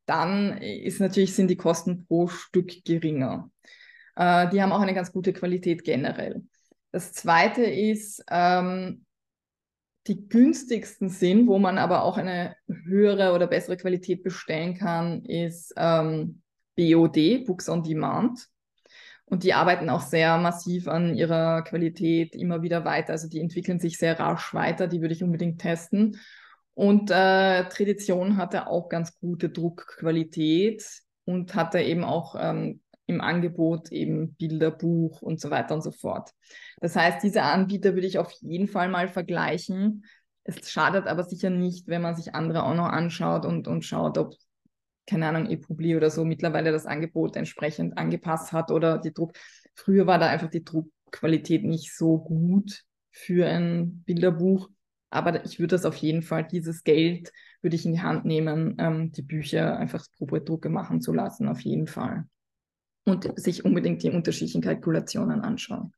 dann 0.08 0.58
ist 0.58 1.00
natürlich, 1.00 1.36
sind 1.36 1.50
die 1.50 1.56
Kosten 1.56 2.06
pro 2.08 2.28
Stück 2.28 2.84
geringer. 2.84 3.51
Äh, 4.22 4.50
die 4.50 4.62
haben 4.62 4.72
auch 4.72 4.82
eine 4.82 4.94
ganz 4.94 5.12
gute 5.12 5.34
Qualität 5.34 5.84
generell. 5.84 6.44
Das 6.92 7.12
zweite 7.12 7.64
ist, 7.64 8.24
ähm, 8.30 9.04
die 10.06 10.28
günstigsten 10.30 11.10
sind, 11.10 11.48
wo 11.48 11.58
man 11.58 11.80
aber 11.80 12.04
auch 12.04 12.18
eine 12.18 12.56
höhere 12.68 13.34
oder 13.34 13.48
bessere 13.48 13.78
Qualität 13.78 14.22
bestellen 14.22 14.76
kann, 14.76 15.26
ist 15.26 15.74
ähm, 15.76 16.44
BOD, 16.76 17.46
Books 17.46 17.68
on 17.68 17.82
Demand. 17.82 18.48
Und 19.26 19.44
die 19.44 19.54
arbeiten 19.54 19.90
auch 19.90 20.02
sehr 20.02 20.38
massiv 20.38 20.88
an 20.88 21.16
ihrer 21.16 21.64
Qualität 21.64 22.36
immer 22.36 22.62
wieder 22.62 22.86
weiter. 22.86 23.14
Also 23.14 23.28
die 23.28 23.40
entwickeln 23.40 23.80
sich 23.80 23.98
sehr 23.98 24.20
rasch 24.20 24.54
weiter. 24.54 24.88
Die 24.88 25.02
würde 25.02 25.16
ich 25.16 25.24
unbedingt 25.24 25.62
testen. 25.62 26.20
Und 26.76 27.10
äh, 27.10 27.68
Tradition 27.70 28.38
hatte 28.38 28.68
auch 28.68 28.88
ganz 28.88 29.18
gute 29.20 29.50
Druckqualität 29.50 30.84
und 31.26 31.56
hatte 31.56 31.80
eben 31.80 32.04
auch 32.04 32.36
ähm, 32.38 32.82
im 33.12 33.22
Angebot 33.22 33.92
eben 33.92 34.34
Bilderbuch 34.36 35.22
und 35.22 35.40
so 35.40 35.50
weiter 35.50 35.76
und 35.76 35.84
so 35.84 35.92
fort. 35.92 36.32
Das 36.80 36.96
heißt, 36.96 37.24
diese 37.24 37.44
Anbieter 37.44 37.94
würde 37.94 38.08
ich 38.08 38.18
auf 38.18 38.32
jeden 38.42 38.68
Fall 38.68 38.90
mal 38.90 39.08
vergleichen. 39.08 40.06
Es 40.44 40.72
schadet 40.72 41.08
aber 41.08 41.24
sicher 41.24 41.50
nicht, 41.50 41.88
wenn 41.88 42.02
man 42.02 42.16
sich 42.16 42.34
andere 42.34 42.64
auch 42.64 42.76
noch 42.76 42.88
anschaut 42.88 43.46
und, 43.46 43.68
und 43.68 43.86
schaut, 43.86 44.18
ob, 44.18 44.34
keine 45.06 45.28
Ahnung, 45.28 45.50
ePubli 45.50 45.96
oder 45.96 46.10
so 46.10 46.26
mittlerweile 46.26 46.72
das 46.72 46.86
Angebot 46.86 47.36
entsprechend 47.36 47.98
angepasst 47.98 48.52
hat 48.54 48.72
oder 48.72 48.98
die 48.98 49.14
Druck. 49.14 49.34
Früher 49.76 50.08
war 50.08 50.20
da 50.20 50.28
einfach 50.28 50.50
die 50.50 50.64
Druckqualität 50.64 51.64
nicht 51.64 51.96
so 51.96 52.18
gut 52.18 52.84
für 53.12 53.48
ein 53.48 54.04
Bilderbuch. 54.04 54.70
Aber 55.12 55.44
ich 55.46 55.60
würde 55.60 55.76
das 55.76 55.86
auf 55.86 55.98
jeden 55.98 56.22
Fall, 56.22 56.48
dieses 56.48 56.84
Geld 56.84 57.32
würde 57.62 57.76
ich 57.76 57.86
in 57.86 57.94
die 57.94 58.02
Hand 58.02 58.26
nehmen, 58.26 58.76
ähm, 58.80 59.12
die 59.12 59.22
Bücher 59.22 59.78
einfach 59.78 60.06
Probedrucke 60.18 60.70
machen 60.70 61.02
zu 61.02 61.14
lassen, 61.14 61.48
auf 61.48 61.60
jeden 61.60 61.88
Fall. 61.88 62.26
Und 63.06 63.40
sich 63.40 63.66
unbedingt 63.66 64.04
die 64.04 64.12
unterschiedlichen 64.12 64.62
Kalkulationen 64.62 65.42
anschauen. 65.42 65.94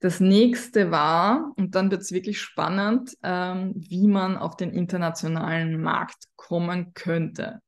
Das 0.00 0.18
nächste 0.18 0.90
war, 0.90 1.52
und 1.56 1.76
dann 1.76 1.90
wird 1.90 2.02
es 2.02 2.10
wirklich 2.10 2.40
spannend, 2.40 3.16
ähm, 3.22 3.72
wie 3.76 4.08
man 4.08 4.36
auf 4.36 4.56
den 4.56 4.70
internationalen 4.70 5.80
Markt 5.80 6.24
kommen 6.34 6.92
könnte. 6.92 7.60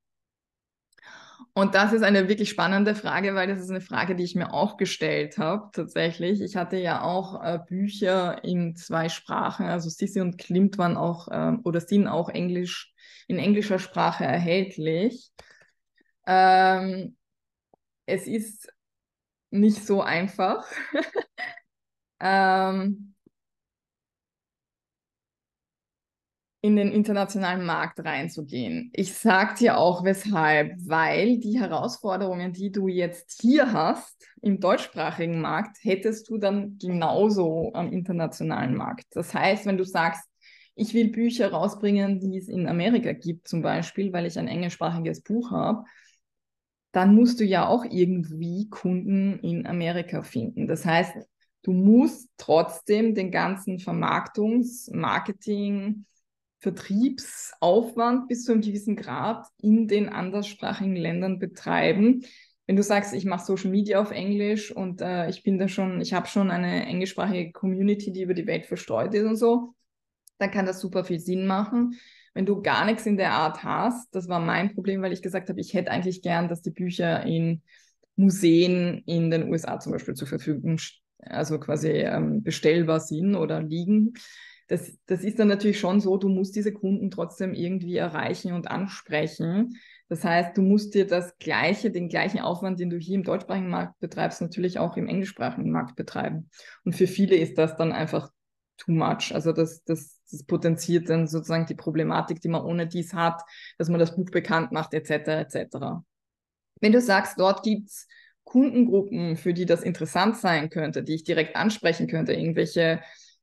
Und 1.57 1.77
das 1.77 1.93
ist 1.93 2.03
eine 2.03 2.29
wirklich 2.29 2.51
spannende 2.51 2.97
Frage, 2.97 3.37
weil 3.37 3.47
das 3.47 3.61
ist 3.61 3.71
eine 3.71 3.81
Frage, 3.81 4.17
die 4.17 4.25
ich 4.25 4.35
mir 4.35 4.53
auch 4.53 4.77
gestellt 4.77 5.39
habe, 5.39 5.71
tatsächlich. 5.73 6.41
Ich 6.41 6.57
hatte 6.57 6.77
ja 6.77 7.03
auch 7.03 7.41
äh, 7.41 7.61
Bücher 7.69 8.43
in 8.43 8.75
zwei 8.75 9.09
Sprachen, 9.09 9.67
also 9.67 9.89
Sissi 9.89 10.21
und 10.21 10.37
Klimt 10.37 10.77
waren 10.77 10.97
auch 10.97 11.29
äh, 11.29 11.53
oder 11.63 11.81
sind 11.81 12.09
auch 12.09 12.29
Englisch, 12.29 12.93
in 13.29 13.39
englischer 13.39 13.79
Sprache 13.79 14.25
erhältlich. 14.25 15.31
Ähm, 16.27 17.17
es 18.07 18.27
ist 18.27 18.73
nicht 19.51 19.85
so 19.85 20.03
einfach. 20.03 20.67
ähm, 22.21 23.15
in 26.65 26.77
den 26.77 26.93
internationalen 26.93 27.67
Markt 27.67 28.01
reinzugehen. 28.03 28.91
Ich 28.95 29.13
sage 29.13 29.55
dir 29.59 29.77
auch 29.77 30.03
weshalb, 30.03 30.73
weil 30.79 31.37
die 31.39 31.61
Herausforderungen, 31.61 32.55
die 32.55 32.73
du 32.73 32.89
jetzt 32.89 33.39
hier 33.43 33.75
hast 33.75 34.27
im 34.41 34.61
deutschsprachigen 34.61 35.43
Markt, 35.43 35.77
hättest 35.83 36.31
du 36.31 36.39
dann 36.39 36.79
genauso 36.79 37.71
am 37.75 37.93
internationalen 37.93 38.75
Markt. 38.77 39.05
Das 39.11 39.35
heißt, 39.35 39.67
wenn 39.67 39.77
du 39.77 39.85
sagst, 39.85 40.25
ich 40.75 40.95
will 40.95 41.11
Bücher 41.11 41.53
rausbringen, 41.53 42.19
die 42.19 42.39
es 42.39 42.49
in 42.49 42.67
Amerika 42.67 43.13
gibt, 43.13 43.47
zum 43.47 43.61
Beispiel, 43.61 44.11
weil 44.15 44.25
ich 44.25 44.39
ein 44.39 44.49
englischsprachiges 44.49 45.21
Buch 45.21 45.51
habe, 45.51 45.85
dann 46.95 47.13
musst 47.13 47.41
du 47.41 47.45
ja 47.45 47.67
auch 47.67 47.85
irgendwie 47.85 48.69
Kunden 48.71 49.41
in 49.41 49.67
Amerika 49.67 50.23
finden. 50.23 50.69
Das 50.69 50.87
heißt, 50.87 51.13
du 51.63 51.73
musst 51.73 52.31
trotzdem 52.37 53.17
den 53.17 53.33
ganzen 53.33 53.79
Vermarktungs-, 53.79 54.95
Marketing-, 54.95 56.07
Vertriebsaufwand 56.61 58.29
bis 58.29 58.45
zu 58.45 58.53
einem 58.53 58.61
gewissen 58.61 58.95
Grad 58.95 59.49
in 59.61 59.89
den 59.89 60.09
anderssprachigen 60.09 60.95
Ländern 60.95 61.41
betreiben. 61.41 62.25
Wenn 62.67 62.77
du 62.77 62.83
sagst, 62.85 63.13
ich 63.13 63.25
mache 63.25 63.45
Social 63.45 63.73
Media 63.73 64.01
auf 64.01 64.13
Englisch 64.13 64.71
und 64.71 65.01
äh, 65.01 65.29
ich 65.29 65.43
bin 65.43 65.59
da 65.59 65.67
schon, 65.67 66.01
ich 66.01 66.15
habe 66.15 66.29
schon 66.29 66.53
eine 66.53 66.87
englischsprachige 66.87 67.51
Community, 67.51 68.13
die 68.13 68.23
über 68.23 68.35
die 68.35 68.47
Welt 68.47 68.67
verstreut 68.67 69.15
ist 69.15 69.27
und 69.27 69.37
so, 69.37 69.75
dann 70.39 70.53
kann 70.53 70.65
das 70.65 70.81
super 70.81 71.05
viel 71.05 71.19
Sinn 71.19 71.47
machen. 71.47 71.99
Wenn 72.35 72.47
du 72.47 72.61
gar 72.63 72.85
nichts 72.85 73.07
in 73.07 73.17
der 73.17 73.33
Art 73.33 73.65
hast, 73.65 74.15
das 74.15 74.29
war 74.29 74.41
mein 74.41 74.75
Problem, 74.75 75.03
weil 75.03 75.13
ich 75.13 75.23
gesagt 75.23 75.49
habe, 75.49 75.61
ich 75.61 75.73
hätte 75.73 75.91
eigentlich 75.91 76.21
gern, 76.21 76.49
dass 76.49 76.63
die 76.63 76.71
Bücher 76.71 77.25
in 77.25 77.63
Museen 78.17 79.03
in 79.07 79.31
den 79.31 79.49
USA 79.51 79.79
zum 79.79 79.93
Beispiel 79.93 80.15
zur 80.15 80.29
Verfügung, 80.29 80.79
also 81.21 81.59
quasi 81.59 81.89
ähm, 81.89 82.43
bestellbar 82.43 83.01
sind 83.01 83.35
oder 83.35 83.63
liegen 83.63 84.15
das, 84.69 84.97
das 85.07 85.23
ist 85.25 85.39
dann 85.39 85.49
natürlich 85.49 85.79
schon 85.79 86.01
so, 86.01 86.17
du 86.17 86.29
musst 86.29 86.57
diese 86.57 86.73
Kunden 86.73 87.11
trotzdem 87.11 87.53
irgendwie 87.53 87.97
erreichen 87.97 88.53
und 88.53 88.71
ansprechen. 88.71 89.79
Das 90.09 90.25
heißt, 90.25 90.57
du 90.57 90.63
musst 90.63 90.95
dir 90.95 91.07
das 91.07 91.37
gleiche, 91.39 91.91
den 91.91 92.09
gleichen 92.09 92.41
Aufwand, 92.41 92.81
den 92.81 92.91
du 92.91 92.97
hier 92.97 93.17
im 93.17 93.25
deutschsprachigen 93.25 93.69
Markt 93.69 93.99
betreibst, 94.01 94.41
natürlich 94.41 94.79
auch 94.79 94.97
im 94.97 95.07
englischsprachigen 95.07 95.71
Markt 95.71 95.97
betreiben. 95.97 96.49
Und 96.85 96.95
für 96.95 97.07
viele 97.07 97.37
ist 97.37 97.59
das 97.59 97.77
dann 97.77 97.93
einfach 97.93 98.31
too 98.77 98.93
much. 98.93 99.33
Also 99.35 99.53
das, 99.53 99.83
das, 99.85 100.21
das 100.31 100.45
potenziert 100.45 101.09
dann 101.09 101.27
sozusagen 101.27 101.67
die 101.67 101.75
Problematik, 101.75 102.41
die 102.41 102.49
man 102.49 102.63
ohne 102.63 102.87
dies 102.87 103.15
hat, 103.15 103.43
dass 103.79 103.89
man 103.89 104.01
das 104.01 104.17
Buch 104.17 104.31
bekannt 104.31 104.73
macht, 104.73 104.95
etc. 104.95 105.29
etc. 105.29 106.03
Wenn 106.81 106.93
du 106.93 107.01
sagst, 107.01 107.39
dort 107.39 107.63
gibt's 107.63 108.09
Kundengruppen, 108.45 109.37
für 109.37 109.55
die 109.55 109.67
das 109.67 109.83
interessant 109.83 110.37
sein 110.37 110.71
könnte, 110.71 111.03
die 111.03 111.15
ich 111.15 111.25
direkt 111.25 111.57
ansprechen 111.57 112.07
könnte, 112.07 112.35
irgendwelche 112.35 113.01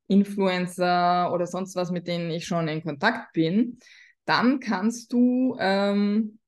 Influencer 0.07 1.31
oder 1.33 1.47
sonst 1.47 1.75
was, 1.75 1.91
mit 1.91 2.07
denen 2.07 2.29
ich 2.29 2.45
schon 2.45 2.67
in 2.67 2.83
Kontakt 2.83 3.33
bin, 3.33 3.79
dann 4.25 4.59
kannst 4.59 5.11
du 5.11 5.57
ähm, 5.59 6.39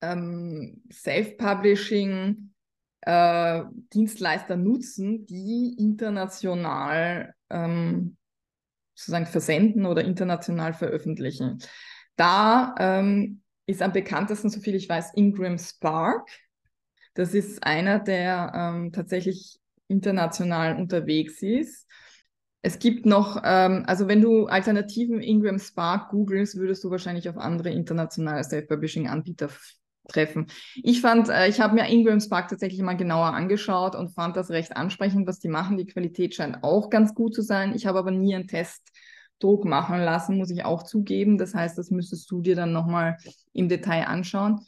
ähm, 0.00 0.82
Self-Publishing 0.92 2.52
äh, 3.02 3.64
Dienstleister 3.92 4.56
nutzen, 4.56 5.26
die 5.26 5.74
international 5.78 7.34
ähm, 7.52 8.16
sozusagen 8.94 9.26
versenden 9.26 9.86
oder 9.86 10.04
international 10.04 10.74
veröffentlichen. 10.74 11.58
Da 12.16 12.74
ähm, 12.78 13.42
ist 13.66 13.82
am 13.82 13.92
bekanntesten, 13.92 14.50
soviel 14.50 14.74
ich 14.74 14.88
weiß, 14.88 15.14
Ingram 15.14 15.58
Spark. 15.58 16.28
Das 17.14 17.34
ist 17.34 17.62
einer, 17.62 17.98
der 17.98 18.52
ähm, 18.54 18.92
tatsächlich 18.92 19.58
international 19.88 20.76
unterwegs 20.76 21.42
ist 21.42 21.86
es 22.62 22.78
gibt 22.78 23.06
noch, 23.06 23.42
ähm, 23.44 23.82
also 23.86 24.06
wenn 24.06 24.20
du 24.20 24.46
Alternativen 24.46 25.20
Ingram 25.20 25.58
Spark 25.58 26.10
googelst, 26.10 26.56
würdest 26.56 26.84
du 26.84 26.90
wahrscheinlich 26.90 27.28
auf 27.28 27.36
andere 27.36 27.70
internationale 27.70 28.44
Self-Publishing-Anbieter 28.44 29.50
treffen. 30.08 30.46
Ich 30.82 31.00
fand, 31.00 31.28
äh, 31.28 31.48
ich 31.48 31.60
habe 31.60 31.74
mir 31.74 31.88
Ingram 31.88 32.20
Spark 32.20 32.48
tatsächlich 32.48 32.80
mal 32.82 32.96
genauer 32.96 33.34
angeschaut 33.34 33.94
und 33.94 34.10
fand 34.10 34.36
das 34.36 34.50
recht 34.50 34.76
ansprechend, 34.76 35.26
was 35.26 35.38
die 35.38 35.48
machen. 35.48 35.78
Die 35.78 35.86
Qualität 35.86 36.34
scheint 36.34 36.62
auch 36.62 36.90
ganz 36.90 37.14
gut 37.14 37.34
zu 37.34 37.42
sein. 37.42 37.74
Ich 37.74 37.86
habe 37.86 37.98
aber 37.98 38.10
nie 38.10 38.34
einen 38.34 38.48
Testdruck 38.48 39.64
machen 39.64 40.00
lassen, 40.00 40.36
muss 40.36 40.50
ich 40.50 40.64
auch 40.64 40.82
zugeben. 40.82 41.38
Das 41.38 41.54
heißt, 41.54 41.78
das 41.78 41.90
müsstest 41.90 42.30
du 42.30 42.40
dir 42.40 42.56
dann 42.56 42.72
nochmal 42.72 43.16
im 43.52 43.68
Detail 43.68 44.06
anschauen. 44.06 44.60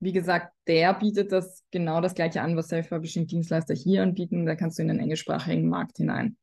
Wie 0.00 0.12
gesagt, 0.12 0.54
der 0.66 0.94
bietet 0.94 1.30
das 1.30 1.62
genau 1.70 2.00
das 2.00 2.14
gleiche 2.14 2.40
an, 2.40 2.56
was 2.56 2.68
Self-Publishing-Dienstleister 2.68 3.74
hier 3.74 4.02
anbieten. 4.02 4.46
Da 4.46 4.56
kannst 4.56 4.78
du 4.78 4.82
in 4.82 4.88
den 4.88 4.98
englischsprachigen 4.98 5.68
Markt 5.68 5.98
hinein. 5.98 6.36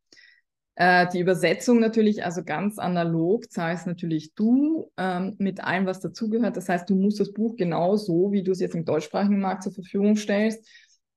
Äh, 0.79 1.07
die 1.11 1.19
Übersetzung 1.19 1.79
natürlich, 1.79 2.23
also 2.23 2.43
ganz 2.43 2.77
analog, 2.77 3.51
zahlst 3.51 3.87
natürlich 3.87 4.35
du 4.35 4.91
ähm, 4.95 5.35
mit 5.39 5.63
allem, 5.63 5.87
was 5.87 6.01
dazugehört. 6.01 6.55
Das 6.55 6.69
heißt, 6.69 6.87
du 6.87 6.93
musst 6.95 7.19
das 7.19 7.33
Buch 7.33 7.55
genauso, 7.55 8.31
wie 8.31 8.43
du 8.43 8.51
es 8.51 8.59
jetzt 8.59 8.75
im 8.75 8.85
deutschsprachigen 8.85 9.39
Markt 9.39 9.63
zur 9.63 9.73
Verfügung 9.73 10.17
stellst, 10.17 10.63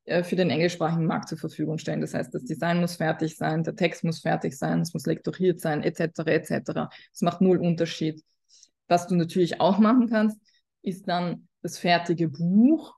äh, 0.07 0.23
für 0.23 0.35
den 0.35 0.49
englischsprachigen 0.49 1.05
Markt 1.05 1.29
zur 1.29 1.37
Verfügung 1.37 1.77
stellen. 1.77 2.01
Das 2.01 2.15
heißt, 2.15 2.33
das 2.35 2.45
Design 2.45 2.81
muss 2.81 2.97
fertig 2.97 3.37
sein, 3.37 3.63
der 3.63 3.77
Text 3.77 4.03
muss 4.03 4.21
fertig 4.21 4.57
sein, 4.57 4.81
es 4.81 4.95
muss 4.95 5.05
lektoriert 5.05 5.61
sein, 5.61 5.83
etc., 5.83 6.21
etc. 6.25 6.89
Es 7.13 7.21
macht 7.21 7.43
null 7.43 7.59
Unterschied. 7.59 8.25
Was 8.89 9.09
du 9.09 9.15
natürlich 9.15 9.61
auch 9.61 9.79
machen 9.79 10.09
kannst, 10.09 10.41
ist 10.81 11.07
dann 11.07 11.49
das 11.61 11.77
fertige 11.77 12.31
Buch, 12.31 12.95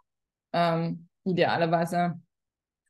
ähm, 0.53 1.09
idealerweise 1.25 2.21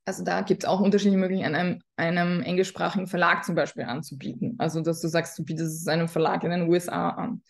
also 0.05 0.25
da 0.25 0.41
gibt 0.41 0.65
es 0.65 0.69
auch 0.69 0.81
unterschiedliche 0.81 1.19
Möglichkeiten, 1.19 1.55
einem, 1.55 1.81
einem 1.97 2.43
englischsprachigen 2.43 3.07
Verlag 3.07 3.45
zum 3.45 3.55
Beispiel 3.55 3.85
anzubieten. 3.85 4.57
Also 4.59 4.81
dass 4.81 5.01
du 5.01 5.09
sagst, 5.09 5.39
du 5.39 5.45
bietest 5.45 5.83
es 5.83 5.89
einem 5.89 6.09
Verlag 6.09 6.43
in 6.45 6.51
den 6.51 6.69
USA 6.69 7.11
an. 7.11 7.43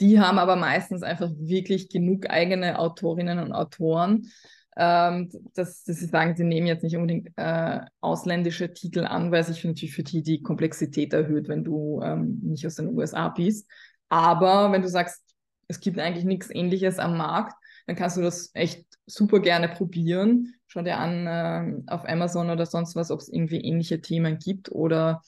Die 0.00 0.20
haben 0.20 0.38
aber 0.38 0.56
meistens 0.56 1.02
einfach 1.02 1.30
wirklich 1.36 1.88
genug 1.88 2.28
eigene 2.28 2.78
Autorinnen 2.78 3.38
und 3.38 3.52
Autoren, 3.52 4.30
ähm, 4.76 5.30
dass, 5.54 5.84
dass, 5.84 5.96
sie 5.96 6.06
sagen, 6.06 6.36
sie 6.36 6.44
nehmen 6.44 6.66
jetzt 6.66 6.82
nicht 6.82 6.96
unbedingt 6.96 7.30
äh, 7.36 7.80
ausländische 8.00 8.72
Titel 8.74 9.06
an, 9.06 9.32
weil 9.32 9.42
sich 9.42 9.64
natürlich 9.64 9.94
für 9.94 10.02
die 10.02 10.22
die 10.22 10.42
Komplexität 10.42 11.14
erhöht, 11.14 11.48
wenn 11.48 11.64
du 11.64 12.02
ähm, 12.02 12.40
nicht 12.42 12.66
aus 12.66 12.74
den 12.74 12.94
USA 12.94 13.30
bist. 13.30 13.68
Aber 14.10 14.70
wenn 14.72 14.82
du 14.82 14.88
sagst, 14.88 15.22
es 15.66 15.80
gibt 15.80 15.98
eigentlich 15.98 16.26
nichts 16.26 16.50
Ähnliches 16.50 16.98
am 16.98 17.16
Markt, 17.16 17.54
dann 17.86 17.96
kannst 17.96 18.16
du 18.16 18.22
das 18.22 18.50
echt 18.54 18.84
super 19.06 19.40
gerne 19.40 19.68
probieren. 19.68 20.54
Schau 20.66 20.82
dir 20.82 20.98
an 20.98 21.26
äh, 21.26 21.92
auf 21.92 22.04
Amazon 22.06 22.50
oder 22.50 22.66
sonst 22.66 22.96
was, 22.96 23.10
ob 23.10 23.20
es 23.20 23.28
irgendwie 23.28 23.60
ähnliche 23.60 24.00
Themen 24.00 24.38
gibt. 24.38 24.70
Oder 24.70 25.22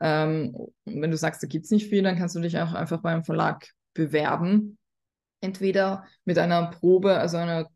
ähm, 0.00 0.56
wenn 0.84 1.10
du 1.10 1.16
sagst, 1.16 1.42
da 1.42 1.48
gibt 1.48 1.64
es 1.64 1.70
nicht 1.70 1.88
viel, 1.88 2.02
dann 2.02 2.16
kannst 2.16 2.36
du 2.36 2.40
dich 2.40 2.58
auch 2.58 2.72
einfach 2.72 3.02
beim 3.02 3.24
Verlag 3.24 3.68
bewerben. 3.94 4.78
Entweder 5.40 6.04
mit 6.24 6.38
einer 6.38 6.70
Probe, 6.70 7.18
also 7.18 7.36
einer 7.36 7.68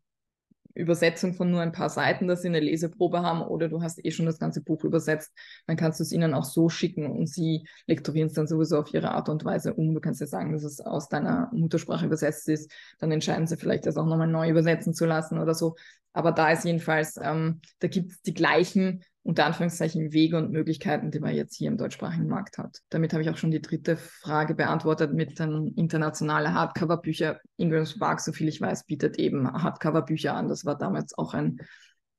Übersetzung 0.73 1.33
von 1.33 1.51
nur 1.51 1.61
ein 1.61 1.71
paar 1.71 1.89
Seiten, 1.89 2.27
dass 2.27 2.41
sie 2.41 2.47
eine 2.47 2.59
Leseprobe 2.59 3.21
haben 3.21 3.41
oder 3.41 3.69
du 3.69 3.81
hast 3.81 4.03
eh 4.03 4.11
schon 4.11 4.25
das 4.25 4.39
ganze 4.39 4.61
Buch 4.61 4.83
übersetzt, 4.83 5.31
dann 5.67 5.77
kannst 5.77 5.99
du 5.99 6.03
es 6.03 6.11
ihnen 6.11 6.33
auch 6.33 6.45
so 6.45 6.69
schicken 6.69 7.05
und 7.05 7.27
sie 7.27 7.65
lektorieren 7.87 8.27
es 8.27 8.33
dann 8.33 8.47
sowieso 8.47 8.79
auf 8.79 8.93
ihre 8.93 9.11
Art 9.11 9.29
und 9.29 9.45
Weise 9.45 9.73
um. 9.73 9.93
Du 9.93 9.99
kannst 9.99 10.21
ja 10.21 10.27
sagen, 10.27 10.53
dass 10.53 10.63
es 10.63 10.79
aus 10.79 11.09
deiner 11.09 11.49
Muttersprache 11.53 12.05
übersetzt 12.05 12.47
ist, 12.49 12.71
dann 12.99 13.11
entscheiden 13.11 13.47
sie 13.47 13.57
vielleicht, 13.57 13.85
das 13.85 13.97
auch 13.97 14.05
nochmal 14.05 14.27
neu 14.27 14.49
übersetzen 14.49 14.93
zu 14.93 15.05
lassen 15.05 15.39
oder 15.39 15.53
so. 15.53 15.75
Aber 16.13 16.31
da 16.31 16.51
ist 16.51 16.65
jedenfalls, 16.65 17.17
ähm, 17.21 17.61
da 17.79 17.87
gibt 17.87 18.11
es 18.11 18.21
die 18.21 18.33
gleichen 18.33 19.03
unter 19.23 19.45
Anführungszeichen 19.45 20.13
Wege 20.13 20.37
und 20.37 20.51
Möglichkeiten, 20.51 21.11
die 21.11 21.19
man 21.19 21.35
jetzt 21.35 21.55
hier 21.55 21.67
im 21.67 21.77
deutschsprachigen 21.77 22.27
Markt 22.27 22.57
hat. 22.57 22.79
Damit 22.89 23.13
habe 23.13 23.21
ich 23.21 23.29
auch 23.29 23.37
schon 23.37 23.51
die 23.51 23.61
dritte 23.61 23.95
Frage 23.97 24.55
beantwortet 24.55 25.13
mit 25.13 25.37
den 25.37 25.73
internationalen 25.75 26.53
Hardcover-Bücher. 26.53 27.39
Ingram 27.57 27.85
Spark, 27.85 28.19
soviel 28.19 28.47
ich 28.47 28.59
weiß, 28.59 28.85
bietet 28.85 29.19
eben 29.19 29.51
Hardcover-Bücher 29.51 30.33
an. 30.33 30.47
Das 30.47 30.65
war 30.65 30.77
damals 30.77 31.15
auch 31.17 31.35
ein, 31.35 31.59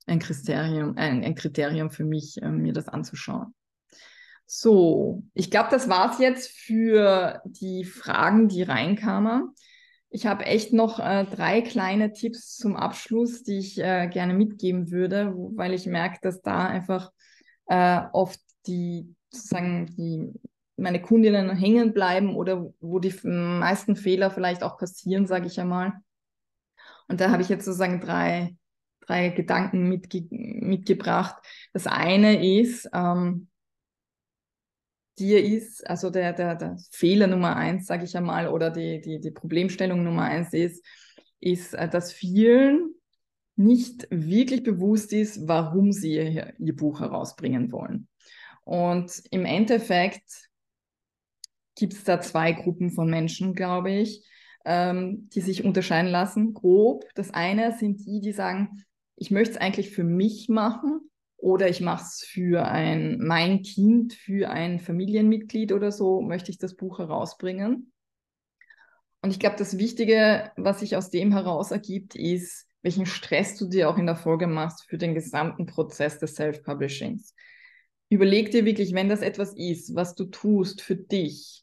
ein, 0.06 0.20
Kriterium, 0.20 0.96
ein, 0.96 1.24
ein 1.24 1.34
Kriterium 1.34 1.90
für 1.90 2.04
mich, 2.04 2.40
äh, 2.40 2.48
mir 2.48 2.72
das 2.72 2.88
anzuschauen. 2.88 3.52
So, 4.46 5.24
ich 5.34 5.50
glaube, 5.50 5.70
das 5.70 5.88
war 5.88 6.12
es 6.12 6.18
jetzt 6.18 6.50
für 6.50 7.40
die 7.46 7.84
Fragen, 7.84 8.48
die 8.48 8.62
reinkamen. 8.62 9.54
Ich 10.14 10.26
habe 10.26 10.44
echt 10.44 10.74
noch 10.74 10.98
äh, 10.98 11.24
drei 11.24 11.62
kleine 11.62 12.12
Tipps 12.12 12.56
zum 12.56 12.76
Abschluss, 12.76 13.42
die 13.42 13.58
ich 13.58 13.78
äh, 13.78 14.08
gerne 14.08 14.34
mitgeben 14.34 14.90
würde, 14.90 15.32
weil 15.34 15.72
ich 15.72 15.86
merke, 15.86 16.18
dass 16.20 16.42
da 16.42 16.66
einfach 16.66 17.10
äh, 17.66 18.02
oft 18.12 18.38
die 18.66 19.14
sozusagen 19.30 19.86
die 19.86 20.32
meine 20.76 21.00
Kundinnen 21.00 21.56
hängen 21.56 21.94
bleiben 21.94 22.36
oder 22.36 22.72
wo 22.80 22.98
die 22.98 23.14
meisten 23.24 23.96
Fehler 23.96 24.30
vielleicht 24.30 24.62
auch 24.62 24.78
passieren, 24.78 25.26
sage 25.26 25.46
ich 25.46 25.58
einmal. 25.58 25.92
Und 27.08 27.20
da 27.20 27.30
habe 27.30 27.42
ich 27.42 27.48
jetzt 27.48 27.64
sozusagen 27.64 28.00
drei, 28.00 28.56
drei 29.00 29.30
Gedanken 29.30 29.88
mitge 29.88 30.26
mitgebracht. 30.30 31.36
Das 31.72 31.86
eine 31.86 32.60
ist, 32.60 32.88
ähm, 32.92 33.48
dir 35.22 35.42
ist, 35.42 35.88
also 35.88 36.10
der, 36.10 36.32
der, 36.32 36.56
der 36.56 36.76
Fehler 36.90 37.26
Nummer 37.26 37.56
eins, 37.56 37.86
sage 37.86 38.04
ich 38.04 38.16
einmal, 38.16 38.48
oder 38.48 38.70
die, 38.70 39.00
die, 39.00 39.20
die 39.20 39.30
Problemstellung 39.30 40.02
Nummer 40.02 40.24
eins 40.24 40.52
ist, 40.52 40.84
ist, 41.40 41.74
äh, 41.74 41.88
dass 41.88 42.12
vielen 42.12 42.94
nicht 43.56 44.08
wirklich 44.10 44.62
bewusst 44.62 45.12
ist, 45.12 45.46
warum 45.46 45.92
sie 45.92 46.14
ihr, 46.14 46.54
ihr 46.58 46.76
Buch 46.76 47.00
herausbringen 47.00 47.70
wollen. 47.70 48.08
Und 48.64 49.22
im 49.30 49.44
Endeffekt 49.44 50.48
gibt 51.76 51.92
es 51.92 52.04
da 52.04 52.20
zwei 52.20 52.52
Gruppen 52.52 52.90
von 52.90 53.08
Menschen, 53.08 53.54
glaube 53.54 53.92
ich, 53.92 54.26
ähm, 54.64 55.28
die 55.30 55.40
sich 55.40 55.64
unterscheiden 55.64 56.10
lassen. 56.10 56.54
Grob. 56.54 57.04
Das 57.14 57.30
eine 57.30 57.76
sind 57.78 58.04
die, 58.04 58.20
die 58.20 58.32
sagen, 58.32 58.84
ich 59.16 59.30
möchte 59.30 59.52
es 59.54 59.60
eigentlich 59.60 59.90
für 59.90 60.04
mich 60.04 60.48
machen 60.48 61.11
oder 61.42 61.68
ich 61.68 61.80
mache 61.80 62.04
es 62.04 62.24
für 62.24 62.64
ein 62.64 63.18
mein 63.18 63.62
Kind, 63.62 64.14
für 64.14 64.48
ein 64.48 64.78
Familienmitglied 64.78 65.72
oder 65.72 65.90
so, 65.90 66.20
möchte 66.20 66.52
ich 66.52 66.58
das 66.58 66.76
Buch 66.76 67.00
herausbringen. 67.00 67.92
Und 69.22 69.30
ich 69.30 69.40
glaube, 69.40 69.56
das 69.58 69.76
Wichtige, 69.76 70.52
was 70.56 70.78
sich 70.80 70.96
aus 70.96 71.10
dem 71.10 71.32
heraus 71.32 71.72
ergibt, 71.72 72.14
ist, 72.14 72.68
welchen 72.82 73.06
Stress 73.06 73.56
du 73.58 73.68
dir 73.68 73.90
auch 73.90 73.98
in 73.98 74.06
der 74.06 74.14
Folge 74.14 74.46
machst 74.46 74.84
für 74.88 74.98
den 74.98 75.14
gesamten 75.14 75.66
Prozess 75.66 76.20
des 76.20 76.36
Self-Publishings. 76.36 77.34
Überleg 78.08 78.52
dir 78.52 78.64
wirklich, 78.64 78.94
wenn 78.94 79.08
das 79.08 79.20
etwas 79.20 79.52
ist, 79.56 79.96
was 79.96 80.14
du 80.14 80.26
tust 80.26 80.80
für 80.80 80.96
dich, 80.96 81.62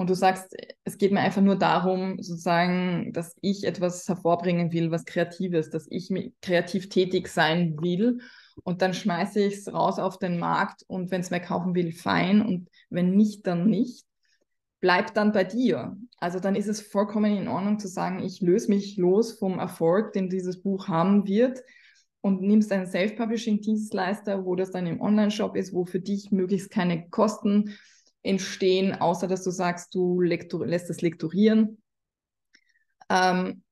und 0.00 0.08
du 0.08 0.14
sagst, 0.14 0.56
es 0.84 0.96
geht 0.96 1.12
mir 1.12 1.20
einfach 1.20 1.42
nur 1.42 1.56
darum, 1.56 2.22
sozusagen, 2.22 3.12
dass 3.12 3.36
ich 3.42 3.64
etwas 3.64 4.08
hervorbringen 4.08 4.72
will, 4.72 4.90
was 4.90 5.04
Kreatives, 5.04 5.68
dass 5.68 5.86
ich 5.90 6.10
kreativ 6.40 6.88
tätig 6.88 7.28
sein 7.28 7.76
will. 7.82 8.20
Und 8.64 8.82
dann 8.82 8.94
schmeiße 8.94 9.40
ich 9.40 9.54
es 9.54 9.72
raus 9.72 9.98
auf 9.98 10.18
den 10.18 10.38
Markt 10.38 10.82
und 10.86 11.10
wenn 11.10 11.20
es 11.20 11.30
wer 11.30 11.40
kaufen 11.40 11.74
will, 11.74 11.92
fein. 11.92 12.42
Und 12.42 12.68
wenn 12.88 13.14
nicht, 13.16 13.46
dann 13.46 13.68
nicht. 13.68 14.06
Bleib 14.80 15.14
dann 15.14 15.32
bei 15.32 15.44
dir. 15.44 15.96
Also 16.18 16.40
dann 16.40 16.54
ist 16.54 16.68
es 16.68 16.80
vollkommen 16.80 17.36
in 17.36 17.48
Ordnung 17.48 17.78
zu 17.78 17.88
sagen, 17.88 18.20
ich 18.20 18.40
löse 18.40 18.68
mich 18.68 18.96
los 18.96 19.38
vom 19.38 19.58
Erfolg, 19.58 20.12
den 20.12 20.30
dieses 20.30 20.62
Buch 20.62 20.88
haben 20.88 21.26
wird 21.26 21.62
und 22.22 22.42
nimmst 22.42 22.72
einen 22.72 22.86
Self-Publishing-Dienstleister, 22.86 24.44
wo 24.44 24.54
das 24.54 24.70
dann 24.70 24.86
im 24.86 25.00
Online-Shop 25.00 25.56
ist, 25.56 25.72
wo 25.72 25.84
für 25.84 26.00
dich 26.00 26.30
möglichst 26.30 26.70
keine 26.70 27.08
Kosten 27.08 27.76
entstehen, 28.22 28.94
außer 28.94 29.26
dass 29.26 29.42
du 29.42 29.50
sagst, 29.50 29.94
du 29.94 30.20
lässt 30.20 30.90
es 30.90 31.00
lektorieren, 31.00 31.82
ähm, 33.08 33.62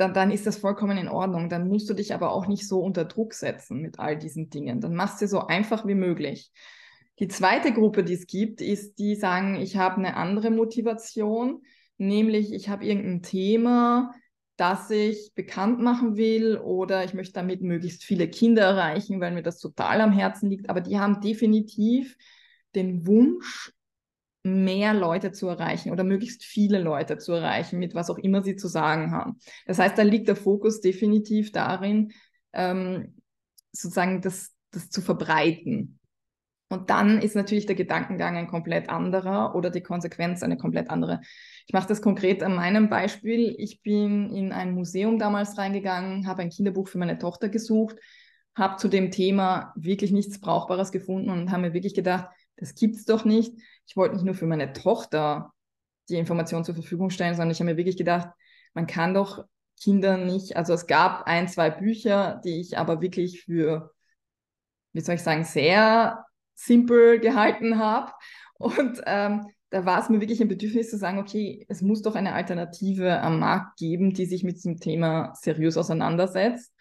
dann, 0.00 0.14
dann 0.14 0.30
ist 0.30 0.46
das 0.46 0.56
vollkommen 0.56 0.96
in 0.96 1.08
Ordnung. 1.08 1.50
Dann 1.50 1.68
musst 1.68 1.90
du 1.90 1.94
dich 1.94 2.14
aber 2.14 2.32
auch 2.32 2.46
nicht 2.46 2.66
so 2.66 2.80
unter 2.80 3.04
Druck 3.04 3.34
setzen 3.34 3.82
mit 3.82 3.98
all 3.98 4.16
diesen 4.16 4.48
Dingen. 4.48 4.80
Dann 4.80 4.94
machst 4.94 5.20
du 5.20 5.28
so 5.28 5.46
einfach 5.46 5.86
wie 5.86 5.94
möglich. 5.94 6.50
Die 7.18 7.28
zweite 7.28 7.74
Gruppe, 7.74 8.02
die 8.02 8.14
es 8.14 8.26
gibt, 8.26 8.62
ist, 8.62 8.98
die 8.98 9.14
sagen, 9.14 9.56
ich 9.56 9.76
habe 9.76 9.96
eine 9.96 10.16
andere 10.16 10.50
Motivation, 10.50 11.62
nämlich 11.98 12.54
ich 12.54 12.70
habe 12.70 12.86
irgendein 12.86 13.20
Thema, 13.20 14.14
das 14.56 14.90
ich 14.90 15.32
bekannt 15.34 15.80
machen 15.80 16.16
will 16.16 16.56
oder 16.56 17.04
ich 17.04 17.12
möchte 17.12 17.34
damit 17.34 17.60
möglichst 17.60 18.02
viele 18.02 18.26
Kinder 18.26 18.62
erreichen, 18.62 19.20
weil 19.20 19.32
mir 19.32 19.42
das 19.42 19.58
total 19.58 20.00
am 20.00 20.12
Herzen 20.12 20.48
liegt. 20.48 20.70
Aber 20.70 20.80
die 20.80 20.98
haben 20.98 21.20
definitiv 21.20 22.16
den 22.74 23.06
Wunsch, 23.06 23.74
mehr 24.42 24.94
Leute 24.94 25.32
zu 25.32 25.48
erreichen 25.48 25.90
oder 25.90 26.04
möglichst 26.04 26.44
viele 26.44 26.80
Leute 26.80 27.18
zu 27.18 27.32
erreichen, 27.32 27.78
mit 27.78 27.94
was 27.94 28.10
auch 28.10 28.18
immer 28.18 28.42
sie 28.42 28.56
zu 28.56 28.68
sagen 28.68 29.12
haben. 29.12 29.38
Das 29.66 29.78
heißt, 29.78 29.98
da 29.98 30.02
liegt 30.02 30.28
der 30.28 30.36
Fokus 30.36 30.80
definitiv 30.80 31.52
darin, 31.52 32.12
ähm, 32.52 33.20
sozusagen 33.72 34.22
das, 34.22 34.54
das 34.70 34.90
zu 34.90 35.02
verbreiten. 35.02 36.00
Und 36.72 36.88
dann 36.88 37.20
ist 37.20 37.34
natürlich 37.34 37.66
der 37.66 37.74
Gedankengang 37.74 38.36
ein 38.36 38.46
komplett 38.46 38.88
anderer 38.88 39.56
oder 39.56 39.70
die 39.70 39.82
Konsequenz 39.82 40.42
eine 40.42 40.56
komplett 40.56 40.88
andere. 40.88 41.20
Ich 41.66 41.72
mache 41.72 41.88
das 41.88 42.00
konkret 42.00 42.44
an 42.44 42.54
meinem 42.54 42.88
Beispiel. 42.88 43.56
Ich 43.58 43.82
bin 43.82 44.32
in 44.32 44.52
ein 44.52 44.72
Museum 44.72 45.18
damals 45.18 45.58
reingegangen, 45.58 46.28
habe 46.28 46.42
ein 46.42 46.50
Kinderbuch 46.50 46.86
für 46.86 46.98
meine 46.98 47.18
Tochter 47.18 47.48
gesucht, 47.48 47.96
habe 48.54 48.76
zu 48.76 48.86
dem 48.86 49.10
Thema 49.10 49.72
wirklich 49.74 50.12
nichts 50.12 50.40
Brauchbares 50.40 50.92
gefunden 50.92 51.30
und 51.30 51.50
habe 51.50 51.62
mir 51.62 51.74
wirklich 51.74 51.94
gedacht, 51.94 52.28
das 52.60 52.74
gibt's 52.74 53.04
doch 53.04 53.24
nicht. 53.24 53.54
Ich 53.86 53.96
wollte 53.96 54.14
nicht 54.14 54.24
nur 54.24 54.34
für 54.34 54.46
meine 54.46 54.72
Tochter 54.72 55.52
die 56.08 56.16
Information 56.16 56.64
zur 56.64 56.74
Verfügung 56.74 57.10
stellen, 57.10 57.34
sondern 57.34 57.50
ich 57.50 57.60
habe 57.60 57.70
mir 57.70 57.76
wirklich 57.76 57.96
gedacht, 57.96 58.28
man 58.74 58.86
kann 58.86 59.14
doch 59.14 59.44
Kinder 59.80 60.18
nicht, 60.18 60.56
also 60.56 60.74
es 60.74 60.86
gab 60.86 61.26
ein, 61.26 61.48
zwei 61.48 61.70
Bücher, 61.70 62.40
die 62.44 62.60
ich 62.60 62.76
aber 62.76 63.00
wirklich 63.00 63.42
für, 63.42 63.92
wie 64.92 65.00
soll 65.00 65.14
ich 65.14 65.22
sagen, 65.22 65.44
sehr 65.44 66.24
simpel 66.54 67.18
gehalten 67.18 67.78
habe. 67.78 68.12
Und 68.58 69.00
ähm, 69.06 69.46
da 69.70 69.86
war 69.86 70.02
es 70.02 70.10
mir 70.10 70.20
wirklich 70.20 70.42
ein 70.42 70.48
Bedürfnis 70.48 70.90
zu 70.90 70.98
sagen, 70.98 71.18
okay, 71.18 71.64
es 71.68 71.80
muss 71.80 72.02
doch 72.02 72.14
eine 72.14 72.34
Alternative 72.34 73.20
am 73.20 73.38
Markt 73.38 73.78
geben, 73.78 74.12
die 74.12 74.26
sich 74.26 74.44
mit 74.44 74.56
diesem 74.56 74.78
Thema 74.78 75.32
seriös 75.34 75.78
auseinandersetzt. 75.78 76.74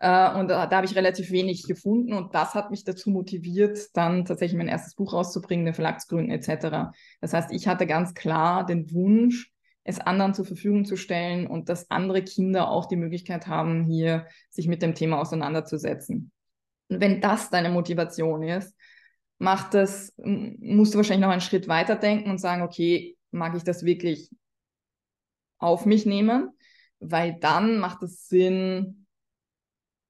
Äh, 0.00 0.34
und 0.34 0.48
da, 0.48 0.66
da 0.66 0.76
habe 0.76 0.86
ich 0.86 0.96
relativ 0.96 1.30
wenig 1.30 1.64
gefunden 1.64 2.14
und 2.14 2.34
das 2.34 2.54
hat 2.54 2.70
mich 2.70 2.84
dazu 2.84 3.10
motiviert, 3.10 3.78
dann 3.94 4.24
tatsächlich 4.24 4.56
mein 4.56 4.68
erstes 4.68 4.94
Buch 4.94 5.12
rauszubringen, 5.12 5.66
den 5.66 5.74
Verlag 5.74 6.00
zu 6.00 6.08
gründen 6.08 6.30
etc. 6.30 6.92
Das 7.20 7.34
heißt, 7.34 7.52
ich 7.52 7.68
hatte 7.68 7.86
ganz 7.86 8.14
klar 8.14 8.64
den 8.66 8.90
Wunsch, 8.92 9.52
es 9.84 10.00
anderen 10.00 10.34
zur 10.34 10.46
Verfügung 10.46 10.84
zu 10.84 10.96
stellen 10.96 11.46
und 11.46 11.68
dass 11.68 11.90
andere 11.90 12.22
Kinder 12.22 12.70
auch 12.70 12.86
die 12.86 12.96
Möglichkeit 12.96 13.46
haben, 13.46 13.84
hier 13.84 14.26
sich 14.48 14.68
mit 14.68 14.82
dem 14.82 14.94
Thema 14.94 15.20
auseinanderzusetzen. 15.20 16.32
Und 16.88 17.00
wenn 17.00 17.20
das 17.20 17.50
deine 17.50 17.70
Motivation 17.70 18.42
ist, 18.42 18.74
macht 19.38 19.74
das, 19.74 20.12
musst 20.16 20.94
du 20.94 20.98
wahrscheinlich 20.98 21.24
noch 21.24 21.32
einen 21.32 21.40
Schritt 21.40 21.68
weiter 21.68 21.96
denken 21.96 22.30
und 22.30 22.38
sagen, 22.38 22.62
okay, 22.62 23.16
mag 23.30 23.54
ich 23.56 23.64
das 23.64 23.84
wirklich 23.84 24.30
auf 25.58 25.86
mich 25.86 26.06
nehmen? 26.06 26.50
Weil 27.00 27.38
dann 27.40 27.78
macht 27.78 28.02
es 28.02 28.28
Sinn, 28.28 28.99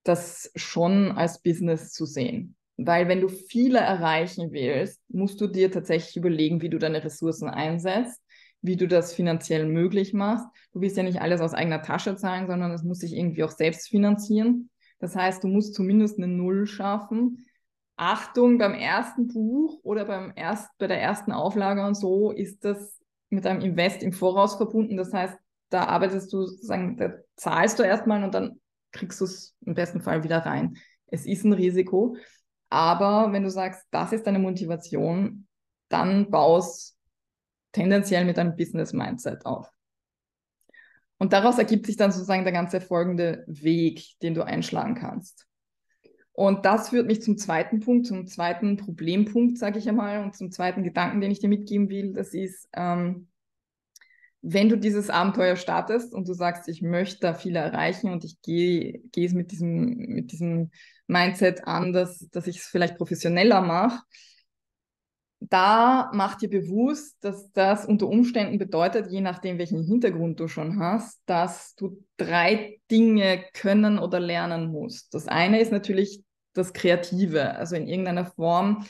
das 0.05 0.51
schon 0.55 1.13
als 1.13 1.43
Business 1.43 1.93
zu 1.93 2.07
sehen. 2.07 2.57
Weil 2.77 3.09
wenn 3.09 3.21
du 3.21 3.29
viele 3.29 3.79
erreichen 3.79 4.53
willst, 4.53 5.01
musst 5.09 5.41
du 5.41 5.47
dir 5.47 5.71
tatsächlich 5.71 6.17
überlegen, 6.17 6.63
wie 6.63 6.71
du 6.71 6.79
deine 6.79 7.05
Ressourcen 7.05 7.49
einsetzt, 7.49 8.23
wie 8.63 8.77
du 8.77 8.89
das 8.89 9.13
finanziell 9.13 9.67
möglich 9.67 10.15
machst. 10.15 10.47
Du 10.73 10.81
willst 10.81 10.97
ja 10.97 11.03
nicht 11.03 11.21
alles 11.21 11.41
aus 11.41 11.53
eigener 11.53 11.83
Tasche 11.83 12.17
zahlen, 12.17 12.47
sondern 12.47 12.73
es 12.73 12.83
muss 12.83 12.99
sich 12.99 13.15
irgendwie 13.15 13.45
auch 13.45 13.51
selbst 13.51 13.89
finanzieren. 13.89 14.71
Das 14.99 15.15
heißt, 15.15 15.45
du 15.45 15.49
musst 15.49 15.75
zumindest 15.75 16.19
eine 16.19 16.29
Null 16.29 16.67
schaffen. 16.67 17.47
Achtung, 17.97 18.57
beim 18.57 18.73
ersten 18.73 19.29
Buch 19.29 19.81
oder 19.83 20.07
beim 20.07 20.33
erst, 20.35 20.71
bei 20.79 20.87
der 20.87 21.03
ersten 21.03 21.33
Auflage 21.33 21.85
und 21.85 21.95
so 21.95 22.31
ist 22.31 22.65
das 22.65 22.99
mit 23.29 23.47
einem 23.47 23.61
Invest 23.61 24.03
im 24.03 24.13
Voraus 24.13 24.57
verbunden. 24.57 24.97
Das 24.97 25.13
heißt, 25.13 25.37
da 25.69 25.85
arbeitest 25.85 26.33
du, 26.33 26.47
sozusagen, 26.47 26.97
da 26.97 27.13
zahlst 27.37 27.79
du 27.79 27.83
erstmal 27.83 28.25
und 28.25 28.35
dann 28.35 28.59
kriegst 28.93 29.21
du 29.21 29.25
es 29.25 29.57
im 29.65 29.75
besten 29.75 30.01
Fall 30.01 30.25
wieder 30.25 30.39
rein. 30.39 30.77
Es 31.07 31.27
ist 31.27 31.45
ein 31.45 31.53
Risiko, 31.53 32.17
aber 32.69 33.33
wenn 33.33 33.43
du 33.43 33.51
sagst, 33.51 33.87
das 33.91 34.13
ist 34.13 34.27
deine 34.27 34.39
Motivation, 34.39 35.47
dann 35.89 36.31
baust 36.31 36.97
tendenziell 37.73 38.25
mit 38.25 38.39
einem 38.39 38.57
Business-Mindset 38.57 39.45
auf. 39.47 39.71
Und 41.19 41.33
daraus 41.33 41.59
ergibt 41.59 41.87
sich 41.87 41.97
dann 41.97 42.13
sozusagen 42.13 42.45
der 42.45 42.53
ganze 42.53 42.81
folgende 42.81 43.45
Weg, 43.47 44.19
den 44.23 44.35
du 44.35 44.43
einschlagen 44.43 44.95
kannst. 44.95 45.47
Und 46.33 46.65
das 46.65 46.89
führt 46.89 47.07
mich 47.07 47.23
zum 47.23 47.37
zweiten 47.37 47.81
Punkt, 47.81 48.07
zum 48.07 48.27
zweiten 48.27 48.77
Problempunkt, 48.79 49.59
sage 49.59 49.79
ich 49.79 49.89
einmal, 49.89 50.23
und 50.23 50.35
zum 50.35 50.51
zweiten 50.51 50.83
Gedanken, 50.83 51.21
den 51.21 51.31
ich 51.31 51.41
dir 51.41 51.51
mitgeben 51.51 51.91
will. 51.91 52.15
Das 52.15 52.33
ist, 52.33 52.69
ähm, 52.73 53.29
wenn 54.43 54.69
du 54.69 54.77
dieses 54.77 55.11
Abenteuer 55.11 55.57
startest 55.57 56.15
und 56.15 56.29
du 56.29 56.33
sagst, 56.33 56.69
ich 56.69 56.83
möchte 56.83 57.21
da 57.21 57.35
viel 57.35 57.57
erreichen 57.57 58.11
und 58.11 58.25
ich 58.25 58.41
gehe, 58.43 59.01
gehe 59.13 59.27
es 59.27 59.35
mit 59.35 59.53
diesem, 59.53 59.97
mit 59.97 60.33
diesem 60.33 60.71
Mindset 61.07 61.67
an, 61.67 61.93
dass, 61.93 62.27
dass 62.31 62.47
ich 62.47 62.59
es 62.59 62.65
vielleicht 62.65 62.97
professioneller 62.97 63.61
mache, 63.61 64.01
da 65.41 66.11
mach 66.13 66.37
dir 66.37 66.51
bewusst, 66.51 67.17
dass 67.23 67.51
das 67.53 67.87
unter 67.87 68.07
Umständen 68.07 68.59
bedeutet, 68.59 69.11
je 69.11 69.23
nachdem, 69.23 69.59
welchen 69.59 69.83
Hintergrund 69.83 70.39
du 70.39 70.49
schon 70.49 70.79
hast, 70.79 71.21
dass 71.25 71.75
du 71.77 72.05
drei 72.19 72.79
Dinge 72.91 73.43
können 73.55 73.99
oder 73.99 74.21
lernen 74.21 74.71
musst. 74.71 75.15
Das 75.15 75.29
eine 75.29 75.61
ist 75.61 75.73
natürlich 75.73 76.23
das 76.53 76.73
Kreative, 76.73 77.55
also 77.57 77.77
in 77.77 77.89
irgendeiner 77.89 78.27
Form 78.27 78.85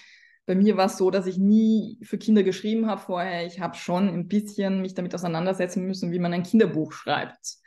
bei 0.51 0.57
mir 0.57 0.77
war 0.77 0.87
es 0.87 0.97
so, 0.97 1.13
dass 1.13 1.27
ich 1.27 1.39
nie 1.39 1.97
für 2.03 2.19
Kinder 2.19 2.43
geschrieben 2.43 2.89
habe 2.89 3.01
vorher. 3.01 3.47
Ich 3.47 3.61
habe 3.61 3.77
schon 3.77 4.09
ein 4.09 4.27
bisschen 4.27 4.83
mich 4.83 4.95
damit 4.95 5.15
auseinandersetzen 5.15 5.87
müssen, 5.87 6.11
wie 6.11 6.19
man 6.19 6.33
ein 6.33 6.43
Kinderbuch 6.43 6.91
schreibt. 6.91 7.59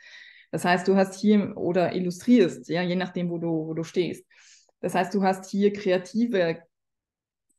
Das 0.50 0.66
heißt, 0.66 0.86
du 0.86 0.94
hast 0.94 1.18
hier 1.18 1.56
oder 1.56 1.94
illustrierst, 1.94 2.68
ja, 2.68 2.82
je 2.82 2.94
nachdem, 2.94 3.30
wo 3.30 3.38
du, 3.38 3.68
wo 3.68 3.72
du 3.72 3.84
stehst. 3.84 4.26
Das 4.80 4.94
heißt, 4.94 5.14
du 5.14 5.22
hast 5.22 5.50
hier 5.50 5.72
kreative 5.72 6.58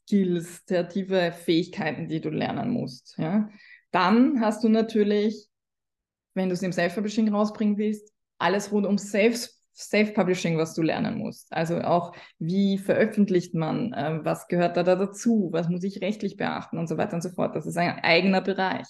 Skills, 0.03 0.63
kreative 0.67 1.31
Fähigkeiten, 1.31 2.07
die 2.07 2.21
du 2.21 2.29
lernen 2.29 2.69
musst. 2.69 3.15
Ja. 3.17 3.49
Dann 3.89 4.41
hast 4.41 4.63
du 4.63 4.69
natürlich, 4.69 5.49
wenn 6.35 6.49
du 6.49 6.53
es 6.53 6.61
im 6.61 6.71
Self-Publishing 6.71 7.33
rausbringen 7.33 7.79
willst, 7.79 8.13
alles 8.37 8.71
rund 8.71 8.85
um 8.85 8.99
Self 8.99 9.49
Self-Publishing, 9.75 10.57
was 10.57 10.73
du 10.73 10.81
lernen 10.81 11.17
musst. 11.17 11.51
Also 11.51 11.81
auch, 11.81 12.15
wie 12.39 12.77
veröffentlicht 12.77 13.53
man, 13.53 13.93
äh, 13.93 14.19
was 14.23 14.47
gehört 14.47 14.77
da, 14.77 14.83
da 14.83 14.95
dazu, 14.95 15.49
was 15.51 15.69
muss 15.69 15.83
ich 15.83 16.01
rechtlich 16.01 16.37
beachten 16.37 16.77
und 16.77 16.87
so 16.87 16.97
weiter 16.97 17.15
und 17.15 17.21
so 17.21 17.29
fort. 17.29 17.55
Das 17.55 17.65
ist 17.65 17.77
ein 17.77 17.99
eigener 17.99 18.41
Bereich. 18.41 18.87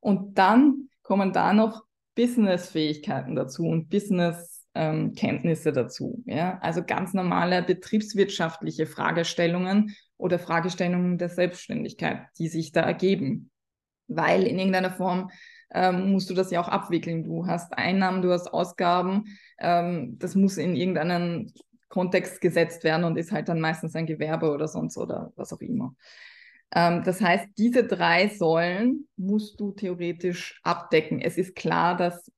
Und 0.00 0.38
dann 0.38 0.88
kommen 1.02 1.32
da 1.32 1.52
noch 1.52 1.84
Business-Fähigkeiten 2.16 3.36
dazu 3.36 3.64
und 3.64 3.88
Business-Kenntnisse 3.90 5.68
ähm, 5.68 5.74
dazu. 5.74 6.22
Ja? 6.26 6.58
Also 6.60 6.82
ganz 6.84 7.14
normale 7.14 7.62
betriebswirtschaftliche 7.62 8.86
Fragestellungen 8.86 9.94
oder 10.16 10.40
Fragestellungen 10.40 11.16
der 11.16 11.28
Selbstständigkeit, 11.28 12.22
die 12.38 12.48
sich 12.48 12.72
da 12.72 12.80
ergeben. 12.80 13.50
Weil 14.08 14.44
in 14.44 14.58
irgendeiner 14.58 14.90
Form 14.90 15.30
ähm, 15.72 16.12
musst 16.12 16.30
du 16.30 16.34
das 16.34 16.50
ja 16.50 16.60
auch 16.60 16.68
abwickeln. 16.68 17.24
Du 17.24 17.46
hast 17.46 17.76
Einnahmen, 17.76 18.22
du 18.22 18.32
hast 18.32 18.48
Ausgaben. 18.48 19.24
Ähm, 19.58 20.18
das 20.18 20.34
muss 20.34 20.56
in 20.56 20.74
irgendeinen 20.74 21.52
Kontext 21.88 22.40
gesetzt 22.40 22.84
werden 22.84 23.04
und 23.04 23.16
ist 23.16 23.32
halt 23.32 23.48
dann 23.48 23.60
meistens 23.60 23.94
ein 23.94 24.06
Gewerbe 24.06 24.50
oder 24.50 24.68
sonst 24.68 24.96
oder 24.96 25.32
was 25.36 25.52
auch 25.52 25.60
immer. 25.60 25.94
Ähm, 26.74 27.02
das 27.04 27.20
heißt, 27.20 27.48
diese 27.56 27.84
drei 27.84 28.28
Säulen 28.28 29.08
musst 29.16 29.60
du 29.60 29.72
theoretisch 29.72 30.60
abdecken. 30.62 31.20
Es 31.20 31.38
ist 31.38 31.54
klar, 31.54 31.96
dass 31.96 32.30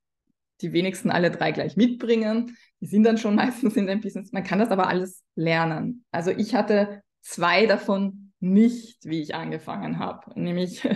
die 0.60 0.72
wenigsten 0.72 1.10
alle 1.10 1.30
drei 1.30 1.52
gleich 1.52 1.76
mitbringen. 1.76 2.56
Die 2.80 2.86
sind 2.86 3.04
dann 3.04 3.18
schon 3.18 3.34
meistens 3.36 3.76
in 3.76 3.86
dem 3.86 4.00
Business. 4.00 4.32
Man 4.32 4.44
kann 4.44 4.58
das 4.58 4.70
aber 4.70 4.88
alles 4.88 5.24
lernen. 5.34 6.04
Also 6.10 6.30
ich 6.30 6.54
hatte 6.54 7.02
zwei 7.22 7.66
davon 7.66 8.32
nicht, 8.40 9.04
wie 9.04 9.20
ich 9.20 9.34
angefangen 9.34 9.98
habe, 9.98 10.38
nämlich 10.40 10.88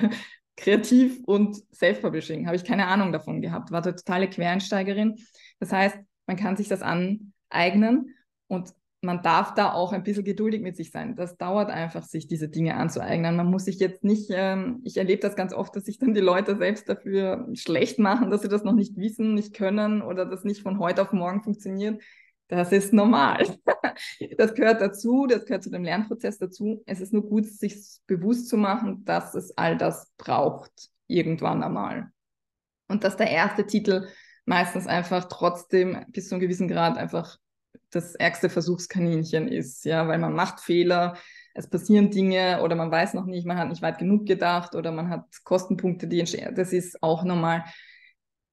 kreativ 0.57 1.21
und 1.25 1.57
Self-Publishing. 1.75 2.47
Habe 2.47 2.57
ich 2.57 2.65
keine 2.65 2.87
Ahnung 2.87 3.13
davon 3.13 3.41
gehabt, 3.41 3.71
war 3.71 3.83
totale 3.83 4.29
Quereinsteigerin. 4.29 5.17
Das 5.59 5.73
heißt, 5.73 5.99
man 6.27 6.37
kann 6.37 6.57
sich 6.57 6.69
das 6.69 6.83
aneignen 6.83 8.15
und 8.49 8.73
man 9.05 9.23
darf 9.23 9.55
da 9.55 9.73
auch 9.73 9.93
ein 9.93 10.03
bisschen 10.03 10.25
geduldig 10.25 10.63
mit 10.63 10.77
sich 10.77 10.91
sein. 10.91 11.15
Das 11.15 11.37
dauert 11.37 11.71
einfach, 11.71 12.03
sich 12.03 12.27
diese 12.27 12.49
Dinge 12.49 12.77
anzueignen. 12.77 13.37
Man 13.37 13.51
muss 13.51 13.67
sich 13.67 13.79
jetzt 13.79 14.03
nicht, 14.03 14.31
ähm, 14.31 14.81
ich 14.83 14.97
erlebe 14.97 15.21
das 15.21 15.37
ganz 15.37 15.53
oft, 15.53 15.77
dass 15.77 15.85
sich 15.85 15.99
dann 15.99 16.15
die 16.15 16.21
Leute 16.21 16.57
selbst 16.57 16.89
dafür 16.89 17.47
schlecht 17.55 17.99
machen, 17.99 18.31
dass 18.31 18.43
sie 18.43 18.49
das 18.49 18.65
noch 18.65 18.73
nicht 18.73 18.97
wissen, 18.97 19.35
nicht 19.35 19.55
können 19.55 20.03
oder 20.03 20.25
das 20.25 20.45
nicht 20.45 20.63
von 20.63 20.79
heute 20.79 21.03
auf 21.03 21.13
morgen 21.13 21.43
funktioniert. 21.43 22.03
Das 22.49 22.73
ist 22.73 22.93
normal. 22.93 23.47
Das 24.39 24.55
gehört 24.55 24.81
dazu, 24.81 25.27
das 25.29 25.45
gehört 25.45 25.63
zu 25.63 25.71
dem 25.71 25.85
Lernprozess 25.85 26.39
dazu. 26.39 26.83
Es 26.85 27.01
ist 27.01 27.13
nur 27.13 27.23
gut, 27.23 27.47
sich 27.47 28.01
bewusst 28.09 28.49
zu 28.49 28.57
machen, 28.57 29.05
dass 29.05 29.35
es 29.37 29.57
all 29.57 29.77
das 29.77 30.13
braucht, 30.17 30.91
irgendwann 31.07 31.63
einmal. 31.63 32.11
Und 32.89 33.05
dass 33.05 33.17
der 33.17 33.31
erste 33.31 33.67
Titel 33.67 34.09
meistens 34.47 34.89
einfach 34.89 35.27
trotzdem 35.27 36.05
bis 36.09 36.29
zu 36.29 36.35
einem 36.35 36.43
gewissen 36.43 36.67
Grad 36.67 36.99
einfach 36.99 37.39
das 37.91 38.15
ärgste 38.17 38.51
Versuchskaninchen 38.51 39.49
ist, 39.49 39.85
ja, 39.85 40.09
weil 40.09 40.19
man 40.19 40.35
macht 40.35 40.61
Fehler, 40.61 41.17
es 41.55 41.71
passieren 41.71 42.11
Dinge 42.11 42.61
oder 42.63 42.75
man 42.75 42.91
weiß 42.91 43.15
noch 43.15 43.27
nicht, 43.27 43.47
man 43.47 43.59
hat 43.59 43.69
nicht 43.69 43.83
weit 43.83 43.99
genug 43.99 44.27
gedacht 44.27 44.75
oder 44.75 44.91
man 44.91 45.09
hat 45.09 45.25
Kostenpunkte, 45.45 46.09
die 46.09 46.19
entstehen. 46.19 46.55
Das 46.55 46.73
ist 46.73 47.01
auch 47.03 47.23
normal. 47.23 47.65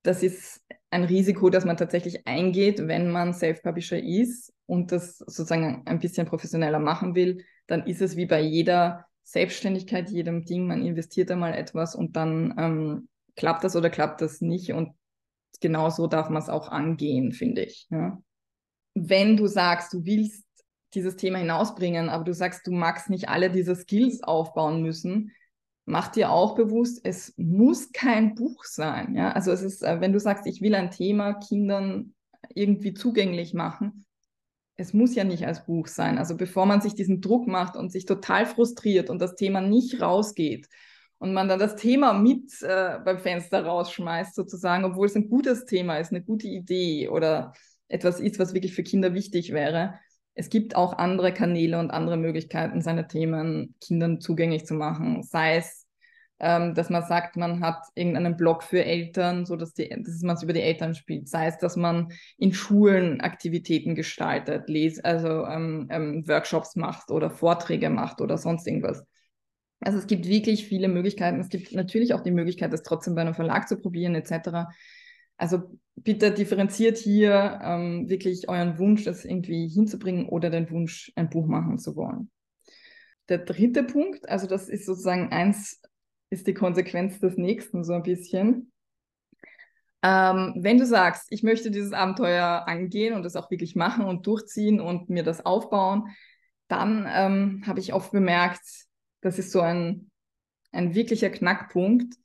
Das 0.03 0.21
ist 0.21 0.61
ein 0.91 1.03
Risiko, 1.03 1.49
das 1.49 1.65
man 1.65 1.77
tatsächlich 1.77 2.27
eingeht, 2.27 2.87
wenn 2.87 3.11
man 3.11 3.33
Self-Publisher 3.33 4.01
ist 4.01 4.53
und 4.65 4.91
das 4.91 5.17
sozusagen 5.17 5.83
ein 5.85 5.99
bisschen 5.99 6.27
professioneller 6.27 6.79
machen 6.79 7.15
will, 7.15 7.43
dann 7.67 7.85
ist 7.87 8.01
es 8.01 8.15
wie 8.15 8.25
bei 8.25 8.41
jeder 8.41 9.05
Selbstständigkeit, 9.23 10.09
jedem 10.09 10.45
Ding, 10.45 10.67
man 10.67 10.85
investiert 10.85 11.31
einmal 11.31 11.53
etwas 11.53 11.95
und 11.95 12.15
dann 12.15 12.53
ähm, 12.57 13.09
klappt 13.35 13.63
das 13.63 13.75
oder 13.75 13.89
klappt 13.89 14.21
das 14.21 14.41
nicht 14.41 14.73
und 14.73 14.89
genau 15.61 15.89
so 15.89 16.07
darf 16.07 16.29
man 16.29 16.41
es 16.41 16.49
auch 16.49 16.67
angehen, 16.67 17.31
finde 17.31 17.63
ich. 17.63 17.87
Ja 17.89 18.21
wenn 18.93 19.37
du 19.37 19.47
sagst, 19.47 19.93
du 19.93 20.05
willst 20.05 20.45
dieses 20.93 21.15
Thema 21.15 21.39
hinausbringen, 21.39 22.09
aber 22.09 22.23
du 22.23 22.33
sagst, 22.33 22.67
du 22.67 22.71
magst 22.71 23.09
nicht 23.09 23.29
alle 23.29 23.49
diese 23.49 23.75
Skills 23.75 24.23
aufbauen 24.23 24.81
müssen, 24.81 25.31
mach 25.91 26.07
dir 26.07 26.31
auch 26.31 26.55
bewusst, 26.55 27.01
es 27.03 27.33
muss 27.37 27.91
kein 27.91 28.33
Buch 28.33 28.63
sein. 28.63 29.13
Ja? 29.13 29.33
Also 29.33 29.51
es 29.51 29.61
ist, 29.61 29.83
äh, 29.83 29.99
wenn 29.99 30.13
du 30.13 30.19
sagst, 30.19 30.47
ich 30.47 30.61
will 30.61 30.73
ein 30.73 30.89
Thema 30.89 31.33
Kindern 31.33 32.13
irgendwie 32.55 32.93
zugänglich 32.93 33.53
machen, 33.53 34.05
es 34.77 34.93
muss 34.93 35.13
ja 35.13 35.23
nicht 35.23 35.45
als 35.45 35.65
Buch 35.65 35.87
sein. 35.87 36.17
Also 36.17 36.37
bevor 36.37 36.65
man 36.65 36.81
sich 36.81 36.95
diesen 36.95 37.21
Druck 37.21 37.47
macht 37.47 37.75
und 37.75 37.91
sich 37.91 38.05
total 38.05 38.45
frustriert 38.45 39.09
und 39.09 39.21
das 39.21 39.35
Thema 39.35 39.61
nicht 39.61 40.01
rausgeht 40.01 40.67
und 41.19 41.33
man 41.33 41.49
dann 41.49 41.59
das 41.59 41.75
Thema 41.75 42.13
mit 42.13 42.49
äh, 42.63 42.97
beim 43.03 43.19
Fenster 43.19 43.63
rausschmeißt 43.65 44.33
sozusagen, 44.33 44.85
obwohl 44.85 45.07
es 45.07 45.15
ein 45.15 45.29
gutes 45.29 45.65
Thema 45.65 45.97
ist, 45.97 46.11
eine 46.11 46.23
gute 46.23 46.47
Idee 46.47 47.09
oder 47.09 47.53
etwas 47.89 48.19
ist, 48.21 48.39
was 48.39 48.53
wirklich 48.53 48.73
für 48.73 48.83
Kinder 48.83 49.13
wichtig 49.13 49.51
wäre. 49.51 49.99
Es 50.33 50.49
gibt 50.49 50.77
auch 50.77 50.93
andere 50.93 51.33
Kanäle 51.33 51.77
und 51.77 51.91
andere 51.91 52.15
Möglichkeiten, 52.15 52.81
seine 52.81 53.07
Themen 53.07 53.75
Kindern 53.81 54.21
zugänglich 54.21 54.65
zu 54.65 54.73
machen. 54.73 55.21
Sei 55.23 55.57
es, 55.57 55.80
ähm, 56.43 56.73
dass 56.73 56.89
man 56.89 57.03
sagt, 57.03 57.37
man 57.37 57.61
hat 57.61 57.83
irgendeinen 57.93 58.35
Blog 58.35 58.63
für 58.63 58.83
Eltern, 58.83 59.45
so 59.45 59.55
dass, 59.55 59.75
dass 59.75 60.21
man 60.23 60.35
es 60.35 60.41
über 60.41 60.53
die 60.53 60.61
Eltern 60.61 60.95
spielt. 60.95 61.29
Sei 61.29 61.45
es, 61.45 61.59
dass 61.59 61.75
man 61.75 62.11
in 62.37 62.51
Schulen 62.51 63.21
Aktivitäten 63.21 63.93
gestaltet, 63.93 64.67
les 64.67 64.99
also 64.99 65.45
ähm, 65.45 65.87
ähm, 65.91 66.27
Workshops 66.27 66.75
macht 66.75 67.11
oder 67.11 67.29
Vorträge 67.29 67.91
macht 67.91 68.21
oder 68.21 68.39
sonst 68.39 68.65
irgendwas. 68.65 69.03
Also 69.81 69.99
es 69.99 70.07
gibt 70.07 70.27
wirklich 70.27 70.65
viele 70.65 70.87
Möglichkeiten. 70.87 71.39
Es 71.39 71.49
gibt 71.49 71.73
natürlich 71.73 72.15
auch 72.15 72.21
die 72.21 72.31
Möglichkeit, 72.31 72.73
das 72.73 72.81
trotzdem 72.81 73.13
bei 73.13 73.21
einem 73.21 73.35
Verlag 73.35 73.67
zu 73.67 73.77
probieren 73.77 74.15
etc. 74.15 74.67
Also 75.37 75.77
bitte 75.95 76.31
differenziert 76.31 76.97
hier 76.97 77.59
ähm, 77.63 78.09
wirklich 78.09 78.49
euren 78.49 78.79
Wunsch, 78.79 79.03
das 79.03 79.25
irgendwie 79.25 79.67
hinzubringen 79.67 80.27
oder 80.27 80.49
den 80.49 80.71
Wunsch, 80.71 81.11
ein 81.15 81.29
Buch 81.29 81.45
machen 81.45 81.77
zu 81.77 81.95
wollen. 81.95 82.31
Der 83.29 83.37
dritte 83.37 83.83
Punkt, 83.83 84.27
also 84.27 84.47
das 84.47 84.69
ist 84.69 84.87
sozusagen 84.87 85.31
eins, 85.31 85.81
ist 86.31 86.47
die 86.47 86.53
Konsequenz 86.55 87.19
des 87.19 87.37
nächsten 87.37 87.83
so 87.83 87.93
ein 87.93 88.03
bisschen. 88.03 88.71
Ähm, 90.01 90.53
wenn 90.57 90.79
du 90.79 90.85
sagst, 90.85 91.27
ich 91.29 91.43
möchte 91.43 91.69
dieses 91.69 91.93
Abenteuer 91.93 92.63
angehen 92.65 93.13
und 93.13 93.23
es 93.25 93.35
auch 93.35 93.51
wirklich 93.51 93.75
machen 93.75 94.05
und 94.05 94.25
durchziehen 94.25 94.81
und 94.81 95.09
mir 95.09 95.23
das 95.23 95.45
aufbauen, 95.45 96.07
dann 96.67 97.07
ähm, 97.07 97.63
habe 97.67 97.79
ich 97.79 97.93
oft 97.93 98.11
bemerkt, 98.11 98.61
das 99.21 99.37
ist 99.37 99.51
so 99.51 99.61
ein, 99.61 100.09
ein 100.71 100.95
wirklicher 100.95 101.29
Knackpunkt, 101.29 102.15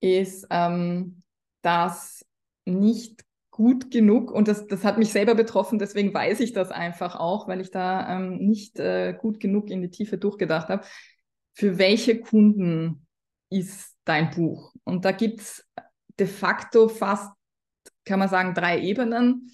ist, 0.00 0.46
ähm, 0.50 1.22
dass 1.60 2.26
nicht 2.64 3.24
gut 3.50 3.90
genug 3.90 4.32
und 4.32 4.48
das, 4.48 4.66
das 4.66 4.82
hat 4.82 4.98
mich 4.98 5.12
selber 5.12 5.34
betroffen, 5.34 5.78
deswegen 5.78 6.12
weiß 6.12 6.40
ich 6.40 6.54
das 6.54 6.70
einfach 6.70 7.16
auch, 7.16 7.46
weil 7.46 7.60
ich 7.60 7.70
da 7.70 8.16
ähm, 8.16 8.38
nicht 8.38 8.80
äh, 8.80 9.12
gut 9.12 9.38
genug 9.40 9.70
in 9.70 9.82
die 9.82 9.90
Tiefe 9.90 10.16
durchgedacht 10.16 10.70
habe. 10.70 10.84
Für 11.52 11.76
welche 11.76 12.18
Kunden 12.18 13.06
ist 13.52 13.96
dein 14.04 14.30
Buch? 14.30 14.72
Und 14.84 15.04
da 15.04 15.12
gibt 15.12 15.40
es 15.40 15.68
de 16.18 16.26
facto 16.26 16.88
fast, 16.88 17.30
kann 18.04 18.18
man 18.18 18.28
sagen, 18.28 18.54
drei 18.54 18.80
Ebenen, 18.80 19.50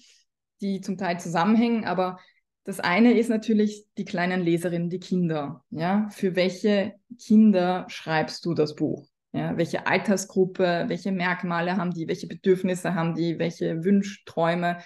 die 0.61 0.81
zum 0.81 0.97
Teil 0.97 1.19
zusammenhängen, 1.19 1.85
aber 1.85 2.19
das 2.63 2.79
eine 2.79 3.17
ist 3.17 3.29
natürlich 3.29 3.85
die 3.97 4.05
kleinen 4.05 4.41
Leserinnen, 4.41 4.89
die 4.89 4.99
Kinder. 4.99 5.63
Ja? 5.69 6.07
Für 6.11 6.35
welche 6.35 6.95
Kinder 7.19 7.85
schreibst 7.87 8.45
du 8.45 8.53
das 8.53 8.75
Buch? 8.75 9.07
Ja, 9.31 9.55
welche 9.57 9.85
Altersgruppe, 9.85 10.85
welche 10.87 11.11
Merkmale 11.11 11.77
haben 11.77 11.91
die, 11.91 12.07
welche 12.07 12.25
Bedürfnisse 12.25 12.95
haben 12.95 13.13
die, 13.13 13.37
welche 13.37 13.83
Wünsche, 13.83 14.23
Träume, 14.25 14.79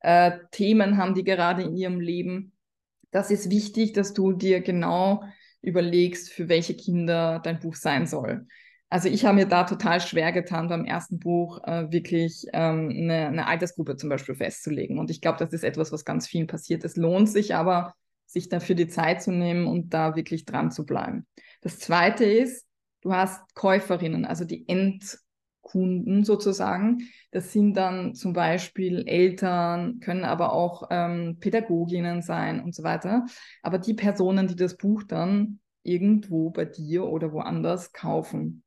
äh, 0.00 0.38
Themen 0.52 0.96
haben 0.96 1.14
die 1.14 1.24
gerade 1.24 1.62
in 1.62 1.76
ihrem 1.76 2.00
Leben. 2.00 2.52
Das 3.10 3.32
ist 3.32 3.50
wichtig, 3.50 3.92
dass 3.92 4.12
du 4.12 4.32
dir 4.32 4.60
genau 4.60 5.24
überlegst, 5.62 6.30
für 6.30 6.48
welche 6.48 6.74
Kinder 6.74 7.40
dein 7.42 7.60
Buch 7.60 7.74
sein 7.74 8.06
soll. 8.06 8.46
Also 8.88 9.08
ich 9.08 9.24
habe 9.24 9.36
mir 9.36 9.46
da 9.46 9.64
total 9.64 10.00
schwer 10.00 10.32
getan, 10.32 10.68
beim 10.68 10.84
ersten 10.84 11.20
Buch 11.20 11.62
äh, 11.64 11.92
wirklich 11.92 12.46
ähm, 12.52 12.90
eine, 12.90 13.28
eine 13.28 13.46
Altersgruppe 13.46 13.96
zum 13.96 14.08
Beispiel 14.08 14.34
festzulegen. 14.34 14.98
Und 14.98 15.10
ich 15.10 15.20
glaube, 15.20 15.38
das 15.38 15.52
ist 15.52 15.62
etwas, 15.62 15.92
was 15.92 16.04
ganz 16.04 16.26
vielen 16.26 16.48
passiert. 16.48 16.84
Es 16.84 16.96
lohnt 16.96 17.28
sich 17.28 17.54
aber, 17.54 17.94
sich 18.26 18.48
dafür 18.48 18.74
die 18.74 18.88
Zeit 18.88 19.22
zu 19.22 19.30
nehmen 19.30 19.66
und 19.66 19.94
da 19.94 20.16
wirklich 20.16 20.44
dran 20.44 20.72
zu 20.72 20.84
bleiben. 20.84 21.26
Das 21.60 21.78
Zweite 21.78 22.24
ist, 22.24 22.66
Du 23.02 23.14
hast 23.14 23.54
Käuferinnen, 23.54 24.26
also 24.26 24.44
die 24.44 24.66
Endkunden 25.60 26.24
sozusagen. 26.24 27.08
Das 27.30 27.52
sind 27.52 27.74
dann 27.74 28.14
zum 28.14 28.32
Beispiel 28.32 29.06
Eltern, 29.06 30.00
können 30.00 30.24
aber 30.24 30.52
auch 30.52 30.88
ähm, 30.90 31.38
Pädagoginnen 31.40 32.22
sein 32.22 32.62
und 32.62 32.74
so 32.74 32.82
weiter. 32.82 33.26
Aber 33.62 33.78
die 33.78 33.94
Personen, 33.94 34.48
die 34.48 34.56
das 34.56 34.76
Buch 34.76 35.02
dann 35.04 35.60
irgendwo 35.82 36.50
bei 36.50 36.64
dir 36.64 37.04
oder 37.04 37.32
woanders 37.32 37.92
kaufen, 37.92 38.62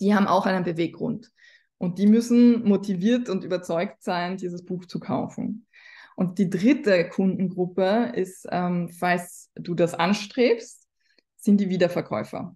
die 0.00 0.14
haben 0.14 0.26
auch 0.26 0.46
einen 0.46 0.64
Beweggrund. 0.64 1.30
Und 1.78 1.98
die 1.98 2.06
müssen 2.06 2.64
motiviert 2.64 3.28
und 3.28 3.44
überzeugt 3.44 4.02
sein, 4.02 4.36
dieses 4.36 4.64
Buch 4.64 4.84
zu 4.84 5.00
kaufen. 5.00 5.66
Und 6.14 6.38
die 6.38 6.50
dritte 6.50 7.08
Kundengruppe 7.08 8.12
ist, 8.14 8.46
ähm, 8.50 8.90
falls 8.90 9.50
du 9.54 9.74
das 9.74 9.94
anstrebst, 9.94 10.86
sind 11.36 11.58
die 11.58 11.70
Wiederverkäufer. 11.70 12.54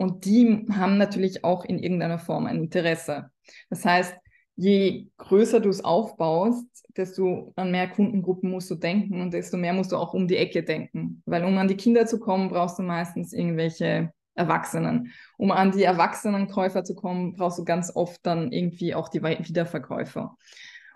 Und 0.00 0.24
die 0.24 0.66
haben 0.72 0.96
natürlich 0.96 1.44
auch 1.44 1.62
in 1.62 1.78
irgendeiner 1.78 2.18
Form 2.18 2.46
ein 2.46 2.56
Interesse. 2.56 3.30
Das 3.68 3.84
heißt, 3.84 4.14
je 4.56 5.08
größer 5.18 5.60
du 5.60 5.68
es 5.68 5.84
aufbaust, 5.84 6.64
desto 6.96 7.52
an 7.54 7.70
mehr 7.70 7.86
Kundengruppen 7.86 8.50
musst 8.50 8.70
du 8.70 8.76
denken 8.76 9.20
und 9.20 9.34
desto 9.34 9.58
mehr 9.58 9.74
musst 9.74 9.92
du 9.92 9.98
auch 9.98 10.14
um 10.14 10.26
die 10.26 10.38
Ecke 10.38 10.62
denken. 10.62 11.22
Weil 11.26 11.44
um 11.44 11.58
an 11.58 11.68
die 11.68 11.76
Kinder 11.76 12.06
zu 12.06 12.18
kommen, 12.18 12.48
brauchst 12.48 12.78
du 12.78 12.82
meistens 12.82 13.34
irgendwelche 13.34 14.10
Erwachsenen. 14.34 15.12
Um 15.36 15.50
an 15.50 15.70
die 15.70 15.82
erwachsenen 15.82 16.48
Käufer 16.48 16.82
zu 16.82 16.94
kommen, 16.94 17.34
brauchst 17.34 17.58
du 17.58 17.66
ganz 17.66 17.94
oft 17.94 18.24
dann 18.24 18.52
irgendwie 18.52 18.94
auch 18.94 19.10
die 19.10 19.22
Wiederverkäufer. 19.22 20.34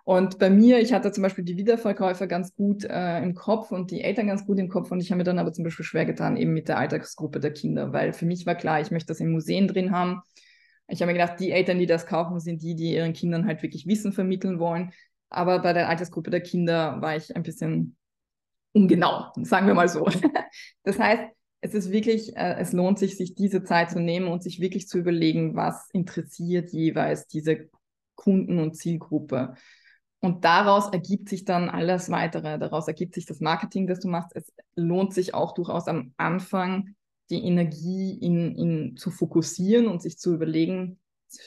Und 0.05 0.38
bei 0.38 0.50
mir, 0.50 0.80
ich 0.80 0.92
hatte 0.92 1.12
zum 1.12 1.22
Beispiel 1.22 1.44
die 1.44 1.57
Wiederverkäufer 1.57 2.26
ganz 2.26 2.55
gut 2.55 2.84
äh, 2.84 3.22
im 3.22 3.34
Kopf 3.34 3.72
und 3.72 3.90
die 3.90 4.02
Eltern 4.02 4.26
ganz 4.26 4.44
gut 4.44 4.59
im 4.59 4.68
Kopf 4.68 4.90
und 4.90 5.00
ich 5.00 5.11
habe 5.11 5.18
mir 5.18 5.24
dann 5.24 5.38
aber 5.38 5.52
zum 5.55 5.64
Beispiel 5.64 5.84
schwer 5.84 6.05
getan, 6.05 6.36
eben 6.36 6.52
mit 6.52 6.68
der 6.68 6.78
Alltagsgruppe 6.78 7.40
der 7.40 7.52
Kinder, 7.55 7.92
weil 7.94 8.12
für 8.12 8.26
mich 8.26 8.44
war 8.44 8.55
klar, 8.55 8.82
ich 8.82 8.90
möchte 8.90 9.09
das 9.09 9.20
in 9.20 9.32
Museen 9.32 9.66
drin 9.66 9.92
haben. 9.92 10.20
Ich 10.88 11.00
habe 11.00 11.11
mir 11.11 11.18
gedacht, 11.18 11.40
die 11.40 11.50
Eltern, 11.50 11.78
die 11.78 11.86
das 11.86 12.05
kaufen, 12.07 12.38
sind 12.38 12.62
die, 12.62 12.74
die 12.74 12.92
ihren 12.92 13.14
Kindern 13.14 13.46
halt 13.46 13.62
wirklich 13.62 13.86
Wissen 13.86 14.12
vermitteln 14.12 14.59
wollen. 14.59 14.92
Aber 15.30 15.61
bei 15.61 15.72
der 15.72 15.88
Altersgruppe 15.88 16.30
der 16.30 16.42
Kinder 16.42 17.00
war 17.00 17.16
ich 17.16 17.34
ein 17.34 17.42
bisschen 17.42 17.96
ungenau, 18.72 19.32
sagen 19.42 19.66
wir 19.66 19.74
mal 19.74 19.88
so. 19.88 20.07
Das 20.84 20.98
heißt, 20.98 21.22
es 21.62 21.72
ist 21.72 21.90
wirklich, 21.90 22.36
äh, 22.36 22.57
es 22.59 22.72
lohnt 22.72 22.98
sich, 22.98 23.16
sich 23.16 23.34
diese 23.34 23.64
Zeit 23.64 23.90
zu 23.90 23.98
nehmen 23.98 24.28
und 24.28 24.42
sich 24.42 24.61
wirklich 24.61 24.86
zu 24.86 24.98
überlegen, 24.98 25.57
was 25.57 25.88
interessiert 25.92 26.70
jeweils 26.70 27.26
diese 27.26 27.70
Kunden 28.16 28.59
und 28.59 28.76
Zielgruppe. 28.76 29.55
Und 30.25 30.47
daraus 30.47 30.89
ergibt 30.89 31.29
sich 31.29 31.45
dann 31.45 31.68
alles 31.68 32.09
weitere. 32.09 32.59
Daraus 32.59 32.89
ergibt 32.89 33.14
sich 33.14 33.27
das 33.27 33.41
Marketing, 33.41 33.87
das 33.87 34.01
du 34.01 34.09
machst. 34.09 34.35
Es 34.35 34.51
lohnt 34.75 35.12
sich 35.12 35.35
auch 35.35 35.53
durchaus 35.53 35.87
am 35.87 36.14
Anfang, 36.16 36.95
die 37.29 37.45
Energie 37.45 38.18
in, 38.22 38.57
in 38.57 38.97
zu 38.97 39.11
fokussieren 39.11 39.87
und 39.87 40.01
sich 40.01 40.16
zu 40.16 40.33
überlegen, 40.33 40.99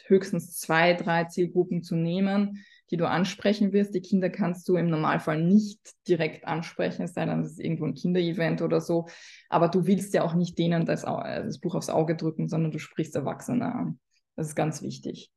höchstens 0.05 0.59
zwei, 0.59 0.93
drei 0.93 1.23
Zielgruppen 1.23 1.81
zu 1.81 1.95
nehmen, 1.95 2.63
die 2.91 2.97
du 2.97 3.09
ansprechen 3.09 3.73
wirst. 3.73 3.95
Die 3.95 4.01
Kinder 4.01 4.29
kannst 4.29 4.69
du 4.69 4.75
im 4.75 4.91
Normalfall 4.91 5.41
nicht 5.43 5.79
direkt 6.07 6.45
ansprechen, 6.45 7.01
es 7.01 7.15
sei 7.15 7.25
denn, 7.25 7.39
es 7.39 7.53
ist 7.53 7.59
irgendwo 7.59 7.85
ein 7.85 7.95
Kinderevent 7.95 8.61
oder 8.61 8.79
so. 8.79 9.07
Aber 9.49 9.69
du 9.69 9.87
willst 9.87 10.13
ja 10.13 10.21
auch 10.21 10.35
nicht 10.35 10.55
denen 10.59 10.85
das, 10.85 11.01
das 11.01 11.57
Buch 11.57 11.73
aufs 11.73 11.89
Auge 11.89 12.15
drücken, 12.15 12.47
sondern 12.47 12.71
du 12.71 12.77
sprichst 12.77 13.15
Erwachsene 13.15 13.73
an. 13.73 13.99
Das 14.35 14.49
ist 14.49 14.55
ganz 14.55 14.83
wichtig. 14.83 15.31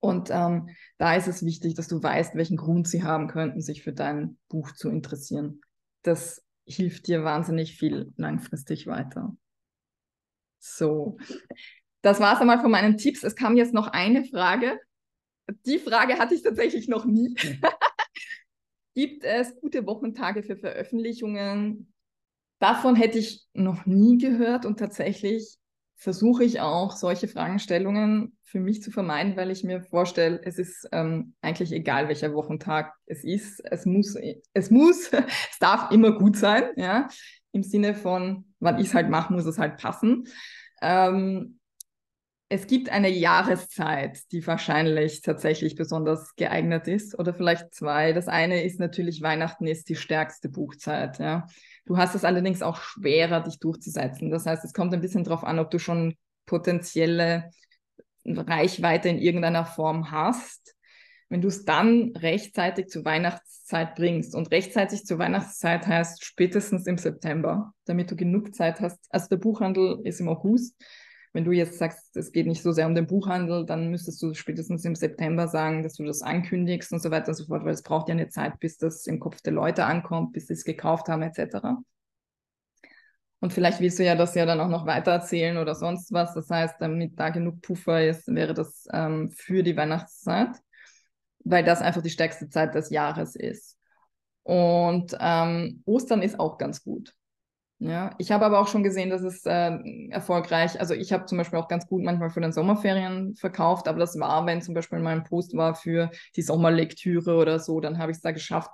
Und 0.00 0.30
ähm, 0.30 0.68
da 0.96 1.16
ist 1.16 1.26
es 1.26 1.44
wichtig, 1.44 1.74
dass 1.74 1.88
du 1.88 2.02
weißt, 2.02 2.34
welchen 2.36 2.56
Grund 2.56 2.86
sie 2.86 3.02
haben 3.02 3.26
könnten, 3.26 3.60
sich 3.60 3.82
für 3.82 3.92
dein 3.92 4.38
Buch 4.48 4.72
zu 4.72 4.88
interessieren. 4.90 5.60
Das 6.02 6.44
hilft 6.66 7.08
dir 7.08 7.24
wahnsinnig 7.24 7.76
viel 7.76 8.12
langfristig 8.16 8.86
weiter. 8.86 9.36
So, 10.60 11.18
das 12.02 12.20
war 12.20 12.34
es 12.34 12.40
einmal 12.40 12.60
von 12.60 12.70
meinen 12.70 12.96
Tipps. 12.96 13.24
Es 13.24 13.34
kam 13.34 13.56
jetzt 13.56 13.74
noch 13.74 13.88
eine 13.88 14.24
Frage. 14.24 14.78
Die 15.66 15.78
Frage 15.78 16.18
hatte 16.18 16.34
ich 16.34 16.42
tatsächlich 16.42 16.88
noch 16.88 17.04
nie. 17.04 17.34
Gibt 18.94 19.24
es 19.24 19.58
gute 19.60 19.86
Wochentage 19.86 20.42
für 20.42 20.56
Veröffentlichungen? 20.56 21.92
Davon 22.58 22.96
hätte 22.96 23.18
ich 23.18 23.46
noch 23.52 23.86
nie 23.86 24.18
gehört 24.18 24.66
und 24.66 24.78
tatsächlich 24.78 25.58
versuche 25.98 26.44
ich 26.44 26.60
auch 26.60 26.92
solche 26.92 27.26
Fragestellungen 27.26 28.38
für 28.44 28.60
mich 28.60 28.82
zu 28.82 28.92
vermeiden, 28.92 29.36
weil 29.36 29.50
ich 29.50 29.64
mir 29.64 29.82
vorstelle, 29.82 30.40
es 30.44 30.56
ist 30.56 30.88
ähm, 30.92 31.34
eigentlich 31.42 31.72
egal, 31.72 32.08
welcher 32.08 32.32
Wochentag 32.34 32.94
es 33.06 33.24
ist. 33.24 33.60
Es 33.64 33.84
muss, 33.84 34.16
es 34.54 34.70
muss, 34.70 35.10
es 35.50 35.58
darf 35.58 35.90
immer 35.90 36.12
gut 36.12 36.36
sein, 36.36 36.64
ja. 36.76 37.08
Im 37.50 37.64
Sinne 37.64 37.94
von, 37.94 38.44
wann 38.60 38.78
ich 38.78 38.88
es 38.88 38.94
halt 38.94 39.10
mache, 39.10 39.32
muss 39.32 39.44
es 39.44 39.58
halt 39.58 39.76
passen. 39.76 40.24
Ähm, 40.80 41.57
es 42.50 42.66
gibt 42.66 42.88
eine 42.88 43.10
Jahreszeit, 43.10 44.20
die 44.32 44.46
wahrscheinlich 44.46 45.20
tatsächlich 45.20 45.74
besonders 45.74 46.34
geeignet 46.36 46.88
ist, 46.88 47.18
oder 47.18 47.34
vielleicht 47.34 47.74
zwei. 47.74 48.12
Das 48.12 48.26
eine 48.26 48.64
ist 48.64 48.80
natürlich, 48.80 49.20
Weihnachten 49.20 49.66
ist 49.66 49.88
die 49.90 49.96
stärkste 49.96 50.48
Buchzeit, 50.48 51.18
ja. 51.18 51.46
Du 51.84 51.98
hast 51.98 52.14
es 52.14 52.24
allerdings 52.24 52.62
auch 52.62 52.80
schwerer, 52.80 53.40
dich 53.40 53.58
durchzusetzen. 53.58 54.30
Das 54.30 54.46
heißt, 54.46 54.64
es 54.64 54.72
kommt 54.72 54.94
ein 54.94 55.00
bisschen 55.00 55.24
darauf 55.24 55.44
an, 55.44 55.58
ob 55.58 55.70
du 55.70 55.78
schon 55.78 56.16
potenzielle 56.46 57.50
Reichweite 58.24 59.08
in 59.08 59.18
irgendeiner 59.18 59.64
Form 59.64 60.10
hast. 60.10 60.74
Wenn 61.28 61.42
du 61.42 61.48
es 61.48 61.66
dann 61.66 62.12
rechtzeitig 62.16 62.88
zur 62.88 63.04
Weihnachtszeit 63.04 63.94
bringst 63.94 64.34
und 64.34 64.50
rechtzeitig 64.50 65.04
zur 65.04 65.18
Weihnachtszeit 65.18 65.86
heißt 65.86 66.24
spätestens 66.24 66.86
im 66.86 66.96
September, 66.96 67.74
damit 67.84 68.10
du 68.10 68.16
genug 68.16 68.54
Zeit 68.54 68.80
hast. 68.80 68.98
Also 69.10 69.28
der 69.28 69.36
Buchhandel 69.36 70.00
ist 70.04 70.20
im 70.20 70.28
August 70.28 70.74
wenn 71.32 71.44
du 71.44 71.52
jetzt 71.52 71.78
sagst, 71.78 72.16
es 72.16 72.32
geht 72.32 72.46
nicht 72.46 72.62
so 72.62 72.72
sehr 72.72 72.86
um 72.86 72.94
den 72.94 73.06
Buchhandel, 73.06 73.64
dann 73.66 73.90
müsstest 73.90 74.22
du 74.22 74.34
spätestens 74.34 74.84
im 74.84 74.94
September 74.94 75.48
sagen, 75.48 75.82
dass 75.82 75.94
du 75.94 76.04
das 76.04 76.22
ankündigst 76.22 76.92
und 76.92 77.00
so 77.00 77.10
weiter 77.10 77.28
und 77.28 77.34
so 77.34 77.46
fort, 77.46 77.64
weil 77.64 77.74
es 77.74 77.82
braucht 77.82 78.08
ja 78.08 78.14
eine 78.14 78.28
Zeit, 78.28 78.58
bis 78.60 78.78
das 78.78 79.06
im 79.06 79.20
Kopf 79.20 79.40
der 79.42 79.52
Leute 79.52 79.84
ankommt, 79.84 80.32
bis 80.32 80.46
sie 80.46 80.54
es 80.54 80.64
gekauft 80.64 81.08
haben, 81.08 81.22
etc. 81.22 81.82
Und 83.40 83.52
vielleicht 83.52 83.80
willst 83.80 83.98
du 83.98 84.04
ja 84.04 84.16
das 84.16 84.34
ja 84.34 84.46
dann 84.46 84.60
auch 84.60 84.68
noch 84.68 84.86
weiter 84.86 85.12
erzählen 85.12 85.58
oder 85.58 85.74
sonst 85.74 86.12
was. 86.12 86.34
Das 86.34 86.50
heißt, 86.50 86.76
damit 86.80 87.18
da 87.18 87.30
genug 87.30 87.62
Puffer 87.62 88.04
ist, 88.04 88.26
wäre 88.34 88.54
das 88.54 88.86
ähm, 88.92 89.30
für 89.30 89.62
die 89.62 89.76
Weihnachtszeit, 89.76 90.56
weil 91.44 91.64
das 91.64 91.80
einfach 91.80 92.02
die 92.02 92.10
stärkste 92.10 92.48
Zeit 92.48 92.74
des 92.74 92.90
Jahres 92.90 93.36
ist. 93.36 93.78
Und 94.42 95.16
ähm, 95.20 95.82
Ostern 95.84 96.22
ist 96.22 96.40
auch 96.40 96.58
ganz 96.58 96.82
gut. 96.82 97.14
Ja, 97.80 98.10
ich 98.18 98.32
habe 98.32 98.44
aber 98.44 98.58
auch 98.58 98.66
schon 98.66 98.82
gesehen, 98.82 99.08
dass 99.08 99.22
es 99.22 99.46
äh, 99.46 99.78
erfolgreich, 100.10 100.80
also 100.80 100.94
ich 100.94 101.12
habe 101.12 101.26
zum 101.26 101.38
Beispiel 101.38 101.60
auch 101.60 101.68
ganz 101.68 101.86
gut 101.86 102.02
manchmal 102.02 102.28
für 102.30 102.40
den 102.40 102.50
Sommerferien 102.52 103.36
verkauft, 103.36 103.86
aber 103.86 104.00
das 104.00 104.18
war, 104.18 104.44
wenn 104.46 104.60
zum 104.60 104.74
Beispiel 104.74 104.98
mein 104.98 105.22
Post 105.22 105.56
war 105.56 105.76
für 105.76 106.10
die 106.34 106.42
Sommerlektüre 106.42 107.36
oder 107.36 107.60
so, 107.60 107.78
dann 107.78 107.98
habe 107.98 108.10
ich 108.10 108.16
es 108.16 108.22
da 108.22 108.32
geschafft, 108.32 108.72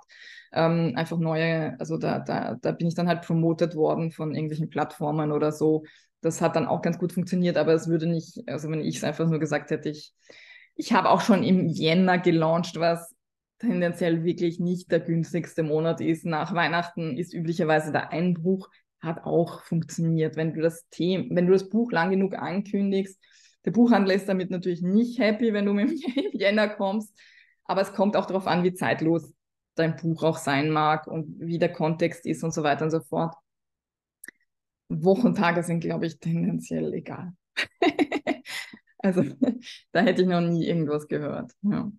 ähm, 0.53 0.93
einfach 0.95 1.19
neue, 1.19 1.79
also 1.79 1.97
da, 1.97 2.17
da, 2.17 2.55
da 2.59 2.71
bin 2.71 2.87
ich 2.87 2.95
dann 2.95 3.07
halt 3.07 3.21
promotet 3.21 3.75
worden 3.75 4.11
von 4.11 4.33
irgendwelchen 4.33 4.69
Plattformen 4.71 5.31
oder 5.31 5.51
so. 5.51 5.83
Das 6.21 6.41
hat 6.41 6.55
dann 6.55 6.65
auch 6.65 6.81
ganz 6.81 6.97
gut 6.97 7.13
funktioniert, 7.13 7.57
aber 7.57 7.73
es 7.73 7.87
würde 7.87 8.07
nicht, 8.07 8.41
also 8.47 8.71
wenn 8.71 8.81
ich 8.81 8.97
es 8.97 9.03
einfach 9.03 9.27
nur 9.27 9.39
gesagt 9.39 9.69
hätte, 9.69 9.89
ich, 9.89 10.13
ich 10.75 10.93
habe 10.93 11.09
auch 11.09 11.21
schon 11.21 11.43
im 11.43 11.67
Jänner 11.67 12.17
gelauncht, 12.17 12.79
was 12.79 13.13
tendenziell 13.59 14.23
wirklich 14.23 14.59
nicht 14.59 14.91
der 14.91 14.99
günstigste 14.99 15.63
Monat 15.63 16.01
ist. 16.01 16.25
Nach 16.25 16.53
Weihnachten 16.53 17.17
ist 17.17 17.33
üblicherweise 17.33 17.91
der 17.91 18.09
Einbruch 18.11 18.69
hat 19.05 19.23
auch 19.23 19.63
funktioniert. 19.63 20.35
Wenn 20.35 20.53
du 20.53 20.61
das 20.61 20.87
Thema, 20.89 21.35
wenn 21.35 21.47
du 21.47 21.53
das 21.53 21.69
Buch 21.69 21.91
lang 21.91 22.09
genug 22.11 22.35
ankündigst, 22.35 23.19
der 23.63 23.71
Buchhandler 23.71 24.13
ist 24.13 24.27
damit 24.29 24.51
natürlich 24.51 24.81
nicht 24.81 25.19
happy, 25.19 25.53
wenn 25.53 25.65
du 25.65 25.73
mit 25.73 25.89
dem 25.89 25.97
Jänner 26.33 26.69
kommst, 26.69 27.17
aber 27.63 27.81
es 27.81 27.93
kommt 27.93 28.15
auch 28.15 28.25
darauf 28.25 28.47
an, 28.47 28.63
wie 28.63 28.73
zeitlos 28.73 29.33
dein 29.75 29.95
Buch 29.95 30.23
auch 30.23 30.37
sein 30.37 30.69
mag 30.69 31.07
und 31.07 31.39
wie 31.39 31.59
der 31.59 31.71
Kontext 31.71 32.25
ist 32.25 32.43
und 32.43 32.53
so 32.53 32.63
weiter 32.63 32.85
und 32.85 32.91
so 32.91 33.01
fort. 33.01 33.35
Wochentage 34.89 35.63
sind, 35.63 35.79
glaube 35.79 36.05
ich, 36.05 36.19
tendenziell 36.19 36.93
egal. 36.93 37.33
also 38.99 39.23
da 39.91 40.01
hätte 40.01 40.21
ich 40.21 40.27
noch 40.27 40.41
nie 40.41 40.67
irgendwas 40.67 41.07
gehört. 41.07 41.51
Ja. 41.61 41.91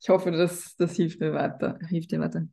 Ich 0.00 0.08
hoffe, 0.08 0.30
das, 0.32 0.74
das 0.76 0.96
hilft 0.96 1.20
mir 1.20 1.32
weiter. 1.32 1.78
Hilft 1.88 2.10
dir 2.10 2.20
weiter. 2.20 2.46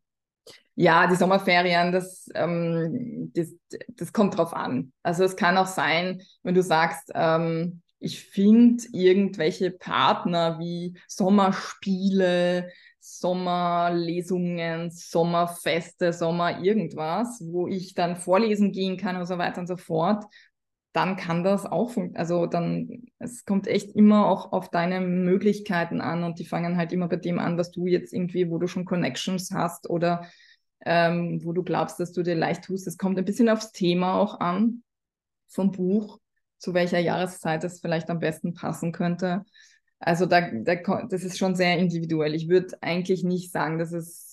Ja, 0.75 1.07
die 1.07 1.15
Sommerferien, 1.15 1.91
das, 1.91 2.29
ähm, 2.35 3.31
das, 3.33 3.53
das 3.89 4.13
kommt 4.13 4.37
drauf 4.37 4.53
an. 4.53 4.93
Also 5.03 5.25
es 5.25 5.35
kann 5.35 5.57
auch 5.57 5.67
sein, 5.67 6.21
wenn 6.43 6.55
du 6.55 6.63
sagst, 6.63 7.11
ähm, 7.13 7.81
ich 7.99 8.21
finde 8.23 8.85
irgendwelche 8.93 9.71
Partner 9.71 10.57
wie 10.59 10.97
Sommerspiele, 11.07 12.69
Sommerlesungen, 13.01 14.91
Sommerfeste, 14.91 16.13
Sommer 16.13 16.63
irgendwas, 16.63 17.41
wo 17.43 17.67
ich 17.67 17.93
dann 17.93 18.15
vorlesen 18.15 18.71
gehen 18.71 18.97
kann 18.97 19.17
und 19.17 19.25
so 19.25 19.37
weiter 19.37 19.59
und 19.59 19.67
so 19.67 19.75
fort, 19.77 20.23
dann 20.93 21.17
kann 21.17 21.43
das 21.43 21.65
auch 21.65 21.91
funktionieren. 21.91 22.17
Also 22.17 22.45
dann, 22.47 23.03
es 23.19 23.45
kommt 23.45 23.67
echt 23.67 23.95
immer 23.95 24.27
auch 24.27 24.51
auf 24.51 24.69
deine 24.69 25.01
Möglichkeiten 25.01 26.01
an 26.01 26.23
und 26.23 26.39
die 26.39 26.45
fangen 26.45 26.77
halt 26.77 26.91
immer 26.91 27.07
bei 27.07 27.17
dem 27.17 27.39
an, 27.39 27.57
was 27.57 27.71
du 27.71 27.85
jetzt 27.85 28.13
irgendwie, 28.13 28.49
wo 28.49 28.57
du 28.57 28.67
schon 28.67 28.85
Connections 28.85 29.51
hast 29.51 29.89
oder 29.89 30.27
ähm, 30.85 31.41
wo 31.43 31.53
du 31.53 31.63
glaubst, 31.63 31.99
dass 31.99 32.11
du 32.11 32.23
dir 32.23 32.35
leicht 32.35 32.63
tust. 32.63 32.87
Es 32.87 32.97
kommt 32.97 33.17
ein 33.19 33.25
bisschen 33.25 33.49
aufs 33.49 33.71
Thema 33.71 34.15
auch 34.15 34.39
an 34.39 34.83
vom 35.47 35.71
Buch, 35.71 36.19
zu 36.57 36.73
welcher 36.73 36.99
Jahreszeit 36.99 37.63
es 37.63 37.79
vielleicht 37.79 38.09
am 38.09 38.19
besten 38.19 38.53
passen 38.53 38.91
könnte. 38.91 39.45
Also 39.99 40.25
da, 40.25 40.49
da, 40.51 40.75
das 41.09 41.23
ist 41.23 41.37
schon 41.37 41.55
sehr 41.55 41.77
individuell. 41.77 42.33
Ich 42.33 42.47
würde 42.47 42.77
eigentlich 42.81 43.23
nicht 43.23 43.51
sagen, 43.51 43.77
dass 43.77 43.91
es 43.91 44.28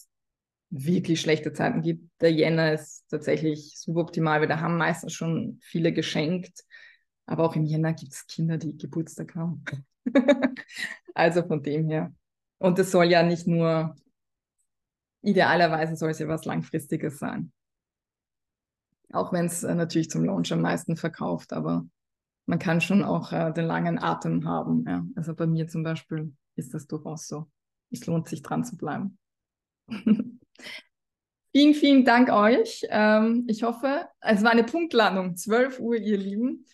wirklich 0.71 1.21
schlechte 1.21 1.53
Zeiten 1.53 1.83
gibt. 1.83 2.11
Der 2.21 2.33
Jänner 2.33 2.73
ist 2.73 3.05
tatsächlich 3.09 3.79
suboptimal, 3.79 4.41
weil 4.41 4.49
da 4.49 4.61
haben 4.61 4.77
meistens 4.77 5.13
schon 5.13 5.59
viele 5.63 5.93
geschenkt. 5.93 6.65
Aber 7.27 7.45
auch 7.45 7.57
im 7.57 7.65
Jänner 7.65 7.93
gibt 7.93 8.13
es 8.13 8.27
Kinder, 8.27 8.59
die 8.59 8.77
Geburtstag 8.77 9.35
haben. 9.35 9.65
also 11.15 11.47
von 11.47 11.63
dem 11.63 11.89
her. 11.89 12.13
Und 12.59 12.79
es 12.79 12.91
soll 12.91 13.07
ja 13.07 13.23
nicht 13.23 13.47
nur 13.47 13.97
idealerweise 15.27 15.97
soll 15.97 16.11
es 16.11 16.21
ja 16.21 16.29
was 16.29 16.45
Langfristiges 16.45 17.19
sein. 17.19 17.53
Auch 19.13 19.33
wenn 19.33 19.47
es 19.47 19.65
äh, 19.65 19.75
natürlich 19.75 20.11
zum 20.11 20.25
Launch 20.25 20.53
am 20.53 20.61
meisten 20.61 20.97
verkauft, 20.97 21.53
aber 21.53 21.87
man 22.47 22.59
kann 22.59 22.81
schon 22.81 23.03
auch 23.03 23.33
äh, 23.33 23.53
den 23.53 23.67
langen 23.67 23.99
Atem 23.99 24.47
haben. 24.47 24.85
Ja. 24.87 25.05
Also 25.17 25.35
bei 25.35 25.47
mir 25.47 25.69
zum 25.69 25.83
Beispiel 25.83 26.35
ist 26.55 26.75
das 26.75 26.87
durchaus 26.87 27.27
so. 27.27 27.51
Es 27.91 28.07
lohnt 28.07 28.29
sich 28.29 28.43
dran 28.43 28.65
zu 28.65 28.77
bleiben. 28.77 29.19
vielen, 31.53 31.75
vielen 31.75 32.05
Dank 32.05 32.31
euch. 32.31 32.87
Ähm, 32.91 33.47
ich 33.49 33.63
hoffe, 33.63 34.09
es 34.21 34.43
war 34.43 34.51
eine 34.51 34.65
Punktlandung. 34.65 35.37
12 35.37 35.81
Uhr, 35.81 35.97
ihr 35.97 36.19
Lieben. 36.19 36.67